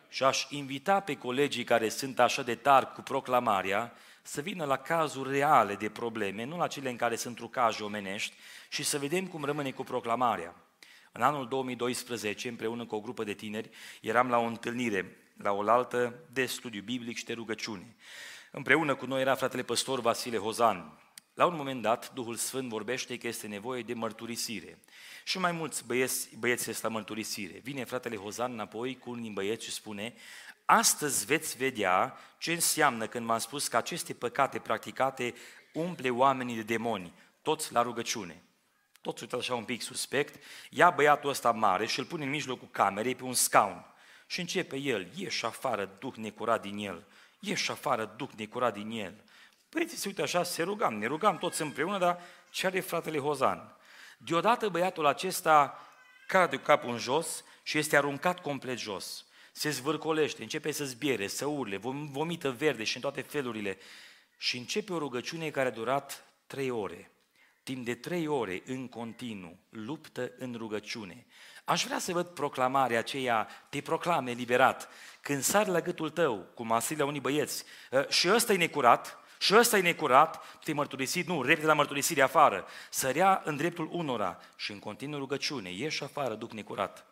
Și 0.09 0.25
aș 0.25 0.47
invita 0.49 1.01
pe 1.01 1.17
colegii 1.17 1.65
care 1.65 1.89
sunt 1.89 2.21
așa 2.21 2.43
de 2.43 2.55
tari 2.55 2.93
cu 2.93 3.01
proclamarea 3.01 3.93
să 4.23 4.41
vină 4.41 4.65
la 4.65 4.77
cazuri 4.77 5.31
reale 5.31 5.75
de 5.75 5.89
probleme, 5.89 6.45
nu 6.45 6.57
la 6.57 6.67
cele 6.67 6.91
în 6.91 6.97
care 6.97 7.17
sunt 7.17 7.37
trucaje 7.37 7.83
omenești, 7.83 8.35
și 8.69 8.83
să 8.83 8.99
vedem 8.99 9.27
cum 9.27 9.45
rămâne 9.45 9.71
cu 9.71 9.85
proclamarea. 9.85 10.55
În 11.17 11.23
anul 11.23 11.49
2012, 11.49 12.49
împreună 12.49 12.87
cu 12.87 12.95
o 12.95 13.01
grupă 13.01 13.25
de 13.25 13.35
tineri, 13.35 13.71
eram 14.01 14.29
la 14.29 14.39
o 14.39 14.45
întâlnire, 14.45 15.17
la 15.37 15.53
o 15.53 15.69
altă 15.69 16.15
de 16.33 16.47
studiu 16.47 16.83
biblic 16.83 17.17
și 17.17 17.25
de 17.25 17.33
rugăciune. 17.33 17.97
Împreună 18.51 18.95
cu 18.95 19.07
noi 19.07 19.21
era 19.21 19.35
fratele 19.35 19.63
păstor 19.63 20.01
Vasile 20.01 20.37
Hozan. 20.37 20.99
La 21.35 21.47
un 21.47 21.57
moment 21.57 21.83
dat, 21.83 22.13
Duhul 22.15 22.35
Sfânt 22.35 22.69
vorbește 22.69 23.19
că 23.19 23.27
este 23.27 23.47
nevoie 23.47 23.83
de 23.83 23.95
mărturisire. 23.95 24.79
Și 25.25 25.39
mai 25.39 25.53
mulți 25.53 25.87
băieți, 25.87 26.37
băieți 26.39 26.71
este 26.71 26.87
la 26.87 26.93
mărturisire. 26.93 27.61
Vine 27.63 27.85
fratele 27.85 28.17
Hozan 28.17 28.53
înapoi 28.53 28.99
cu 28.99 29.11
unii 29.11 29.31
băieți 29.31 29.65
și 29.65 29.73
spune, 29.73 30.15
Astăzi 30.65 31.27
veți 31.27 31.57
vedea 31.57 32.17
ce 32.39 32.53
înseamnă 32.53 33.07
când 33.07 33.27
m-am 33.27 33.39
spus 33.39 33.69
că 33.69 33.77
aceste 33.77 34.13
păcate 34.13 34.59
practicate 34.59 35.35
umple 35.73 36.11
oamenii 36.11 36.57
de 36.57 36.63
demoni, 36.63 37.13
toți 37.43 37.73
la 37.73 37.83
rugăciune. 37.83 38.43
Toți 39.05 39.23
uită 39.23 39.37
așa 39.37 39.55
un 39.55 39.65
pic 39.65 39.83
suspect, 39.83 40.43
ia 40.71 40.91
băiatul 40.91 41.31
ăsta 41.31 41.51
mare 41.51 41.87
și 41.87 41.99
îl 41.99 42.05
pune 42.05 42.25
în 42.25 42.31
mijlocul 42.31 42.69
camerei 42.71 43.15
pe 43.15 43.25
un 43.25 43.33
scaun. 43.35 43.85
Și 44.27 44.41
începe 44.41 44.77
el, 44.77 45.09
ieși 45.15 45.45
afară, 45.45 45.97
duh 45.99 46.15
necurat 46.15 46.61
din 46.63 46.79
el, 46.79 47.05
ieși 47.39 47.71
afară, 47.71 48.15
duh 48.17 48.29
necurat 48.37 48.73
din 48.73 48.91
el. 48.91 49.15
Băieții 49.71 49.97
se 49.97 50.09
uită 50.09 50.23
așa, 50.23 50.43
se 50.43 50.63
rugam, 50.63 50.95
ne 50.95 51.07
rugam 51.07 51.39
toți 51.39 51.63
împreună, 51.63 51.99
dar 51.99 52.21
ce 52.51 52.67
are 52.67 52.81
fratele 52.81 53.19
Hozan? 53.19 53.77
Deodată 54.17 54.69
băiatul 54.69 55.07
acesta 55.07 55.87
cade 56.27 56.59
capul 56.59 56.91
în 56.91 56.99
jos 56.99 57.45
și 57.63 57.79
este 57.79 57.97
aruncat 57.97 58.41
complet 58.41 58.79
jos. 58.79 59.25
Se 59.53 59.71
zvârcolește, 59.71 60.43
începe 60.43 60.73
să 60.73 60.85
zbiere, 60.85 61.27
să 61.27 61.47
urle, 61.47 61.77
vomită 62.11 62.53
verde 62.53 62.85
și 62.85 62.97
în 62.97 63.03
toate 63.03 63.21
felurile. 63.21 63.79
Și 64.37 64.57
începe 64.57 64.93
o 64.93 64.99
rugăciune 64.99 65.51
care 65.51 65.69
a 65.69 65.73
durat 65.73 66.25
trei 66.47 66.71
ore. 66.71 67.14
Timp 67.65 67.85
de 67.85 67.95
trei 67.95 68.27
ore 68.27 68.63
în 68.67 68.89
continuu, 68.89 69.59
luptă 69.69 70.33
în 70.39 70.55
rugăciune. 70.57 71.27
Aș 71.65 71.85
vrea 71.85 71.99
să 71.99 72.13
văd 72.13 72.27
proclamarea 72.27 72.99
aceea, 72.99 73.49
te 73.69 73.81
proclame 73.81 74.33
liberat. 74.33 74.89
Când 75.21 75.43
sari 75.43 75.69
la 75.69 75.81
gâtul 75.81 76.11
tău, 76.11 76.47
cum 76.55 76.73
a 76.73 76.83
la 76.97 77.05
unii 77.05 77.21
băieți, 77.21 77.65
ă, 77.93 78.07
și 78.09 78.29
ăsta 78.31 78.53
e 78.53 78.57
necurat, 78.57 79.19
și 79.39 79.55
ăsta 79.55 79.79
e 79.79 79.81
necurat, 79.81 80.59
te-ai 80.65 80.77
mărturisit, 80.77 81.27
nu, 81.27 81.43
repede 81.43 81.67
la 81.67 81.75
mărturisire 81.75 82.23
afară. 82.23 82.67
Sărea 82.91 83.43
în 83.45 83.57
dreptul 83.57 83.89
unora 83.93 84.39
și 84.57 84.73
în 84.73 84.79
continuu 84.79 85.19
rugăciune, 85.19 85.71
ieși 85.71 86.03
afară, 86.03 86.35
duc 86.35 86.53
necurat. 86.53 87.07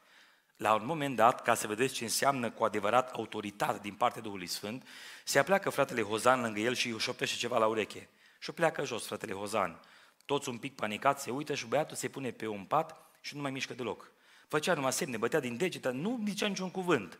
La 0.56 0.74
un 0.74 0.86
moment 0.86 1.16
dat, 1.16 1.42
ca 1.42 1.54
să 1.54 1.66
vedeți 1.66 1.94
ce 1.94 2.04
înseamnă 2.04 2.50
cu 2.50 2.64
adevărat 2.64 3.10
autoritate 3.10 3.78
din 3.82 3.94
partea 3.94 4.22
Duhului 4.22 4.46
Sfânt, 4.46 4.86
se 5.24 5.38
apleacă 5.38 5.70
fratele 5.70 6.02
Hozan 6.02 6.40
lângă 6.40 6.60
el 6.60 6.74
și 6.74 6.88
își 6.88 7.04
șoptește 7.04 7.36
ceva 7.36 7.58
la 7.58 7.66
ureche. 7.66 8.08
Și 8.38 8.50
o 8.50 8.52
pleacă 8.52 8.84
jos 8.84 9.06
fratele 9.06 9.32
Hozan. 9.32 9.80
Toți 10.24 10.48
un 10.48 10.58
pic 10.58 10.74
panicați 10.74 11.22
se 11.22 11.30
uită 11.30 11.54
și 11.54 11.66
băiatul 11.66 11.96
se 11.96 12.08
pune 12.08 12.30
pe 12.30 12.46
un 12.46 12.64
pat 12.64 12.96
și 13.20 13.34
nu 13.36 13.42
mai 13.42 13.50
mișcă 13.50 13.74
deloc. 13.74 14.10
Făcea 14.48 14.74
numai 14.74 14.92
semne, 14.92 15.16
bătea 15.16 15.40
din 15.40 15.56
degete, 15.56 15.90
nu 15.90 16.22
zicea 16.26 16.46
niciun 16.46 16.70
cuvânt. 16.70 17.18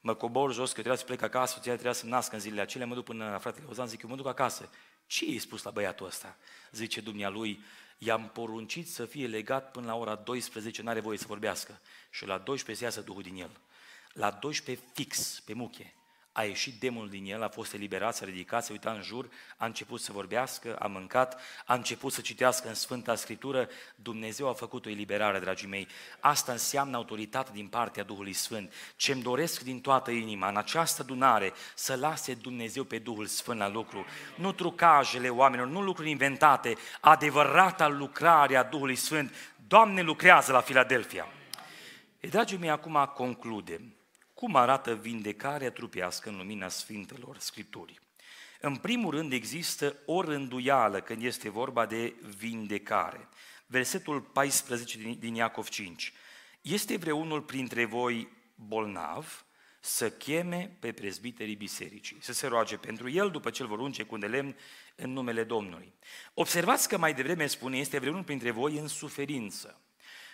Mă 0.00 0.14
cobor 0.14 0.52
jos 0.52 0.68
că 0.68 0.74
trebuia 0.74 0.96
să 0.96 1.04
plec 1.04 1.22
acasă, 1.22 1.54
soția 1.54 1.72
trebuia 1.72 1.92
să 1.92 2.06
nască 2.06 2.34
în 2.34 2.40
zilele 2.40 2.60
acelea, 2.60 2.86
mă 2.86 2.94
duc 2.94 3.04
până 3.04 3.30
la 3.30 3.38
fratele 3.38 3.66
Ozan, 3.68 3.86
zic, 3.86 4.02
eu 4.02 4.08
mă 4.08 4.16
duc 4.16 4.26
acasă. 4.26 4.70
Ce 5.06 5.24
i-ai 5.24 5.38
spus 5.38 5.62
la 5.62 5.70
băiatul 5.70 6.06
ăsta? 6.06 6.36
Zice 6.72 7.00
dumnealui, 7.00 7.64
i-am 7.98 8.28
poruncit 8.28 8.90
să 8.90 9.06
fie 9.06 9.26
legat 9.26 9.70
până 9.70 9.86
la 9.86 9.96
ora 9.96 10.14
12, 10.14 10.82
n-are 10.82 11.00
voie 11.00 11.18
să 11.18 11.24
vorbească. 11.28 11.80
Și 12.10 12.26
la 12.26 12.38
12 12.38 12.84
se 12.84 12.84
iasă 12.84 13.06
Duhul 13.06 13.22
din 13.22 13.36
el. 13.36 13.60
La 14.12 14.30
12 14.30 14.86
fix, 14.94 15.40
pe 15.44 15.52
muche 15.52 15.97
a 16.38 16.44
ieșit 16.44 16.80
demonul 16.80 17.08
din 17.08 17.24
el, 17.24 17.42
a 17.42 17.48
fost 17.48 17.72
eliberat, 17.72 18.14
s-a 18.14 18.24
ridicat, 18.24 18.64
s-a 18.64 18.72
uitat 18.72 18.96
în 18.96 19.02
jur, 19.02 19.28
a 19.56 19.66
început 19.66 20.00
să 20.00 20.12
vorbească, 20.12 20.76
a 20.76 20.86
mâncat, 20.86 21.40
a 21.66 21.74
început 21.74 22.12
să 22.12 22.20
citească 22.20 22.68
în 22.68 22.74
Sfânta 22.74 23.14
Scriptură, 23.14 23.68
Dumnezeu 23.94 24.48
a 24.48 24.52
făcut 24.52 24.86
o 24.86 24.88
eliberare, 24.88 25.38
dragii 25.38 25.68
mei. 25.68 25.88
Asta 26.20 26.52
înseamnă 26.52 26.96
autoritate 26.96 27.50
din 27.54 27.66
partea 27.66 28.02
Duhului 28.02 28.32
Sfânt. 28.32 28.72
Ce-mi 28.96 29.22
doresc 29.22 29.62
din 29.62 29.80
toată 29.80 30.10
inima, 30.10 30.48
în 30.48 30.56
această 30.56 31.02
dunare, 31.02 31.52
să 31.74 31.94
lase 31.94 32.34
Dumnezeu 32.34 32.84
pe 32.84 32.98
Duhul 32.98 33.26
Sfânt 33.26 33.58
la 33.58 33.68
lucru. 33.68 34.06
Nu 34.34 34.52
trucajele 34.52 35.28
oamenilor, 35.28 35.70
nu 35.70 35.82
lucruri 35.82 36.10
inventate, 36.10 36.76
adevărata 37.00 37.88
lucrare 37.88 38.56
a 38.56 38.62
Duhului 38.62 38.96
Sfânt. 38.96 39.54
Doamne 39.66 40.02
lucrează 40.02 40.52
la 40.52 40.60
Filadelfia. 40.60 41.28
E, 42.20 42.28
dragii 42.28 42.58
mei, 42.58 42.70
acum 42.70 43.10
concludem 43.14 43.97
cum 44.38 44.56
arată 44.56 44.94
vindecarea 44.94 45.70
trupească 45.70 46.28
în 46.28 46.36
lumina 46.36 46.68
Sfintelor 46.68 47.38
Scripturii. 47.38 47.98
În 48.60 48.76
primul 48.76 49.10
rând 49.10 49.32
există 49.32 49.96
o 50.06 50.20
rânduială 50.20 51.00
când 51.00 51.22
este 51.22 51.48
vorba 51.48 51.86
de 51.86 52.14
vindecare. 52.36 53.28
Versetul 53.66 54.20
14 54.20 54.98
din 55.18 55.34
Iacov 55.34 55.68
5. 55.68 56.12
Este 56.60 56.96
vreunul 56.96 57.42
printre 57.42 57.84
voi 57.84 58.28
bolnav 58.54 59.46
să 59.80 60.10
cheme 60.10 60.76
pe 60.80 60.92
prezbiterii 60.92 61.56
bisericii, 61.56 62.18
să 62.20 62.32
se 62.32 62.46
roage 62.46 62.76
pentru 62.76 63.10
el 63.10 63.30
după 63.30 63.50
ce 63.50 63.62
îl 63.62 63.68
vor 63.68 63.78
unge 63.78 64.02
cu 64.02 64.18
de 64.18 64.26
lemn 64.26 64.56
în 64.96 65.12
numele 65.12 65.44
Domnului. 65.44 65.94
Observați 66.34 66.88
că 66.88 66.98
mai 66.98 67.14
devreme 67.14 67.46
spune, 67.46 67.78
este 67.78 67.98
vreunul 67.98 68.24
printre 68.24 68.50
voi 68.50 68.76
în 68.76 68.88
suferință. 68.88 69.80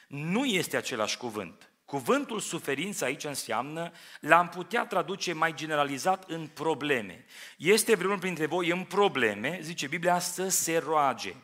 Nu 0.09 0.45
este 0.45 0.77
același 0.77 1.17
cuvânt. 1.17 1.69
Cuvântul 1.85 2.41
suferință 2.41 3.05
aici 3.05 3.25
înseamnă, 3.25 3.93
l-am 4.21 4.49
putea 4.49 4.87
traduce 4.87 5.33
mai 5.33 5.55
generalizat 5.55 6.25
în 6.31 6.47
probleme. 6.47 7.25
Este 7.57 7.95
vreunul 7.95 8.19
printre 8.19 8.47
voi 8.47 8.71
în 8.71 8.85
probleme, 8.85 9.59
zice 9.63 9.87
Biblia, 9.87 10.19
să 10.19 10.49
se 10.49 10.83
roage. 10.87 11.35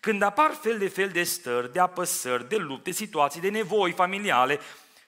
Când 0.00 0.22
apar 0.22 0.50
fel 0.60 0.78
de 0.78 0.88
fel 0.88 1.08
de 1.08 1.22
stări, 1.22 1.72
de 1.72 1.80
apăsări, 1.80 2.48
de 2.48 2.56
lupte, 2.56 2.90
situații 2.90 3.40
de 3.40 3.48
nevoi 3.48 3.92
familiale, 3.92 4.58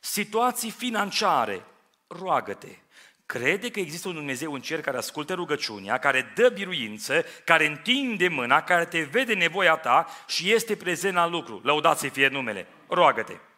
situații 0.00 0.70
financiare, 0.70 1.64
roagă-te. 2.06 2.76
Crede 3.26 3.70
că 3.70 3.80
există 3.80 4.08
un 4.08 4.14
Dumnezeu 4.14 4.52
în 4.52 4.60
cer 4.60 4.80
care 4.80 4.96
ascultă 4.96 5.34
rugăciunea, 5.34 5.98
care 5.98 6.32
dă 6.34 6.48
biruință, 6.48 7.24
care 7.44 7.66
întinde 7.66 8.28
mâna, 8.28 8.62
care 8.62 8.84
te 8.84 9.00
vede 9.00 9.34
nevoia 9.34 9.76
ta 9.76 10.06
și 10.26 10.52
este 10.52 10.76
prezent 10.76 11.14
la 11.14 11.26
lucru. 11.26 11.60
Lăudați 11.64 12.08
fie 12.08 12.28
numele. 12.28 12.66
Roagă-te. 12.88 13.49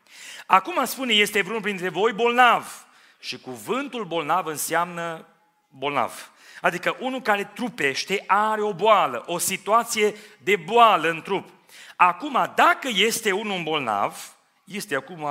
Acum 0.47 0.85
spune, 0.85 1.13
este 1.13 1.41
vreunul 1.41 1.63
printre 1.63 1.89
voi 1.89 2.13
bolnav. 2.13 2.87
Și 3.19 3.39
cuvântul 3.39 4.05
bolnav 4.05 4.47
înseamnă 4.47 5.27
bolnav. 5.69 6.31
Adică 6.61 6.97
unul 7.01 7.23
care 7.23 7.51
trupește 7.55 8.25
are 8.27 8.63
o 8.63 8.75
boală, 8.75 9.23
o 9.27 9.39
situație 9.39 10.15
de 10.39 10.57
boală 10.57 11.11
în 11.11 11.23
trup. 11.23 11.49
Acum, 11.97 12.53
dacă 12.55 12.89
este 12.93 13.33
unul 13.33 13.63
bolnav, 13.63 14.37
este 14.65 14.95
acum 14.95 15.23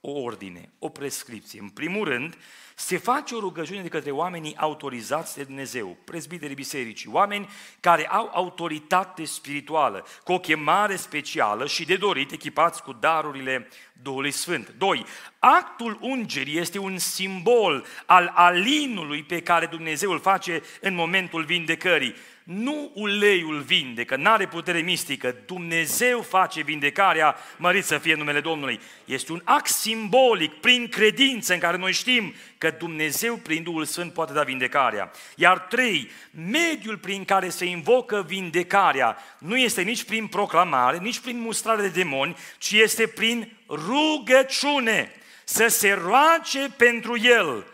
o 0.00 0.10
ordine, 0.10 0.72
o 0.78 0.88
prescripție. 0.88 1.60
În 1.60 1.68
primul 1.68 2.08
rând, 2.08 2.36
se 2.74 2.96
face 2.96 3.34
o 3.34 3.40
rugăciune 3.40 3.82
de 3.82 3.88
către 3.88 4.10
oamenii 4.10 4.56
autorizați 4.56 5.36
de 5.36 5.42
Dumnezeu, 5.42 5.96
prezbiterii 6.04 6.54
bisericii, 6.54 7.10
oameni 7.12 7.48
care 7.80 8.06
au 8.06 8.30
autoritate 8.32 9.24
spirituală, 9.24 10.06
cu 10.24 10.32
o 10.32 10.38
chemare 10.38 10.96
specială 10.96 11.66
și 11.66 11.84
de 11.84 11.96
dorit 11.96 12.32
echipați 12.32 12.82
cu 12.82 12.92
darurile 12.92 13.68
Duhului 14.02 14.30
Sfânt. 14.30 14.74
Doi, 14.78 15.04
actul 15.38 15.98
ungerii 16.00 16.58
este 16.58 16.78
un 16.78 16.98
simbol 16.98 17.84
al 18.06 18.32
alinului 18.34 19.22
pe 19.22 19.42
care 19.42 19.66
Dumnezeu 19.66 20.10
îl 20.10 20.20
face 20.20 20.62
în 20.80 20.94
momentul 20.94 21.44
vindecării 21.44 22.14
nu 22.44 22.90
uleiul 22.94 23.60
vindecă, 23.60 24.16
nu 24.16 24.30
are 24.30 24.46
putere 24.46 24.80
mistică, 24.80 25.34
Dumnezeu 25.46 26.20
face 26.20 26.62
vindecarea, 26.62 27.36
mărit 27.56 27.84
să 27.84 27.98
fie 27.98 28.14
numele 28.14 28.40
Domnului. 28.40 28.80
Este 29.04 29.32
un 29.32 29.40
act 29.44 29.70
simbolic, 29.70 30.52
prin 30.52 30.88
credință, 30.88 31.52
în 31.52 31.58
care 31.58 31.76
noi 31.76 31.92
știm 31.92 32.34
că 32.58 32.70
Dumnezeu, 32.78 33.36
prin 33.36 33.62
Duhul 33.62 33.84
Sfânt, 33.84 34.12
poate 34.12 34.32
da 34.32 34.42
vindecarea. 34.42 35.10
Iar 35.36 35.58
trei, 35.58 36.10
mediul 36.48 36.98
prin 36.98 37.24
care 37.24 37.48
se 37.48 37.64
invocă 37.64 38.24
vindecarea 38.28 39.16
nu 39.38 39.56
este 39.56 39.82
nici 39.82 40.04
prin 40.04 40.26
proclamare, 40.26 40.98
nici 40.98 41.18
prin 41.18 41.40
mustrare 41.40 41.82
de 41.82 41.88
demoni, 41.88 42.36
ci 42.58 42.72
este 42.72 43.06
prin 43.06 43.52
rugăciune. 43.68 45.12
Să 45.44 45.66
se 45.66 45.92
roage 45.92 46.68
pentru 46.76 47.18
el, 47.22 47.66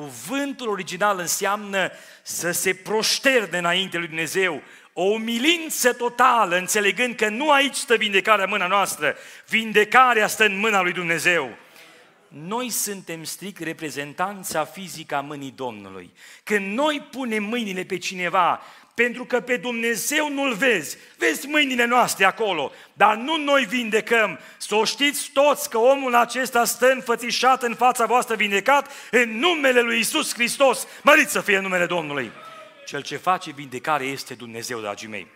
Cuvântul 0.00 0.68
original 0.68 1.18
înseamnă 1.18 1.90
să 2.22 2.50
se 2.50 2.74
proșterne 2.74 3.58
înainte 3.58 3.98
lui 3.98 4.06
Dumnezeu, 4.06 4.62
o 4.92 5.02
umilință 5.02 5.92
totală, 5.92 6.56
înțelegând 6.56 7.14
că 7.14 7.28
nu 7.28 7.50
aici 7.50 7.74
stă 7.74 7.94
vindecarea 7.94 8.44
în 8.44 8.50
mâna 8.50 8.66
noastră, 8.66 9.16
vindecarea 9.48 10.26
stă 10.26 10.44
în 10.44 10.58
mâna 10.58 10.80
lui 10.82 10.92
Dumnezeu. 10.92 11.56
Noi 12.30 12.70
suntem 12.70 13.24
strict 13.24 13.62
reprezentanța 13.62 14.64
fizică 14.64 15.14
a 15.14 15.20
mâinii 15.20 15.52
Domnului. 15.56 16.10
Când 16.42 16.76
noi 16.76 17.08
punem 17.10 17.42
mâinile 17.42 17.84
pe 17.84 17.98
cineva, 17.98 18.60
pentru 18.94 19.24
că 19.24 19.40
pe 19.40 19.56
Dumnezeu 19.56 20.30
nu-L 20.30 20.54
vezi. 20.54 20.96
Vezi 21.16 21.46
mâinile 21.46 21.84
noastre 21.84 22.24
acolo, 22.24 22.72
dar 22.92 23.16
nu 23.16 23.36
noi 23.36 23.64
vindecăm. 23.64 24.38
Să 24.56 24.74
o 24.74 24.84
știți 24.84 25.30
toți 25.32 25.70
că 25.70 25.78
omul 25.78 26.14
acesta 26.14 26.64
stă 26.64 26.90
înfățișat 26.90 27.62
în 27.62 27.74
fața 27.74 28.06
voastră 28.06 28.34
vindecat 28.34 28.90
în 29.10 29.38
numele 29.38 29.80
lui 29.80 29.98
Isus 29.98 30.34
Hristos. 30.34 30.86
Mărit 31.02 31.28
să 31.28 31.40
fie 31.40 31.58
numele 31.58 31.86
Domnului. 31.86 32.32
Cel 32.86 33.02
ce 33.02 33.16
face 33.16 33.50
vindecare 33.50 34.04
este 34.04 34.34
Dumnezeu, 34.34 34.80
dragii 34.80 35.08
mei. 35.08 35.26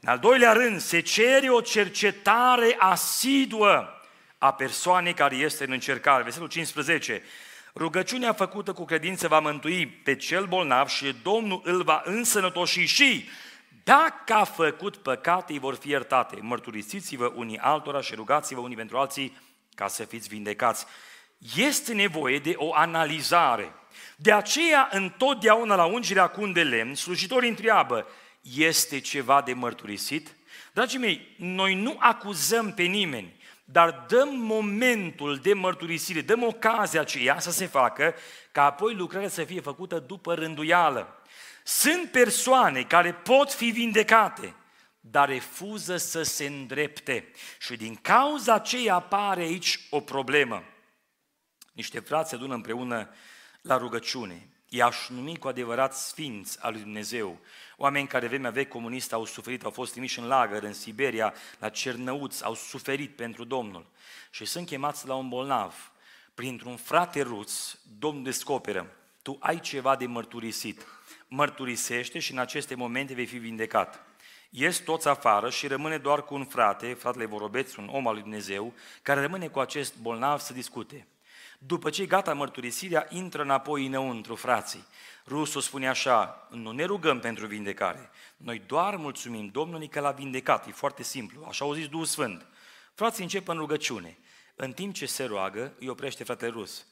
În 0.00 0.08
al 0.08 0.18
doilea 0.18 0.52
rând, 0.52 0.80
se 0.80 1.00
cere 1.00 1.50
o 1.50 1.60
cercetare 1.60 2.76
asiduă 2.78 3.88
a 4.44 4.52
persoanei 4.52 5.14
care 5.14 5.36
este 5.36 5.64
în 5.64 5.72
încercare. 5.72 6.22
Versetul 6.22 6.48
15. 6.48 7.22
Rugăciunea 7.74 8.32
făcută 8.32 8.72
cu 8.72 8.84
credință 8.84 9.28
va 9.28 9.38
mântui 9.38 9.86
pe 9.86 10.16
cel 10.16 10.46
bolnav 10.46 10.88
și 10.88 11.14
Domnul 11.22 11.60
îl 11.64 11.82
va 11.82 12.02
însănătoși 12.04 12.84
și 12.84 13.28
dacă 13.84 14.34
a 14.34 14.44
făcut 14.44 14.96
păcate, 14.96 15.52
îi 15.52 15.58
vor 15.58 15.74
fi 15.74 15.88
iertate. 15.88 16.38
Mărturisiți-vă 16.40 17.32
unii 17.34 17.58
altora 17.58 18.00
și 18.00 18.14
rugați-vă 18.14 18.60
unii 18.60 18.76
pentru 18.76 18.96
alții 18.96 19.38
ca 19.74 19.88
să 19.88 20.04
fiți 20.04 20.28
vindecați. 20.28 20.86
Este 21.56 21.92
nevoie 21.92 22.38
de 22.38 22.54
o 22.56 22.74
analizare. 22.74 23.72
De 24.16 24.32
aceea, 24.32 24.88
întotdeauna 24.92 25.74
la 25.74 25.84
ungerea 25.84 26.26
cu 26.26 26.42
un 26.42 26.52
de 26.52 26.62
lemn, 26.62 26.94
slujitorii 26.94 27.48
întreabă, 27.48 28.06
este 28.40 29.00
ceva 29.00 29.42
de 29.42 29.52
mărturisit? 29.52 30.36
Dragii 30.72 30.98
mei, 30.98 31.34
noi 31.36 31.74
nu 31.74 31.96
acuzăm 31.98 32.72
pe 32.72 32.82
nimeni, 32.82 33.42
dar 33.64 34.04
dăm 34.08 34.36
momentul 34.36 35.36
de 35.36 35.54
mărturisire, 35.54 36.20
dăm 36.20 36.42
ocazia 36.42 37.00
aceea 37.00 37.38
să 37.38 37.50
se 37.50 37.66
facă, 37.66 38.14
ca 38.52 38.64
apoi 38.64 38.94
lucrarea 38.94 39.28
să 39.28 39.44
fie 39.44 39.60
făcută 39.60 39.98
după 39.98 40.34
rânduială. 40.34 41.22
Sunt 41.64 42.10
persoane 42.10 42.82
care 42.82 43.12
pot 43.12 43.52
fi 43.52 43.70
vindecate, 43.70 44.54
dar 45.00 45.28
refuză 45.28 45.96
să 45.96 46.22
se 46.22 46.46
îndrepte. 46.46 47.30
Și 47.58 47.76
din 47.76 47.94
cauza 47.94 48.54
aceea 48.54 48.94
apare 48.94 49.40
aici 49.40 49.80
o 49.90 50.00
problemă. 50.00 50.64
Niște 51.72 52.00
frați 52.00 52.28
se 52.28 52.34
adună 52.34 52.54
împreună 52.54 53.10
la 53.60 53.76
rugăciune. 53.76 54.48
I-aș 54.68 55.08
numi 55.08 55.38
cu 55.38 55.48
adevărat 55.48 55.94
sfinți 55.94 56.58
al 56.62 56.72
lui 56.72 56.80
Dumnezeu. 56.80 57.40
Oameni 57.76 58.06
care 58.06 58.26
vremea 58.26 58.50
vechi 58.50 58.68
comunist 58.68 59.12
au 59.12 59.24
suferit, 59.24 59.64
au 59.64 59.70
fost 59.70 59.92
trimiși 59.92 60.18
în 60.18 60.26
lagăr, 60.26 60.62
în 60.62 60.72
Siberia, 60.72 61.34
la 61.58 61.68
Cernăuți, 61.68 62.44
au 62.44 62.54
suferit 62.54 63.16
pentru 63.16 63.44
Domnul. 63.44 63.86
Și 64.30 64.44
sunt 64.44 64.66
chemați 64.66 65.06
la 65.06 65.14
un 65.14 65.28
bolnav. 65.28 65.92
Printr-un 66.34 66.76
frate 66.76 67.22
ruț, 67.22 67.76
Domnul 67.98 68.22
descoperă, 68.22 68.96
tu 69.22 69.36
ai 69.40 69.60
ceva 69.60 69.96
de 69.96 70.06
mărturisit. 70.06 70.86
Mărturisește 71.28 72.18
și 72.18 72.32
în 72.32 72.38
aceste 72.38 72.74
momente 72.74 73.14
vei 73.14 73.26
fi 73.26 73.38
vindecat. 73.38 74.06
Ies 74.50 74.78
toți 74.78 75.08
afară 75.08 75.50
și 75.50 75.66
rămâne 75.66 75.98
doar 75.98 76.24
cu 76.24 76.34
un 76.34 76.44
frate, 76.44 76.92
fratele 76.92 77.24
Vorobeț, 77.24 77.74
un 77.74 77.88
om 77.92 78.06
al 78.06 78.12
lui 78.12 78.22
Dumnezeu, 78.22 78.72
care 79.02 79.20
rămâne 79.20 79.48
cu 79.48 79.58
acest 79.58 79.96
bolnav 79.96 80.40
să 80.40 80.52
discute. 80.52 81.06
După 81.66 81.90
ce 81.90 82.06
gata 82.06 82.34
mărturisirea, 82.34 83.06
intră 83.10 83.42
înapoi 83.42 83.86
înăuntru, 83.86 84.34
frații. 84.34 84.86
Rusul 85.26 85.60
spune 85.60 85.88
așa, 85.88 86.48
nu 86.50 86.70
ne 86.70 86.84
rugăm 86.84 87.20
pentru 87.20 87.46
vindecare, 87.46 88.10
noi 88.36 88.62
doar 88.66 88.96
mulțumim 88.96 89.46
Domnului 89.46 89.88
că 89.88 90.00
l-a 90.00 90.10
vindecat, 90.10 90.66
e 90.66 90.70
foarte 90.70 91.02
simplu, 91.02 91.44
așa 91.48 91.64
au 91.64 91.72
zis 91.72 91.88
Duhul 91.88 92.04
Sfânt. 92.04 92.46
Frații 92.94 93.22
încep 93.22 93.48
în 93.48 93.56
rugăciune. 93.56 94.18
În 94.54 94.72
timp 94.72 94.94
ce 94.94 95.06
se 95.06 95.24
roagă, 95.24 95.74
îi 95.78 95.88
oprește 95.88 96.24
fratele 96.24 96.50
rus. 96.50 96.86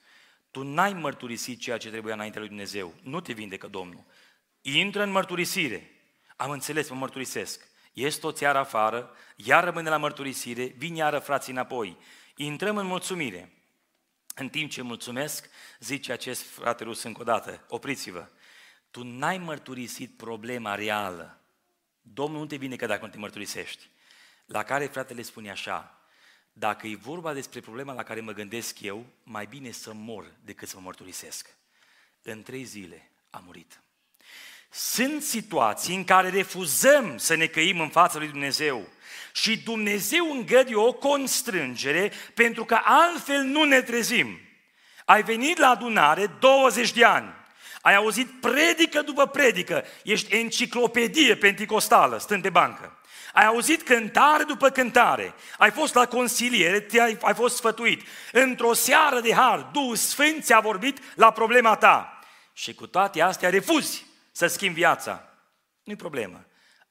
Tu 0.51 0.63
n-ai 0.63 0.93
mărturisit 0.93 1.61
ceea 1.61 1.79
ce 1.79 1.91
trebuia 1.91 2.15
înaintea 2.15 2.41
lui 2.41 2.49
Dumnezeu, 2.49 2.95
nu 3.03 3.21
te 3.21 3.33
vindecă 3.33 3.67
Domnul. 3.67 4.05
Intră 4.61 5.03
în 5.03 5.11
mărturisire. 5.11 5.91
Am 6.37 6.51
înțeles, 6.51 6.91
mă 6.91 6.97
mărturisesc. 6.97 7.69
Ies 7.93 8.17
toți 8.17 8.43
iar 8.43 8.57
afară, 8.57 9.11
iar 9.37 9.65
rămâne 9.65 9.89
la 9.89 9.97
mărturisire, 9.97 10.65
vin 10.77 10.95
iară 10.95 11.19
frații 11.19 11.53
înapoi. 11.53 11.97
Intrăm 12.37 12.77
în 12.77 12.87
mulțumire. 12.87 13.62
În 14.35 14.49
timp 14.49 14.71
ce 14.71 14.83
mulțumesc, 14.83 15.49
zice 15.79 16.13
acest 16.13 16.43
frate 16.43 16.85
rus 16.85 17.03
încă 17.03 17.21
o 17.21 17.25
dată, 17.25 17.65
opriți-vă, 17.69 18.29
tu 18.91 19.05
n-ai 19.05 19.39
mărturisit 19.39 20.17
problema 20.17 20.75
reală. 20.75 21.41
Domnul 22.03 22.41
nu 22.41 22.47
te 22.47 22.57
vine 22.57 22.77
că 22.77 22.87
dacă 22.87 23.05
nu 23.05 23.11
te 23.11 23.19
mărturisești. 23.19 23.91
La 24.47 24.63
care 24.63 24.87
fratele 24.87 25.23
spune 25.23 25.51
așa, 25.51 26.03
dacă 26.53 26.87
e 26.87 26.97
vorba 26.97 27.33
despre 27.33 27.61
problema 27.61 27.93
la 27.93 28.03
care 28.03 28.21
mă 28.21 28.33
gândesc 28.33 28.81
eu, 28.81 29.07
mai 29.23 29.47
bine 29.47 29.71
să 29.71 29.93
mor 29.93 30.35
decât 30.45 30.69
să 30.69 30.77
mă 30.77 30.83
mărturisesc. 30.83 31.57
În 32.23 32.43
trei 32.43 32.65
zile 32.65 33.11
a 33.31 33.43
murit. 33.45 33.81
Sunt 34.75 35.23
situații 35.23 35.95
în 35.95 36.05
care 36.05 36.29
refuzăm 36.29 37.19
să 37.19 37.35
ne 37.35 37.47
căim 37.47 37.81
în 37.81 37.89
fața 37.89 38.19
lui 38.19 38.29
Dumnezeu 38.29 38.89
și 39.33 39.59
Dumnezeu 39.59 40.31
îngăduie 40.31 40.77
o 40.77 40.93
constrângere 40.93 42.13
pentru 42.35 42.65
că 42.65 42.81
altfel 42.85 43.43
nu 43.43 43.65
ne 43.65 43.81
trezim. 43.81 44.41
Ai 45.05 45.23
venit 45.23 45.59
la 45.59 45.69
adunare 45.69 46.27
20 46.39 46.93
de 46.93 47.05
ani, 47.05 47.35
ai 47.81 47.95
auzit 47.95 48.41
predică 48.41 49.03
după 49.03 49.27
predică, 49.27 49.85
ești 50.03 50.35
enciclopedie 50.35 51.37
penticostală, 51.37 52.19
stând 52.19 52.43
de 52.43 52.51
bancă. 52.51 52.97
Ai 53.33 53.45
auzit 53.45 53.83
cântare 53.83 54.43
după 54.43 54.69
cântare, 54.69 55.35
ai 55.59 55.71
fost 55.71 55.95
la 55.95 56.07
consiliere, 56.07 56.81
te-ai, 56.81 57.19
ai 57.21 57.35
fost 57.35 57.57
sfătuit. 57.57 58.07
Într-o 58.33 58.73
seară 58.73 59.21
de 59.21 59.35
har, 59.35 59.69
Duhul 59.73 59.97
Sfânt 59.97 60.45
ți-a 60.45 60.61
vorbit 60.61 60.99
la 61.15 61.31
problema 61.31 61.77
ta. 61.77 62.19
Și 62.53 62.75
cu 62.75 62.87
toate 62.87 63.21
astea 63.21 63.51
refuzi 63.51 64.11
să 64.33 64.47
schimbi 64.47 64.79
viața. 64.79 65.29
Nu-i 65.85 65.97
problemă. 65.97 66.45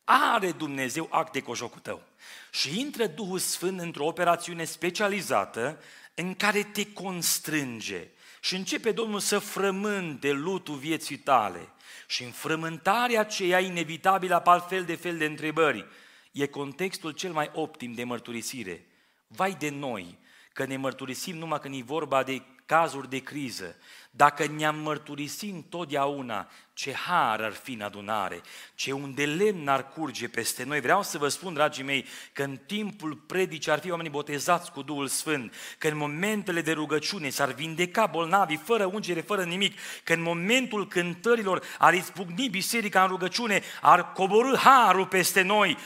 Are 0.03 0.51
Dumnezeu 0.51 1.07
act 1.11 1.31
de 1.31 1.41
cojocul 1.41 1.79
tău. 1.79 2.03
Și 2.51 2.79
intră 2.79 3.05
Duhul 3.05 3.39
Sfânt 3.39 3.79
într-o 3.79 4.05
operațiune 4.05 4.63
specializată 4.63 5.79
în 6.15 6.35
care 6.35 6.63
te 6.63 6.93
constrânge 6.93 8.07
și 8.41 8.55
începe 8.55 8.91
Domnul 8.91 9.19
să 9.19 9.39
frământe 9.39 10.31
lutul 10.31 10.75
vieții 10.75 11.17
tale. 11.17 11.69
Și 12.07 12.23
în 12.23 12.31
frământarea 12.31 13.19
aceea 13.19 13.59
inevitabilă 13.59 14.35
apar 14.35 14.65
fel 14.69 14.83
de 14.83 14.95
fel 14.95 15.17
de 15.17 15.25
întrebări. 15.25 15.85
E 16.31 16.47
contextul 16.47 17.11
cel 17.11 17.31
mai 17.31 17.51
optim 17.53 17.93
de 17.93 18.03
mărturisire. 18.03 18.85
Vai 19.27 19.55
de 19.59 19.69
noi, 19.69 20.17
că 20.53 20.65
ne 20.65 20.77
mărturisim 20.77 21.37
numai 21.37 21.59
când 21.59 21.75
e 21.75 21.83
vorba 21.83 22.23
de 22.23 22.41
cazuri 22.71 23.09
de 23.09 23.19
criză, 23.19 23.75
dacă 24.11 24.45
ne-am 24.45 24.75
mărturisit 24.75 25.53
întotdeauna 25.53 26.49
ce 26.73 26.93
har 26.93 27.41
ar 27.41 27.53
fi 27.53 27.73
în 27.73 27.81
adunare, 27.81 28.41
ce 28.75 28.91
un 28.91 29.13
de 29.13 29.25
lemn 29.25 29.67
ar 29.67 29.87
curge 29.87 30.27
peste 30.27 30.63
noi, 30.63 30.79
vreau 30.79 31.03
să 31.03 31.17
vă 31.17 31.27
spun, 31.27 31.53
dragii 31.53 31.83
mei, 31.83 32.05
că 32.33 32.43
în 32.43 32.57
timpul 32.65 33.15
predicii 33.15 33.71
ar 33.71 33.79
fi 33.79 33.89
oamenii 33.89 34.11
botezați 34.11 34.71
cu 34.71 34.81
Duhul 34.81 35.07
Sfânt, 35.07 35.53
că 35.77 35.87
în 35.87 35.97
momentele 35.97 36.61
de 36.61 36.71
rugăciune 36.71 37.29
s-ar 37.29 37.51
vindeca 37.51 38.05
bolnavii 38.05 38.61
fără 38.63 38.85
ungere, 38.85 39.21
fără 39.21 39.43
nimic, 39.43 39.79
că 40.03 40.13
în 40.13 40.21
momentul 40.21 40.87
cântărilor 40.87 41.65
ar 41.77 41.93
izbucni 41.93 42.49
biserica 42.49 43.01
în 43.01 43.07
rugăciune, 43.07 43.61
ar 43.81 44.11
coborâ 44.11 44.57
harul 44.57 45.07
peste 45.07 45.41
noi. 45.41 45.77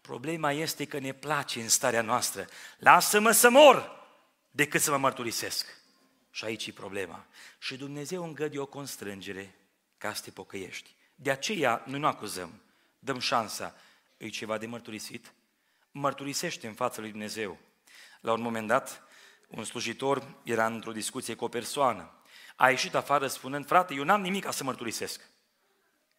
Problema 0.00 0.52
este 0.52 0.84
că 0.84 0.98
ne 0.98 1.12
place 1.12 1.60
în 1.60 1.68
starea 1.68 2.02
noastră. 2.02 2.44
Lasă-mă 2.78 3.30
să 3.30 3.50
mor 3.50 3.90
decât 4.50 4.80
să 4.80 4.90
mă 4.90 4.96
mărturisesc. 4.96 5.82
Și 6.34 6.44
aici 6.44 6.66
e 6.66 6.72
problema. 6.72 7.26
Și 7.58 7.76
Dumnezeu 7.76 8.24
îngăduie 8.24 8.60
o 8.60 8.66
constrângere 8.66 9.54
ca 9.98 10.14
să 10.14 10.22
te 10.22 10.30
pocăiești. 10.30 10.94
De 11.14 11.30
aceea 11.30 11.82
noi 11.86 11.98
nu 11.98 12.06
acuzăm, 12.06 12.60
dăm 12.98 13.18
șansa. 13.18 13.74
E 14.16 14.28
ceva 14.28 14.58
de 14.58 14.66
mărturisit? 14.66 15.32
Mărturisește 15.90 16.66
în 16.66 16.74
fața 16.74 17.00
lui 17.00 17.10
Dumnezeu. 17.10 17.58
La 18.20 18.32
un 18.32 18.40
moment 18.40 18.66
dat, 18.66 19.02
un 19.48 19.64
slujitor 19.64 20.34
era 20.42 20.66
într-o 20.66 20.92
discuție 20.92 21.34
cu 21.34 21.44
o 21.44 21.48
persoană. 21.48 22.12
A 22.56 22.70
ieșit 22.70 22.94
afară 22.94 23.26
spunând, 23.26 23.66
frate, 23.66 23.94
eu 23.94 24.04
n-am 24.04 24.20
nimic 24.20 24.44
ca 24.44 24.50
să 24.50 24.64
mărturisesc. 24.64 25.20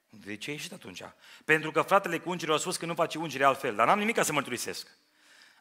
De 0.09 0.35
ce 0.37 0.49
ai 0.49 0.55
ieșit 0.55 0.73
atunci? 0.73 1.03
Pentru 1.45 1.71
că 1.71 1.81
fratele 1.81 2.19
cu 2.19 2.29
ungerii 2.29 2.53
au 2.53 2.59
spus 2.59 2.77
că 2.77 2.85
nu 2.85 2.93
face 2.93 3.17
ungere 3.17 3.43
altfel, 3.43 3.75
dar 3.75 3.87
n-am 3.87 3.99
nimic 3.99 4.15
ca 4.15 4.23
să 4.23 4.33
mărturisesc. 4.33 4.87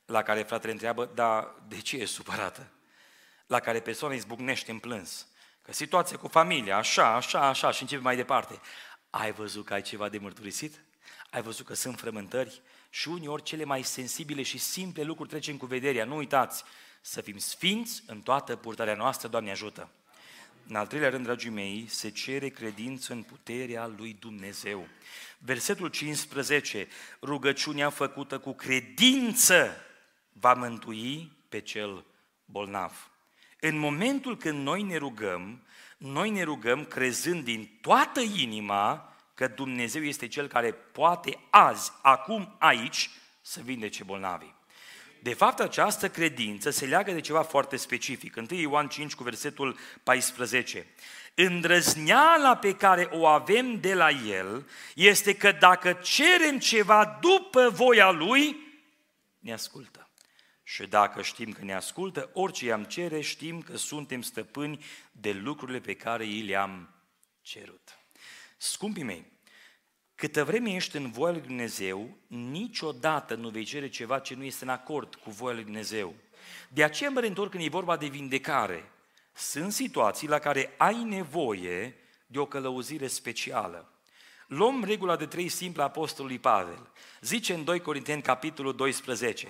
La 0.06 0.22
care 0.22 0.42
fratele 0.42 0.72
întreabă, 0.72 1.10
dar 1.14 1.54
de 1.68 1.80
ce 1.80 1.96
e 1.96 2.04
supărată? 2.04 2.73
La 3.46 3.60
care 3.60 3.80
persoana 3.80 4.14
izbucnește 4.14 4.70
în 4.70 4.78
plâns. 4.78 5.26
Că 5.62 5.72
situația 5.72 6.16
cu 6.16 6.28
familia, 6.28 6.76
așa, 6.76 7.14
așa, 7.14 7.46
așa 7.46 7.70
și 7.70 7.82
începe 7.82 8.02
mai 8.02 8.16
departe. 8.16 8.60
Ai 9.10 9.32
văzut 9.32 9.64
că 9.64 9.74
ai 9.74 9.82
ceva 9.82 10.08
de 10.08 10.18
mărturisit? 10.18 10.84
Ai 11.30 11.42
văzut 11.42 11.66
că 11.66 11.74
sunt 11.74 11.98
frământări? 11.98 12.62
Și 12.90 13.08
uneori 13.08 13.42
cele 13.42 13.64
mai 13.64 13.82
sensibile 13.82 14.42
și 14.42 14.58
simple 14.58 15.02
lucruri 15.02 15.28
trecem 15.28 15.56
cu 15.56 15.66
vederea. 15.66 16.04
Nu 16.04 16.16
uitați, 16.16 16.64
să 17.00 17.20
fim 17.20 17.38
sfinți 17.38 18.02
în 18.06 18.20
toată 18.20 18.56
purtarea 18.56 18.94
noastră, 18.94 19.28
Doamne 19.28 19.50
ajută! 19.50 19.90
În 20.68 20.74
al 20.74 20.86
treilea 20.86 21.10
rând, 21.10 21.24
dragii 21.24 21.50
mei, 21.50 21.86
se 21.88 22.10
cere 22.10 22.48
credință 22.48 23.12
în 23.12 23.22
puterea 23.22 23.86
lui 23.86 24.16
Dumnezeu. 24.20 24.88
Versetul 25.38 25.88
15, 25.88 26.88
rugăciunea 27.22 27.90
făcută 27.90 28.38
cu 28.38 28.52
credință 28.52 29.76
va 30.32 30.54
mântui 30.54 31.32
pe 31.48 31.60
cel 31.60 32.04
bolnav. 32.44 33.10
În 33.66 33.78
momentul 33.78 34.36
când 34.36 34.62
noi 34.62 34.82
ne 34.82 34.96
rugăm, 34.96 35.62
noi 35.96 36.30
ne 36.30 36.42
rugăm 36.42 36.84
crezând 36.84 37.44
din 37.44 37.78
toată 37.80 38.20
inima 38.20 39.14
că 39.34 39.46
Dumnezeu 39.46 40.02
este 40.02 40.28
Cel 40.28 40.46
care 40.46 40.72
poate 40.72 41.38
azi, 41.50 41.92
acum, 42.02 42.56
aici, 42.58 43.10
să 43.40 43.60
vindece 43.64 44.04
bolnavii. 44.04 44.54
De 45.22 45.34
fapt, 45.34 45.60
această 45.60 46.08
credință 46.08 46.70
se 46.70 46.86
leagă 46.86 47.12
de 47.12 47.20
ceva 47.20 47.42
foarte 47.42 47.76
specific. 47.76 48.36
1 48.36 48.60
Ioan 48.60 48.88
5 48.88 49.14
cu 49.14 49.22
versetul 49.22 49.76
14. 50.02 50.86
Îndrăzneala 51.34 52.56
pe 52.56 52.76
care 52.76 53.08
o 53.12 53.26
avem 53.26 53.80
de 53.80 53.94
la 53.94 54.10
El 54.10 54.68
este 54.94 55.36
că 55.36 55.52
dacă 55.52 55.92
cerem 55.92 56.58
ceva 56.58 57.18
după 57.20 57.68
voia 57.68 58.10
Lui, 58.10 58.56
ne 59.38 59.52
ascultă. 59.52 60.03
Și 60.66 60.86
dacă 60.86 61.22
știm 61.22 61.52
că 61.52 61.64
ne 61.64 61.74
ascultă, 61.74 62.30
orice 62.32 62.64
i-am 62.64 62.84
cere, 62.84 63.20
știm 63.20 63.62
că 63.62 63.76
suntem 63.76 64.22
stăpâni 64.22 64.84
de 65.12 65.32
lucrurile 65.32 65.80
pe 65.80 65.94
care 65.94 66.24
i 66.24 66.42
le-am 66.42 66.94
cerut. 67.42 67.98
Scumpii 68.56 69.02
mei, 69.02 69.32
câtă 70.14 70.44
vreme 70.44 70.70
ești 70.70 70.96
în 70.96 71.10
voia 71.10 71.32
lui 71.32 71.40
Dumnezeu, 71.40 72.16
niciodată 72.26 73.34
nu 73.34 73.48
vei 73.48 73.64
cere 73.64 73.88
ceva 73.88 74.18
ce 74.18 74.34
nu 74.34 74.44
este 74.44 74.64
în 74.64 74.70
acord 74.70 75.14
cu 75.14 75.30
voia 75.30 75.54
lui 75.54 75.64
Dumnezeu. 75.64 76.14
De 76.68 76.84
aceea 76.84 77.10
mă 77.10 77.20
reîntorc 77.20 77.50
când 77.50 77.64
e 77.64 77.68
vorba 77.68 77.96
de 77.96 78.06
vindecare. 78.06 78.90
Sunt 79.32 79.72
situații 79.72 80.28
la 80.28 80.38
care 80.38 80.74
ai 80.76 81.02
nevoie 81.02 81.96
de 82.26 82.38
o 82.38 82.46
călăuzire 82.46 83.06
specială. 83.06 83.92
Luăm 84.46 84.84
regula 84.84 85.16
de 85.16 85.26
trei 85.26 85.48
simplă 85.48 85.82
a 85.82 85.86
Apostolului 85.86 86.38
Pavel. 86.38 86.90
Zice 87.20 87.54
în 87.54 87.64
2 87.64 87.80
Corinteni, 87.80 88.22
capitolul 88.22 88.74
12, 88.74 89.48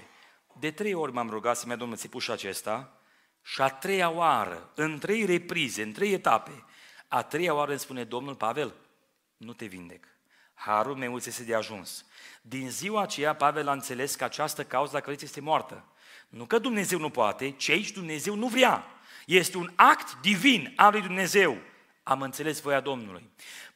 de 0.59 0.70
trei 0.70 0.94
ori 0.94 1.12
m-am 1.12 1.30
rugat 1.30 1.57
să-mi 1.57 1.76
Domnul 1.76 1.96
țipușul 1.96 2.32
acesta 2.32 2.98
și 3.42 3.61
a 3.61 3.68
treia 3.68 4.11
oară, 4.11 4.70
în 4.74 4.98
trei 4.98 5.24
reprize, 5.24 5.82
în 5.82 5.92
trei 5.92 6.12
etape, 6.12 6.64
a 7.09 7.22
treia 7.22 7.55
oară 7.55 7.70
îmi 7.70 7.80
spune 7.80 8.05
Domnul 8.05 8.34
Pavel, 8.34 8.74
nu 9.36 9.52
te 9.52 9.66
vindec. 9.66 10.05
Harul 10.55 10.96
meu 10.96 11.18
ți 11.18 11.28
este 11.28 11.42
de 11.42 11.55
ajuns. 11.55 12.05
Din 12.42 12.70
ziua 12.70 13.02
aceea 13.02 13.34
Pavel 13.34 13.68
a 13.68 13.72
înțeles 13.72 14.14
că 14.14 14.24
această 14.24 14.64
cauză 14.64 14.90
la 14.92 15.00
căliță 15.00 15.24
este 15.24 15.40
moartă. 15.40 15.84
Nu 16.28 16.44
că 16.44 16.59
Dumnezeu 16.59 16.98
nu 16.98 17.11
poate, 17.11 17.50
ci 17.50 17.68
aici 17.68 17.90
Dumnezeu 17.90 18.34
nu 18.34 18.46
vrea. 18.46 18.84
Este 19.26 19.57
un 19.57 19.72
act 19.74 20.20
divin 20.20 20.72
al 20.76 20.92
lui 20.92 21.00
Dumnezeu. 21.00 21.59
Am 22.02 22.22
înțeles 22.22 22.61
voia 22.61 22.80
Domnului. 22.80 23.30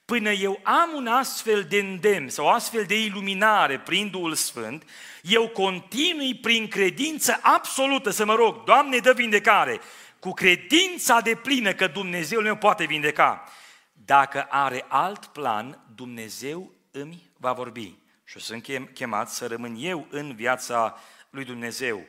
Până 0.08 0.30
eu 0.30 0.60
am 0.62 0.90
un 0.94 1.06
astfel 1.06 1.64
de 1.64 1.78
îndemn 1.78 2.28
sau 2.28 2.48
astfel 2.48 2.84
de 2.84 3.02
iluminare 3.02 3.78
prin 3.78 4.10
Duhul 4.10 4.34
Sfânt, 4.34 4.84
eu 5.22 5.48
continui 5.48 6.34
prin 6.34 6.68
credință 6.68 7.38
absolută 7.42 8.10
să 8.10 8.24
mă 8.24 8.34
rog, 8.34 8.64
Doamne, 8.64 8.98
dă 8.98 9.12
vindecare, 9.12 9.80
cu 10.18 10.32
credința 10.32 11.20
de 11.20 11.34
plină 11.34 11.72
că 11.72 11.86
Dumnezeu 11.86 12.40
meu 12.40 12.56
poate 12.56 12.84
vindeca. 12.84 13.44
Dacă 13.92 14.46
are 14.48 14.84
alt 14.88 15.26
plan, 15.26 15.84
Dumnezeu 15.94 16.72
îmi 16.90 17.30
va 17.36 17.52
vorbi. 17.52 17.94
Și 18.24 18.36
o 18.36 18.40
sunt 18.40 18.68
chemat 18.94 19.30
să 19.30 19.46
rămân 19.46 19.76
eu 19.78 20.06
în 20.10 20.34
viața 20.34 20.98
lui 21.30 21.44
Dumnezeu. 21.44 22.04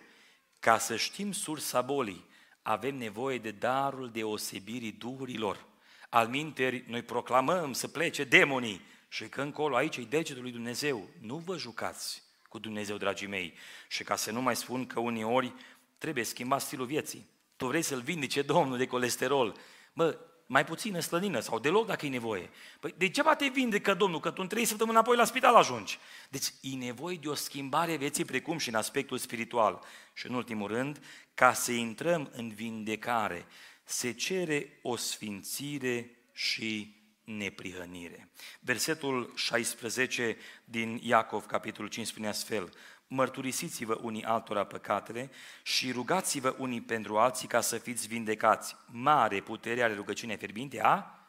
Ca 0.60 0.78
să 0.78 0.96
știm 0.96 1.32
sursa 1.32 1.82
bolii, 1.82 2.26
avem 2.62 2.96
nevoie 2.96 3.38
de 3.38 3.52
darul 3.52 4.10
deosebirii 4.14 4.92
duhurilor. 4.92 5.68
Al 6.10 6.28
minteri, 6.28 6.84
noi 6.88 7.02
proclamăm 7.02 7.74
să 7.74 7.88
plece 7.88 8.24
demonii 8.24 8.82
și 9.08 9.30
că 9.30 9.42
încolo 9.42 9.76
aici 9.76 9.98
e 9.98 10.02
degetul 10.02 10.42
lui 10.42 10.52
Dumnezeu. 10.52 11.10
Nu 11.22 11.38
vă 11.38 11.58
jucați 11.58 12.24
cu 12.48 12.60
Dumnezeu, 12.60 12.98
dragii 12.98 13.28
mei. 13.28 13.54
Și 13.88 14.04
ca 14.04 14.16
să 14.16 14.32
nu 14.32 14.42
mai 14.42 14.56
spun 14.56 14.88
că 14.88 15.00
uneori 15.00 15.54
trebuie 15.98 16.24
schimbat 16.24 16.62
stilul 16.62 16.86
vieții. 16.86 17.30
Tu 17.56 17.68
vrei 17.68 17.82
să-l 17.82 18.02
vindece 18.02 18.42
Domnul 18.42 18.78
de 18.78 18.88
colesterol. 18.88 19.56
Mă, 19.94 20.18
mai 20.46 20.66
puțină 20.66 21.00
slănină 21.00 21.40
sau 21.40 21.60
deloc 21.60 21.88
dacă 21.88 22.06
e 22.06 22.10
nevoie. 22.10 22.50
Păi 22.80 22.94
degeaba 22.98 23.36
te 23.36 23.48
vindecă 23.48 23.94
Domnul, 23.94 24.20
că 24.20 24.32
tu 24.32 24.42
în 24.42 24.48
trei 24.48 24.66
săptămâni 24.66 24.98
apoi 24.98 25.16
la 25.16 25.26
spital 25.26 25.56
ajungi. 25.56 26.00
Deci 26.30 26.46
e 26.62 26.76
nevoie 26.76 27.18
de 27.22 27.28
o 27.28 27.34
schimbare 27.34 27.96
vieții 27.96 28.26
precum 28.26 28.58
și 28.58 28.70
în 28.70 28.76
aspectul 28.76 29.18
spiritual. 29.18 29.84
Și 30.14 30.28
în 30.28 30.34
ultimul 30.34 30.68
rând, 30.68 31.02
ca 31.34 31.54
să 31.54 31.72
intrăm 31.72 32.30
în 32.34 32.50
vindecare, 32.50 33.46
se 33.90 34.12
cere 34.12 34.80
o 34.82 34.96
sfințire 34.96 36.12
și 36.34 36.96
neprihănire. 37.24 38.32
Versetul 38.60 39.34
16 39.36 40.38
din 40.66 41.00
Iacov, 41.02 41.46
capitolul 41.46 41.90
5, 41.90 42.08
spune 42.08 42.28
astfel, 42.28 42.74
mărturisiți-vă 43.08 44.00
unii 44.02 44.24
altora 44.24 44.64
păcatele 44.64 45.32
și 45.64 45.92
rugați-vă 45.92 46.56
unii 46.58 46.82
pentru 46.82 47.18
alții 47.18 47.48
ca 47.48 47.62
să 47.62 47.78
fiți 47.78 48.08
vindecați. 48.08 48.76
Mare 48.86 49.42
putere 49.42 49.82
are 49.82 49.94
rugăciunea 49.94 50.38
fierbinte 50.38 50.82
a 50.82 51.20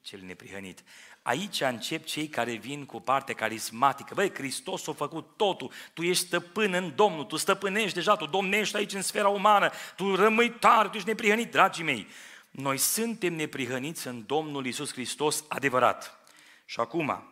cel 0.00 0.20
neprihănit. 0.20 0.82
Aici 1.28 1.60
încep 1.60 2.04
cei 2.04 2.28
care 2.28 2.52
vin 2.52 2.84
cu 2.84 3.00
parte 3.00 3.32
carismatică. 3.32 4.14
Băi, 4.14 4.34
Hristos 4.34 4.88
a 4.88 4.92
făcut 4.92 5.36
totul. 5.36 5.70
Tu 5.94 6.02
ești 6.02 6.26
stăpân 6.26 6.72
în 6.72 6.92
Domnul, 6.94 7.24
tu 7.24 7.36
stăpânești 7.36 7.94
deja, 7.94 8.16
tu 8.16 8.26
domnești 8.26 8.76
aici 8.76 8.94
în 8.94 9.02
sfera 9.02 9.28
umană, 9.28 9.70
tu 9.96 10.14
rămâi 10.14 10.50
tare, 10.50 10.88
tu 10.88 10.96
ești 10.96 11.08
neprihănit, 11.08 11.50
dragii 11.50 11.84
mei. 11.84 12.06
Noi 12.50 12.76
suntem 12.76 13.34
neprihăniți 13.34 14.06
în 14.06 14.26
Domnul 14.26 14.66
Isus 14.66 14.92
Hristos 14.92 15.44
adevărat. 15.48 16.18
Și 16.64 16.80
acum, 16.80 17.22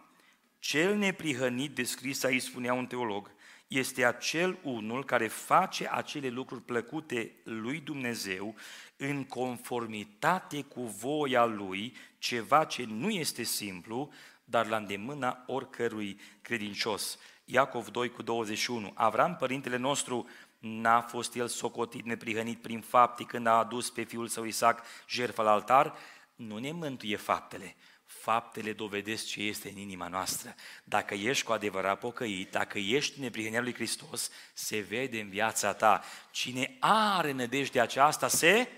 cel 0.59 0.97
neprihănit 0.97 1.74
descris 1.74 2.24
aici, 2.24 2.42
spunea 2.42 2.72
un 2.72 2.86
teolog, 2.86 3.30
este 3.67 4.05
acel 4.05 4.59
unul 4.62 5.05
care 5.05 5.29
face 5.29 5.89
acele 5.91 6.29
lucruri 6.29 6.62
plăcute 6.62 7.33
lui 7.45 7.81
Dumnezeu 7.81 8.55
în 8.97 9.25
conformitate 9.25 10.62
cu 10.62 10.83
voia 10.83 11.45
lui, 11.45 11.97
ceva 12.19 12.64
ce 12.64 12.85
nu 12.85 13.11
este 13.11 13.43
simplu, 13.43 14.11
dar 14.45 14.67
la 14.67 14.77
îndemâna 14.77 15.45
oricărui 15.47 16.21
credincios. 16.43 17.19
Iacov 17.45 17.89
2 17.89 18.11
cu 18.11 18.23
21. 18.23 18.93
Avram, 18.95 19.37
părintele 19.37 19.77
nostru, 19.77 20.29
n-a 20.59 21.01
fost 21.01 21.35
el 21.35 21.49
socotit 21.49 22.05
neprihănit 22.05 22.62
prin 22.62 22.81
fapte 22.81 23.25
când 23.25 23.47
a 23.47 23.59
adus 23.59 23.91
pe 23.91 24.03
fiul 24.03 24.29
său 24.29 24.45
Isaac 24.45 24.83
jertfă 25.09 25.43
la 25.43 25.51
altar, 25.51 25.95
nu 26.35 26.59
ne 26.59 26.73
mântuie 26.73 27.17
faptele, 27.17 27.77
faptele 28.07 28.73
dovedesc 28.73 29.27
ce 29.27 29.41
este 29.41 29.69
în 29.69 29.77
inima 29.77 30.09
noastră. 30.09 30.55
Dacă 30.85 31.15
ești 31.15 31.45
cu 31.45 31.53
adevărat 31.53 31.99
pocăit, 31.99 32.51
dacă 32.51 32.79
ești 32.79 33.21
neprihănirea 33.21 33.63
lui 33.63 33.75
Hristos, 33.75 34.31
se 34.53 34.81
vede 34.81 35.21
în 35.21 35.29
viața 35.29 35.73
ta. 35.73 36.03
Cine 36.31 36.77
are 36.81 37.33
nădejdea 37.33 37.83
aceasta 37.83 38.29
se 38.29 38.69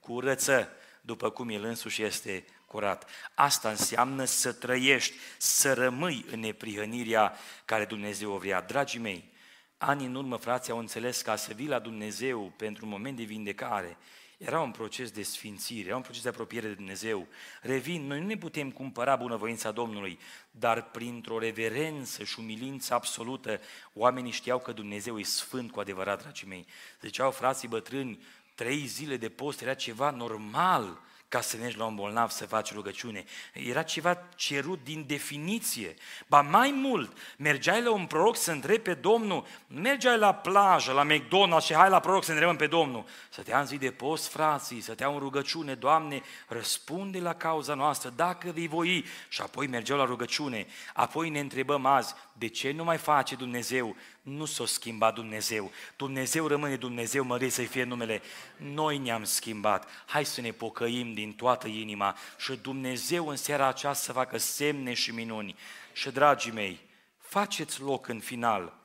curăță, 0.00 0.68
după 1.00 1.30
cum 1.30 1.48
el 1.48 1.64
însuși 1.64 2.02
este 2.02 2.44
curat. 2.66 3.10
Asta 3.34 3.68
înseamnă 3.68 4.24
să 4.24 4.52
trăiești, 4.52 5.14
să 5.38 5.72
rămâi 5.72 6.24
în 6.30 6.40
neprihănirea 6.40 7.36
care 7.64 7.84
Dumnezeu 7.84 8.32
o 8.32 8.38
vrea. 8.38 8.60
Dragii 8.60 9.00
mei, 9.00 9.32
ani 9.78 10.04
în 10.04 10.14
urmă 10.14 10.36
frații 10.36 10.72
au 10.72 10.78
înțeles 10.78 11.22
ca 11.22 11.36
să 11.36 11.52
vii 11.52 11.68
la 11.68 11.78
Dumnezeu 11.78 12.52
pentru 12.56 12.84
un 12.84 12.90
moment 12.90 13.16
de 13.16 13.22
vindecare, 13.22 13.96
era 14.38 14.60
un 14.60 14.70
proces 14.70 15.10
de 15.10 15.22
sfințire, 15.22 15.86
era 15.86 15.96
un 15.96 16.02
proces 16.02 16.22
de 16.22 16.28
apropiere 16.28 16.66
de 16.66 16.74
Dumnezeu. 16.74 17.26
Revin, 17.62 18.06
noi 18.06 18.20
nu 18.20 18.26
ne 18.26 18.36
putem 18.36 18.70
cumpăra 18.70 19.16
bunăvoința 19.16 19.70
Domnului, 19.70 20.18
dar 20.50 20.90
printr-o 20.90 21.38
reverență 21.38 22.24
și 22.24 22.38
umilință 22.38 22.94
absolută, 22.94 23.60
oamenii 23.92 24.32
știau 24.32 24.58
că 24.58 24.72
Dumnezeu 24.72 25.18
e 25.18 25.22
sfânt 25.22 25.70
cu 25.70 25.80
adevărat, 25.80 26.20
dragii 26.22 26.48
mei. 26.48 26.66
Ziceau 27.00 27.30
frații 27.30 27.68
bătrâni, 27.68 28.22
trei 28.54 28.86
zile 28.86 29.16
de 29.16 29.28
post 29.28 29.60
era 29.60 29.74
ceva 29.74 30.10
normal 30.10 31.00
ca 31.34 31.40
să 31.40 31.56
mergi 31.56 31.78
la 31.78 31.84
un 31.84 31.94
bolnav 31.94 32.30
să 32.30 32.46
faci 32.46 32.72
rugăciune. 32.72 33.24
Era 33.52 33.82
ceva 33.82 34.18
cerut 34.34 34.84
din 34.84 35.04
definiție. 35.06 35.94
Ba 36.26 36.40
mai 36.40 36.70
mult, 36.70 37.16
mergeai 37.36 37.82
la 37.82 37.92
un 37.92 38.06
proroc 38.06 38.36
să 38.36 38.50
întrebi 38.50 38.82
pe 38.82 38.94
Domnul, 38.94 39.46
mergeai 39.66 40.18
la 40.18 40.34
plajă, 40.34 40.92
la 40.92 41.06
McDonald's 41.06 41.64
și 41.64 41.74
hai 41.74 41.88
la 41.88 42.00
proroc 42.00 42.24
să 42.24 42.30
întrebăm 42.30 42.56
pe 42.56 42.66
Domnul. 42.66 43.04
Să 43.28 43.42
te 43.42 43.54
în 43.54 43.66
zi 43.66 43.76
de 43.76 43.90
post, 43.90 44.28
frații, 44.28 44.80
să 44.80 44.94
te 44.94 45.04
în 45.04 45.18
rugăciune, 45.18 45.74
Doamne, 45.74 46.22
răspunde 46.48 47.18
la 47.18 47.34
cauza 47.34 47.74
noastră, 47.74 48.12
dacă 48.16 48.50
vei 48.50 48.68
voi. 48.68 49.04
Și 49.28 49.40
apoi 49.40 49.66
mergeau 49.66 49.98
la 49.98 50.04
rugăciune. 50.04 50.66
Apoi 50.92 51.30
ne 51.30 51.40
întrebăm 51.40 51.86
azi, 51.86 52.14
de 52.38 52.46
ce 52.46 52.70
nu 52.70 52.84
mai 52.84 52.96
face 52.96 53.34
Dumnezeu? 53.34 53.96
Nu 54.22 54.44
s-a 54.44 54.66
schimbat 54.66 55.14
Dumnezeu. 55.14 55.70
Dumnezeu 55.96 56.46
rămâne 56.46 56.76
Dumnezeu, 56.76 57.24
mărit 57.24 57.52
să-i 57.52 57.66
fie 57.66 57.84
numele. 57.84 58.22
Noi 58.56 58.98
ne-am 58.98 59.24
schimbat. 59.24 59.88
Hai 60.06 60.24
să 60.24 60.40
ne 60.40 60.50
pocăim 60.50 61.12
din 61.12 61.32
toată 61.32 61.68
inima 61.68 62.16
și 62.38 62.56
Dumnezeu 62.56 63.28
în 63.28 63.36
seara 63.36 63.66
aceasta 63.66 64.04
să 64.04 64.12
facă 64.12 64.38
semne 64.38 64.94
și 64.94 65.10
minuni. 65.10 65.56
Și, 65.92 66.10
dragii 66.10 66.52
mei, 66.52 66.80
faceți 67.18 67.80
loc 67.80 68.08
în 68.08 68.20
final 68.20 68.78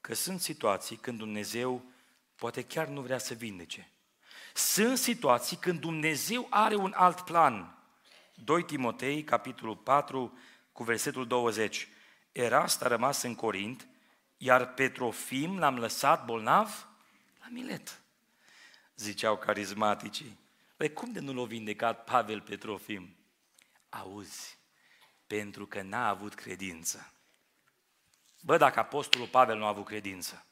că 0.00 0.14
sunt 0.14 0.40
situații 0.40 0.96
când 0.96 1.18
Dumnezeu 1.18 1.84
poate 2.36 2.62
chiar 2.62 2.86
nu 2.86 3.00
vrea 3.00 3.18
să 3.18 3.34
vindece. 3.34 3.90
Sunt 4.54 4.98
situații 4.98 5.56
când 5.56 5.80
Dumnezeu 5.80 6.46
are 6.50 6.74
un 6.74 6.92
alt 6.96 7.20
plan. 7.20 7.74
2 8.34 8.62
Timotei, 8.62 9.24
capitolul 9.24 9.76
4, 9.76 10.38
cu 10.72 10.82
versetul 10.82 11.26
20. 11.26 11.88
Erast 12.32 12.82
a 12.82 12.86
rămas 12.86 13.22
în 13.22 13.34
Corint, 13.34 13.88
iar 14.36 14.74
Petrofim 14.74 15.58
l-am 15.58 15.78
lăsat 15.78 16.24
bolnav 16.24 16.88
la 17.40 17.46
Milet. 17.50 18.00
Ziceau 18.96 19.36
carismaticii. 19.36 20.38
Păi 20.76 20.92
cum 20.92 21.12
de 21.12 21.20
nu 21.20 21.32
l-a 21.32 21.46
vindecat 21.46 22.04
Pavel 22.04 22.40
Petrofim? 22.40 23.16
Auzi, 23.88 24.58
pentru 25.26 25.66
că 25.66 25.82
n-a 25.82 26.08
avut 26.08 26.34
credință. 26.34 27.12
Bă, 28.40 28.56
dacă 28.56 28.78
apostolul 28.78 29.26
Pavel 29.26 29.58
nu 29.58 29.64
a 29.64 29.68
avut 29.68 29.86
credință, 29.86 30.44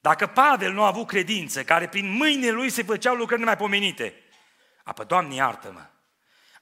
dacă 0.00 0.26
Pavel 0.26 0.72
nu 0.72 0.82
a 0.82 0.86
avut 0.86 1.06
credință, 1.06 1.64
care 1.64 1.88
prin 1.88 2.10
mâinile 2.10 2.50
lui 2.50 2.70
se 2.70 2.82
făceau 2.82 3.14
lucrări 3.14 3.40
nemaipomenite, 3.40 4.14
apă, 4.84 5.04
Doamne, 5.04 5.34
iartă-mă, 5.34 5.86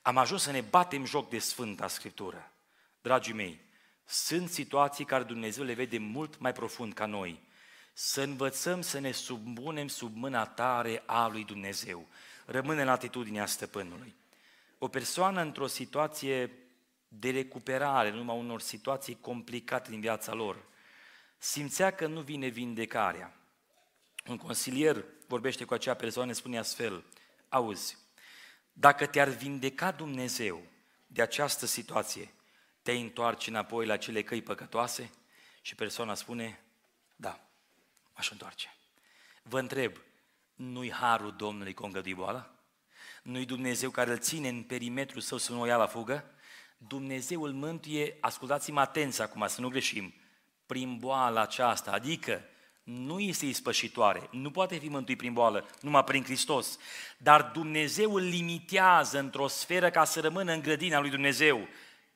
am 0.03 0.17
ajuns 0.17 0.43
să 0.43 0.51
ne 0.51 0.61
batem 0.61 1.05
joc 1.05 1.29
de 1.29 1.39
Sfânta 1.39 1.89
Scriptură. 1.89 2.53
Dragii 3.01 3.33
mei, 3.33 3.61
sunt 4.11 4.49
situații 4.49 5.05
care 5.05 5.25
Dumnezeu 5.25 5.65
le 5.65 5.73
vede 5.73 5.99
mult 5.99 6.39
mai 6.39 6.53
profund 6.53 6.93
ca 6.93 7.07
noi. 7.07 7.41
Să 7.93 8.23
învățăm 8.23 8.81
să 8.81 8.99
ne 8.99 9.13
submunem 9.13 9.89
sub 9.89 10.17
mâna 10.17 10.47
tare 10.47 11.03
a 11.07 11.29
lui 11.29 11.45
Dumnezeu. 11.45 12.07
Rămâne 12.47 12.85
la 12.85 12.93
atitudinea 12.93 13.47
stăpânului. 13.47 14.15
O 14.79 14.89
persoană 14.89 15.41
într-o 15.41 15.67
situație 15.67 16.51
de 17.09 17.31
recuperare, 17.31 18.11
numai 18.11 18.39
unor 18.39 18.61
situații 18.61 19.19
complicate 19.21 19.91
din 19.91 20.01
viața 20.01 20.33
lor, 20.33 20.57
simțea 21.39 21.91
că 21.91 22.07
nu 22.07 22.21
vine 22.21 22.47
vindecarea. 22.47 23.37
Un 24.27 24.37
consilier 24.37 25.05
vorbește 25.27 25.65
cu 25.65 25.75
acea 25.75 25.95
persoană, 25.95 26.33
spune 26.33 26.59
astfel, 26.59 27.05
auzi, 27.49 27.97
Dacă 28.73 29.07
te-ar 29.07 29.29
vindeca 29.29 29.91
Dumnezeu 29.91 30.63
de 31.07 31.23
această 31.23 31.67
situație, 31.67 32.33
te 32.83 32.93
întoarci 32.93 33.47
înapoi 33.47 33.87
la 33.87 33.97
cele 33.97 34.23
căi 34.23 34.43
păcătoase? 34.43 35.11
Și 35.61 35.75
persoana 35.75 36.15
spune, 36.15 36.61
da, 37.17 37.41
aș 38.13 38.31
întoarce. 38.31 38.75
Vă 39.43 39.59
întreb, 39.59 39.97
nu-i 40.55 40.93
harul 40.93 41.35
Domnului 41.37 41.75
că 41.75 41.83
îngădui 41.83 42.15
boala? 42.15 42.55
Nu-i 43.23 43.45
Dumnezeu 43.45 43.91
care 43.91 44.11
îl 44.11 44.19
ține 44.19 44.49
în 44.49 44.63
perimetrul 44.63 45.21
său 45.21 45.39
să 45.39 45.53
nu 45.53 45.61
o 45.61 45.67
ia 45.67 45.77
la 45.77 45.87
fugă? 45.87 46.25
Dumnezeu 46.77 47.43
îl 47.43 47.53
mântuie, 47.53 48.17
ascultați-mă 48.21 48.81
atenți 48.81 49.23
acum, 49.23 49.47
să 49.47 49.61
nu 49.61 49.69
greșim, 49.69 50.15
prin 50.67 50.99
boala 50.99 51.41
aceasta, 51.41 51.91
adică 51.91 52.45
nu 52.83 53.21
este 53.21 53.47
ispășitoare, 53.47 54.29
nu 54.31 54.51
poate 54.51 54.79
fi 54.79 54.89
mântuit 54.89 55.19
prin 55.19 55.33
boală, 55.33 55.69
numai 55.81 56.05
prin 56.05 56.23
Hristos, 56.23 56.79
dar 57.19 57.43
Dumnezeu 57.43 58.15
îl 58.15 58.23
limitează 58.23 59.19
într-o 59.19 59.49
sferă 59.49 59.91
ca 59.91 60.05
să 60.05 60.21
rămână 60.21 60.53
în 60.53 60.61
grădina 60.61 61.01
lui 61.01 61.11
Dumnezeu, 61.11 61.69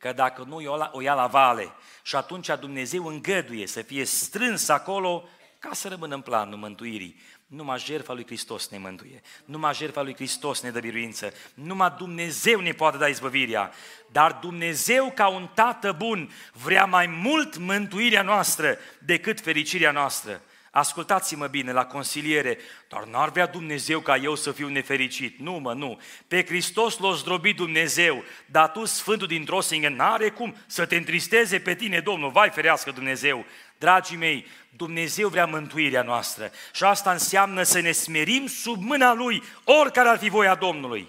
că 0.05 0.13
dacă 0.13 0.45
nu 0.49 0.89
o 0.93 1.01
ia 1.01 1.15
la 1.15 1.27
vale 1.27 1.73
și 2.03 2.17
atunci 2.17 2.51
Dumnezeu 2.61 3.07
îngăduie 3.07 3.67
să 3.67 3.83
fie 3.83 4.05
strâns 4.05 4.69
acolo 4.69 5.29
ca 5.59 5.71
să 5.73 5.89
rămână 5.89 6.15
în 6.15 6.21
planul 6.21 6.59
mântuirii. 6.59 7.21
Numai 7.47 7.79
jertfa 7.79 8.13
lui 8.13 8.27
Hristos 8.27 8.69
ne 8.69 8.79
mântuie, 8.79 9.23
numai 9.45 9.75
jertfa 9.75 10.03
lui 10.03 10.15
Hristos 10.15 10.61
ne 10.61 10.71
dă 10.71 10.81
biruință, 10.81 11.33
numai 11.55 11.95
Dumnezeu 11.99 12.61
ne 12.61 12.73
poate 12.73 12.97
da 12.97 13.07
izbăvirea, 13.07 13.73
dar 14.13 14.33
Dumnezeu 14.33 15.13
ca 15.15 15.29
un 15.29 15.49
tată 15.55 15.93
bun 15.93 16.33
vrea 16.53 16.85
mai 16.85 17.07
mult 17.07 17.57
mântuirea 17.57 18.23
noastră 18.23 18.77
decât 18.99 19.41
fericirea 19.41 19.91
noastră. 19.91 20.41
Ascultați-mă 20.75 21.47
bine 21.47 21.72
la 21.72 21.87
consiliere, 21.87 22.59
dar 22.89 23.05
n-ar 23.05 23.31
vrea 23.31 23.47
Dumnezeu 23.47 24.01
ca 24.01 24.16
eu 24.16 24.35
să 24.35 24.53
fiu 24.53 24.68
nefericit. 24.68 25.39
Nu, 25.39 25.53
mă, 25.53 25.72
nu. 25.72 26.01
Pe 26.29 26.45
Hristos 26.45 26.99
l-a 26.99 27.12
zdrobit 27.12 27.57
Dumnezeu, 27.57 28.25
dar 28.47 28.70
tu, 28.70 28.85
Sfântul 28.85 29.27
din 29.27 29.45
Trosingă, 29.45 29.89
n-are 29.89 30.31
cum 30.31 30.57
să 30.66 30.87
te 30.87 30.97
întristeze 30.97 31.59
pe 31.59 31.75
tine, 31.75 32.01
Domnul. 32.01 32.31
Vai 32.31 32.51
ferească 32.51 32.91
Dumnezeu! 32.91 33.45
Dragii 33.79 34.16
mei, 34.16 34.47
Dumnezeu 34.77 35.29
vrea 35.29 35.47
mântuirea 35.47 36.03
noastră 36.03 36.51
și 36.72 36.85
asta 36.85 37.12
înseamnă 37.12 37.62
să 37.62 37.81
ne 37.81 37.93
smerim 37.93 38.47
sub 38.47 38.83
mâna 38.83 39.12
Lui, 39.12 39.43
oricare 39.64 40.09
ar 40.09 40.18
fi 40.18 40.29
voia 40.29 40.55
Domnului. 40.55 41.09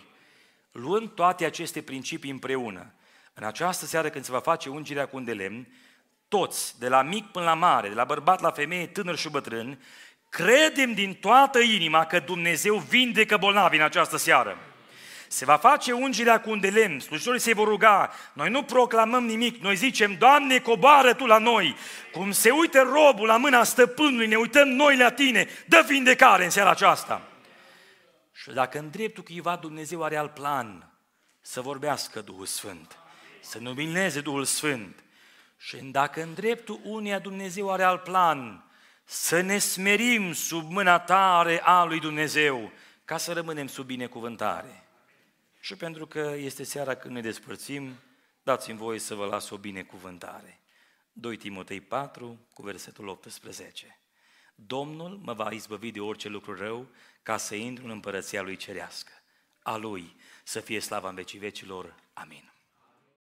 Luând 0.71 1.09
toate 1.09 1.45
aceste 1.45 1.81
principii 1.81 2.31
împreună, 2.31 2.93
în 3.33 3.43
această 3.43 3.85
seară 3.85 4.09
când 4.09 4.25
se 4.25 4.31
va 4.31 4.39
face 4.39 4.69
ungerea 4.69 5.05
cu 5.05 5.17
un 5.17 5.23
de 5.23 5.33
lemn, 5.33 5.67
toți, 6.27 6.79
de 6.79 6.87
la 6.87 7.01
mic 7.01 7.25
până 7.25 7.45
la 7.45 7.53
mare, 7.53 7.87
de 7.87 7.93
la 7.93 8.03
bărbat 8.03 8.41
la 8.41 8.51
femeie, 8.51 8.87
tânăr 8.87 9.17
și 9.17 9.29
bătrân, 9.29 9.79
credem 10.29 10.93
din 10.93 11.13
toată 11.13 11.59
inima 11.59 12.05
că 12.05 12.19
Dumnezeu 12.19 12.77
vindecă 12.77 13.37
bolnavi 13.37 13.77
în 13.77 13.83
această 13.83 14.17
seară. 14.17 14.57
Se 15.27 15.45
va 15.45 15.57
face 15.57 15.91
ungerea 15.91 16.41
cu 16.41 16.49
un 16.49 16.59
de 16.59 16.69
lemn, 16.69 16.99
slujitorii 16.99 17.39
se 17.39 17.53
vor 17.53 17.67
ruga, 17.67 18.11
noi 18.33 18.49
nu 18.49 18.63
proclamăm 18.63 19.25
nimic, 19.25 19.61
noi 19.61 19.75
zicem, 19.75 20.15
Doamne, 20.17 20.59
coboară 20.59 21.13
Tu 21.13 21.25
la 21.25 21.37
noi, 21.37 21.75
cum 22.11 22.31
se 22.31 22.49
uită 22.51 22.81
robul 22.81 23.27
la 23.27 23.37
mâna 23.37 23.63
stăpânului, 23.63 24.27
ne 24.27 24.35
uităm 24.35 24.67
noi 24.67 24.97
la 24.97 25.11
Tine, 25.11 25.47
dă 25.65 25.83
vindecare 25.87 26.43
în 26.43 26.49
seara 26.49 26.69
aceasta. 26.69 27.21
Și 28.33 28.49
dacă 28.49 28.77
în 28.77 28.89
dreptul 28.89 29.23
cuiva 29.23 29.55
Dumnezeu 29.55 30.03
are 30.03 30.17
alt 30.17 30.33
plan, 30.33 30.89
să 31.41 31.61
vorbească 31.61 32.21
Duhul 32.21 32.45
Sfânt, 32.45 32.97
să 33.41 33.57
numineze 33.61 34.21
Duhul 34.21 34.43
Sfânt, 34.43 35.03
și 35.65 35.77
dacă 35.77 36.21
în 36.21 36.33
dreptul 36.33 36.79
unia 36.83 37.19
Dumnezeu 37.19 37.71
are 37.71 37.83
alt 37.83 38.03
plan, 38.03 38.69
să 39.03 39.41
ne 39.41 39.57
smerim 39.57 40.33
sub 40.33 40.71
mâna 40.71 40.99
tare 40.99 41.61
a 41.63 41.83
lui 41.83 41.99
Dumnezeu, 41.99 42.71
ca 43.05 43.17
să 43.17 43.33
rămânem 43.33 43.67
sub 43.67 43.85
binecuvântare. 43.85 44.87
Și 45.59 45.75
pentru 45.75 46.07
că 46.07 46.33
este 46.37 46.63
seara 46.63 46.95
când 46.95 47.13
ne 47.13 47.21
despărțim, 47.21 47.95
dați-mi 48.43 48.77
voie 48.77 48.99
să 48.99 49.15
vă 49.15 49.25
las 49.25 49.49
o 49.49 49.57
binecuvântare. 49.57 50.59
2 51.11 51.37
Timotei 51.37 51.81
4, 51.81 52.39
cu 52.53 52.61
versetul 52.61 53.07
18. 53.07 53.99
Domnul 54.55 55.19
mă 55.23 55.33
va 55.33 55.51
izbăvi 55.51 55.91
de 55.91 55.99
orice 55.99 56.27
lucru 56.27 56.55
rău, 56.55 56.87
ca 57.23 57.37
să 57.37 57.55
intru 57.55 57.83
în 57.83 57.89
împărăția 57.89 58.41
Lui 58.41 58.55
Cerească. 58.55 59.11
A 59.61 59.75
Lui 59.75 60.15
să 60.43 60.59
fie 60.59 60.79
slava 60.79 61.09
în 61.09 61.15
vecii 61.15 61.39
vecilor. 61.39 61.95
Amin. 62.13 62.54